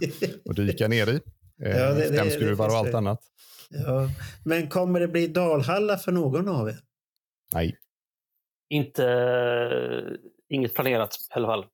[0.45, 1.19] och dyka ner i.
[1.63, 2.97] Eh, Ja, det- Stämskruvar det och allt det.
[2.97, 3.19] annat.
[3.69, 4.09] Ja.
[4.45, 6.75] Men kommer det bli Dalhalla för någon av er?
[7.53, 7.77] Nej,
[8.69, 9.03] Inte,
[10.49, 11.65] inget planerat i alla fall.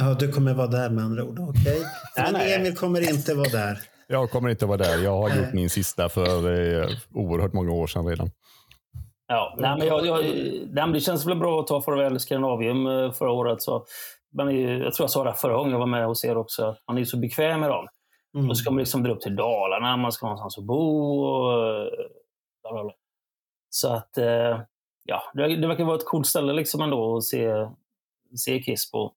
[0.00, 1.38] Ja, du kommer vara där med andra ord.
[1.38, 1.82] Okej.
[2.16, 2.54] Men nej.
[2.54, 3.78] Emil kommer inte vara där.
[4.06, 4.98] jag kommer inte vara där.
[5.04, 6.52] Jag har gjort min sista för
[6.82, 8.30] eh, oerhört många år sedan redan.
[9.26, 12.86] Ja, nej, men jag, jag, nej, men det känns väl bra att ta farväl Skandinavium
[12.86, 13.62] eh, förra året.
[13.62, 13.86] Så
[14.50, 16.64] ju- jag tror jag sa det förra gången jag var med hos er också.
[16.66, 17.86] att Man är så bekväm med dem.
[18.34, 18.48] Mm.
[18.48, 21.20] Då ska man liksom dra upp till Dalarna, man ska ha någonstans att bo.
[21.24, 22.90] Och, eh.
[23.70, 24.60] Så att, eh,
[25.04, 27.66] ja, det, det verkar vara ett coolt ställe liksom ändå att se,
[28.36, 29.12] se Kiss på.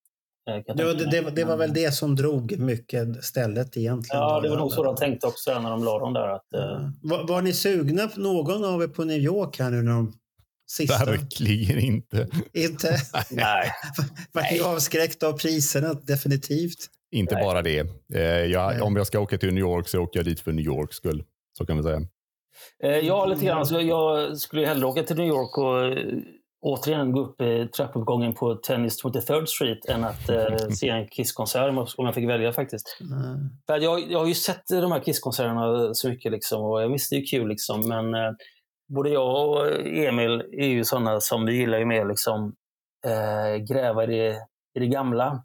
[0.50, 4.22] eh, Ja, det, det, det var väl det som drog mycket stället egentligen.
[4.22, 6.28] Ja, det var nog så de tänkte också när de la dem där.
[6.28, 9.92] Att, eh, Var, var ni sugna, någon av er, på New York här nu när
[9.92, 10.14] de
[10.72, 11.06] sista?
[11.06, 12.28] Verkligen inte.
[12.54, 12.98] Inte?
[13.32, 13.72] nej.
[14.32, 15.94] Vart ni avskräckta av priserna?
[15.94, 16.90] Definitivt.
[17.12, 17.44] Inte Nej.
[17.44, 17.80] bara det.
[18.16, 20.66] Eh, jag, om jag ska åka till New York så åker jag dit för New
[20.66, 21.24] Yorks skull.
[21.58, 22.02] Så kan vi säga.
[22.84, 23.66] Eh, Ja, lite grann.
[23.66, 26.18] Så jag skulle ju hellre åka till New York och eh,
[26.62, 31.70] återigen gå upp i trappuppgången på Tennis 23rd Street än att eh, se en Kiss-konsert
[31.98, 32.98] om jag- fick välja faktiskt.
[33.02, 33.50] Mm.
[33.68, 37.16] För jag, jag har ju sett de här Kiss-konserterna så mycket liksom, och jag visste
[37.16, 38.32] det är kul liksom, men eh,
[38.96, 42.54] både jag och Emil är ju sådana som vi gillar ju mer liksom
[43.06, 44.36] eh, gräva i det,
[44.76, 45.44] i det gamla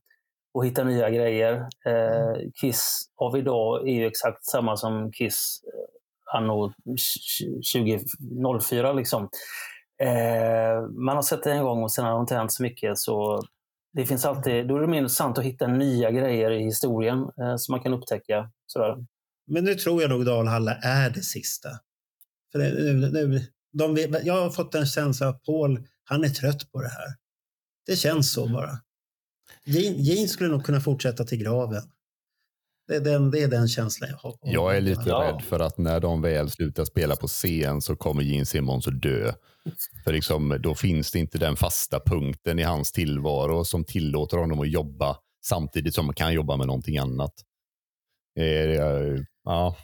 [0.57, 1.55] och hitta nya grejer.
[1.87, 6.73] Eh, Kiss av idag är ju exakt samma som Kiss eh, anno
[7.75, 9.29] 2004 liksom.
[10.03, 12.99] Eh, man har sett det en gång och sen har det inte hänt så mycket
[12.99, 13.43] så
[13.93, 17.57] det finns alltid, då är det mer intressant att hitta nya grejer i historien eh,
[17.57, 18.51] som man kan upptäcka.
[18.67, 18.97] Sådär.
[19.47, 21.69] Men nu tror jag nog Dalhalla är det sista.
[22.53, 23.41] För nu, nu,
[23.73, 27.15] de, jag har fått en känsla av att Paul, han är trött på det här.
[27.87, 28.86] Det känns så bara.
[29.67, 31.83] Gene skulle nog kunna fortsätta till graven.
[32.89, 34.39] Det är den, det är den känslan jag har.
[34.43, 35.23] Jag är lite Ja.
[35.23, 39.03] rädd för att när de väl slutar spela på scen så kommer Gene Simmons att
[39.03, 39.33] dö.
[40.05, 44.61] För liksom, då finns det inte den fasta punkten i hans tillvaro som tillåter honom
[44.61, 47.33] att jobba samtidigt som man kan jobba med någonting annat.
[48.39, 48.45] Eh,
[49.45, 49.77] ja,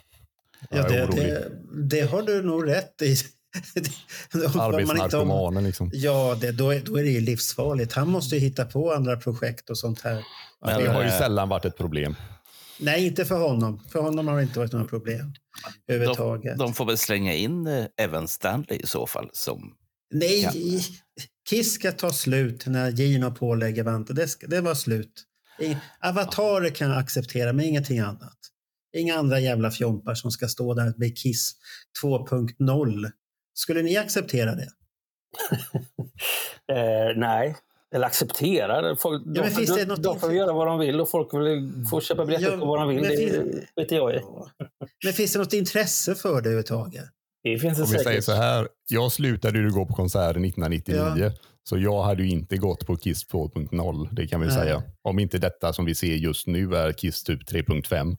[0.69, 1.51] Ja, det, det,
[1.89, 3.15] det har du nog rätt i.
[4.53, 5.89] Om Arbetsnarkomanen liksom.
[5.93, 7.93] Ja, det, då, är, då är det ju livsfarligt.
[7.93, 10.23] Han måste ju hitta på andra projekt och sånt här.
[10.65, 12.15] Men, det har ju eh, sällan varit ett problem.
[12.79, 13.79] Nej, inte för honom.
[13.91, 15.33] För honom har det inte varit några problem
[15.87, 16.57] överhuvudtaget.
[16.57, 19.29] De, de får väl slänga in eh, Evan Stanley i så fall.
[19.33, 19.73] Som,
[20.13, 20.51] Nej, Ja.
[21.49, 24.15] Kiss ska ta slut när Gino pålägger vanten.
[24.15, 25.23] Det, ska, det var slut.
[25.99, 28.37] Avatarer kan jag acceptera, men ingenting annat.
[28.97, 31.53] Inga andra jävla fjompar som ska stå där med Kiss
[32.03, 33.11] 2.0.
[33.53, 34.67] Skulle ni acceptera det?
[36.71, 37.55] Eh, nej,
[37.95, 38.95] eller acceptera.
[38.95, 41.33] Folk, men de, finns det de, något de får göra vad de vill och folk
[41.33, 43.01] vill, får köpa biljetter Ja, på vad de vill.
[43.01, 44.21] men Det finns- vet jag.
[45.03, 47.03] Men finns det något intresse för det överhuvudtaget?
[47.43, 51.31] Det finns det Om vi säger så här, jag slutade ju gå på konserter 1999.
[51.63, 54.55] Så jag hade ju inte gått på Kiss 2.0, det kan vi Nej.
[54.55, 54.83] säga.
[55.01, 58.17] Om inte detta som vi ser just nu är Kiss typ 3.5.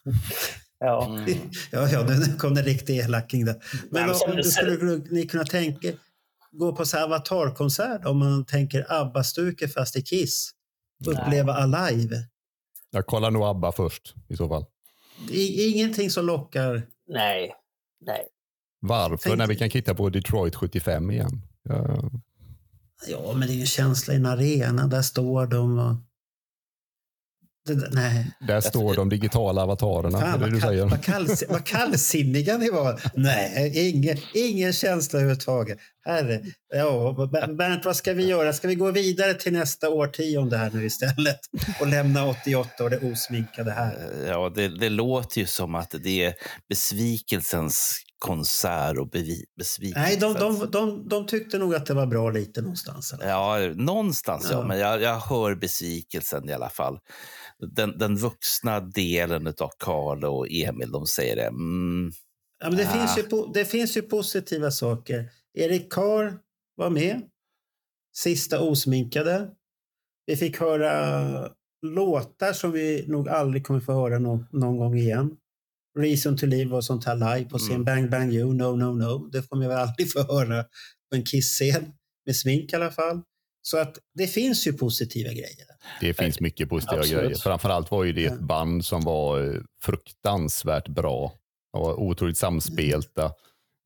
[0.84, 1.06] Ja.
[1.06, 1.24] mm,
[1.70, 3.54] Ja, ja, nu kom det riktig elaking där.
[3.90, 5.88] Men men om, du skulle ni kunna tänka
[6.52, 10.50] gå på så här avatarkonsert om man tänker ABBA-stuket fast i Kiss?
[11.06, 12.16] Uppleva Alive?
[12.90, 14.64] Jag kollar nog ABBA först i så fall.
[15.30, 16.82] I, ingenting som lockar.
[17.08, 17.54] Nej,
[18.06, 18.26] nej.
[18.80, 19.16] Varför?
[19.16, 21.42] Tänk- När vi kan titta på Detroit 75 igen.
[21.68, 22.10] Ja,
[23.06, 24.86] Ja, men det är ju en känsla i en arena.
[24.86, 25.94] Där står de och...
[27.64, 28.26] Det, nej.
[28.48, 30.20] där står de digitala avatarerna.
[30.20, 30.84] Fan, vad, du kall, säger.
[30.86, 33.00] vad, kalls, vad kallsinniga ni var.
[33.14, 35.78] Nej, ingen, ingen känsla överhuvudtaget.
[36.04, 36.40] Herre.
[36.74, 38.52] Ja, Ber- Bernt, vad ska vi göra?
[38.52, 41.38] Ska vi gå vidare till nästa årtionde här nu istället?
[41.80, 44.24] Och lämna 88 och det osminkade här?
[44.26, 46.34] ja, det, det låter ju som att det är
[46.68, 50.06] besvikelsens konsert och bevi, besvikelsens...
[50.08, 53.12] Nej, de, de, de, de tyckte nog att det var bra lite någonstans.
[53.12, 53.28] eller?
[53.28, 54.58] Ja, någonstans ja.
[54.58, 54.66] Ja.
[54.66, 56.98] Men jag, jag hör besvikelsen i alla fall.
[57.66, 61.46] Den, den vuxna delen av Karl och Emil, de säger det.
[61.46, 62.12] Mm,
[62.60, 62.92] Ja, men det, Ah.
[62.92, 65.28] finns ju, det finns ju positiva saker.
[65.54, 66.38] Erik Karr
[66.76, 67.22] var med.
[68.16, 69.48] Sista osminkade.
[70.26, 71.50] Vi fick höra
[71.86, 75.36] låtar som vi nog aldrig kommer få höra nå- någon gång igen.
[75.98, 77.74] Reason to live och sånt här live på scen.
[77.74, 77.84] Mm.
[77.84, 79.28] Bang bang you, no no no.
[79.32, 80.62] Det kommer vi aldrig få höra
[81.10, 81.92] på en Kiss-scen.
[82.26, 83.22] Med smink i alla fall.
[83.62, 85.66] Så att det finns ju positiva grejer.
[86.00, 87.22] Det finns mycket positiva Absolut.
[87.22, 87.36] grejer.
[87.36, 91.32] Framförallt var ju det ett band som var eh, fruktansvärt bra.
[91.72, 93.32] Och otroligt samspelta.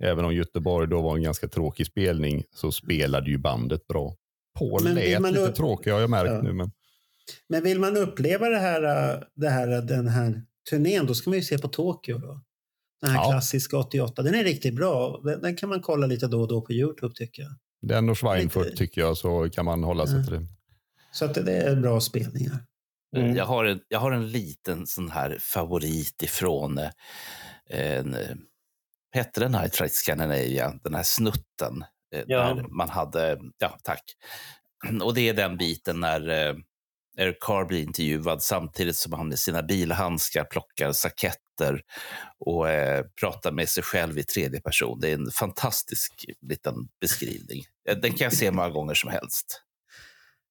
[0.05, 4.15] Även om Göteborg då var en ganska tråkig spelning så spelade ju bandet bra.
[4.59, 6.43] Paul Men lät man lite tråkig har jag märkt Ja.
[6.43, 6.53] nu.
[6.53, 6.71] Men
[7.49, 11.39] Men vill man uppleva det här, äh, det här, den här turnén, då ska man
[11.39, 12.19] ju se på Tokyo.
[12.19, 12.41] Då.
[13.01, 13.31] Den här Ja.
[13.31, 14.23] klassiska 88.
[14.23, 15.21] Den är riktigt bra.
[15.25, 17.53] Den, den kan man kolla lite då och då på Youtube tycker jag.
[17.89, 20.25] Den och Schweinfurt Lite- tycker jag så kan man hålla sig Ja.
[20.25, 20.47] till det.
[21.13, 22.59] Så att det, är bra spelningar.
[23.17, 23.37] Mm.
[23.37, 26.91] jag, har en, jag har en liten sån här favorit ifrån eh,
[27.71, 28.37] en, eh,
[29.13, 31.85] hette den här Tried Scandinavia, den här snutten.
[32.15, 32.55] eh, Ja.
[32.55, 34.03] Där man hade, ja tack.
[35.03, 36.21] Och det är den biten när
[37.19, 40.93] Eric Carr blir intervjuad samtidigt som han med sina bilhandskar plockar
[41.57, 41.81] saketter
[42.39, 45.01] och eh, pratar med sig själv i tredje person.
[45.01, 47.65] Det är en fantastisk liten beskrivning.
[48.03, 49.63] Den kan jag se många gånger som helst.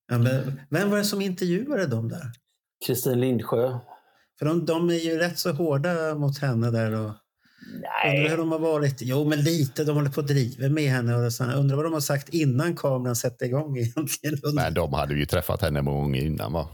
[0.07, 2.31] Ja, men, vem var det som intervjuade dem där?
[2.85, 3.79] Kristin Lindsjö.
[4.39, 6.91] För de, de är ju rätt så hårda mot henne där.
[6.91, 7.13] Och,
[8.05, 9.01] undrar hur Nej, de har varit.
[9.01, 9.83] Jo, men lite.
[9.83, 11.15] De håller på att driva med henne.
[11.15, 14.55] Och så, undrar vad de har sagt innan kameran sätter igång egentligen.
[14.55, 16.69] Men de hade ju träffat henne många gånger innan va?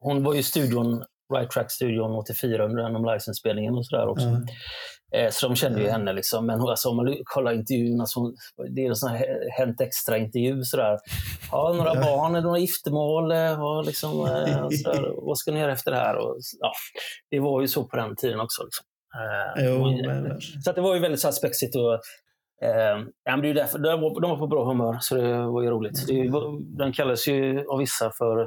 [0.00, 1.04] hon var ju i studion,
[1.34, 4.26] Right Track-studion 84 under den om liveinspelningen och sådär också.
[4.26, 5.18] Ja.
[5.18, 5.92] Eh, Så de kände ju Ja.
[5.92, 6.12] henne.
[6.12, 6.46] Liksom.
[6.46, 8.20] Men alltså, om man kollar intervjun, alltså,
[8.74, 9.26] det är en sån här
[9.58, 10.62] Hänt Extra-intervju.
[10.62, 10.98] Sådär.
[11.52, 12.00] Ja, några Ja.
[12.00, 16.16] barn, några giftermål, eh, och liksom, eh, sådär, vad ska ni göra efter det här?
[16.16, 16.72] Och, ja,
[17.30, 18.62] det var ju så på den tiden också.
[18.64, 18.84] Liksom.
[19.20, 21.76] Eh, Jo, och- men- så det var ju väldigt så här spexigt.
[21.76, 21.92] Och,
[22.68, 25.14] eh, ja, men det är ju därför, de, var, de var på bra humör, så
[25.14, 26.06] det var ju roligt.
[26.06, 28.42] Det, var- den kallas ju av vissa för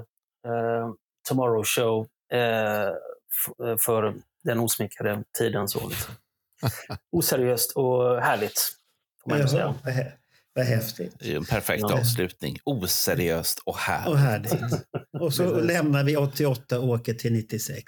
[0.48, 0.88] eh,
[1.30, 5.68] Tomorrow Show eh, f- för den osminkade tiden.
[5.68, 6.14] Så, liksom.
[7.12, 8.62] Oseriöst och härligt,
[9.24, 9.76] får man säga.
[9.86, 10.12] vad, hä-
[10.54, 11.16] vad häftigt.
[11.20, 12.00] Det är en perfekt Ja.
[12.00, 12.58] avslutning.
[12.64, 14.08] Oseriöst och härligt.
[14.10, 14.86] Och härligt.
[15.20, 17.84] Och så lämnar vi 88 och åker till 96.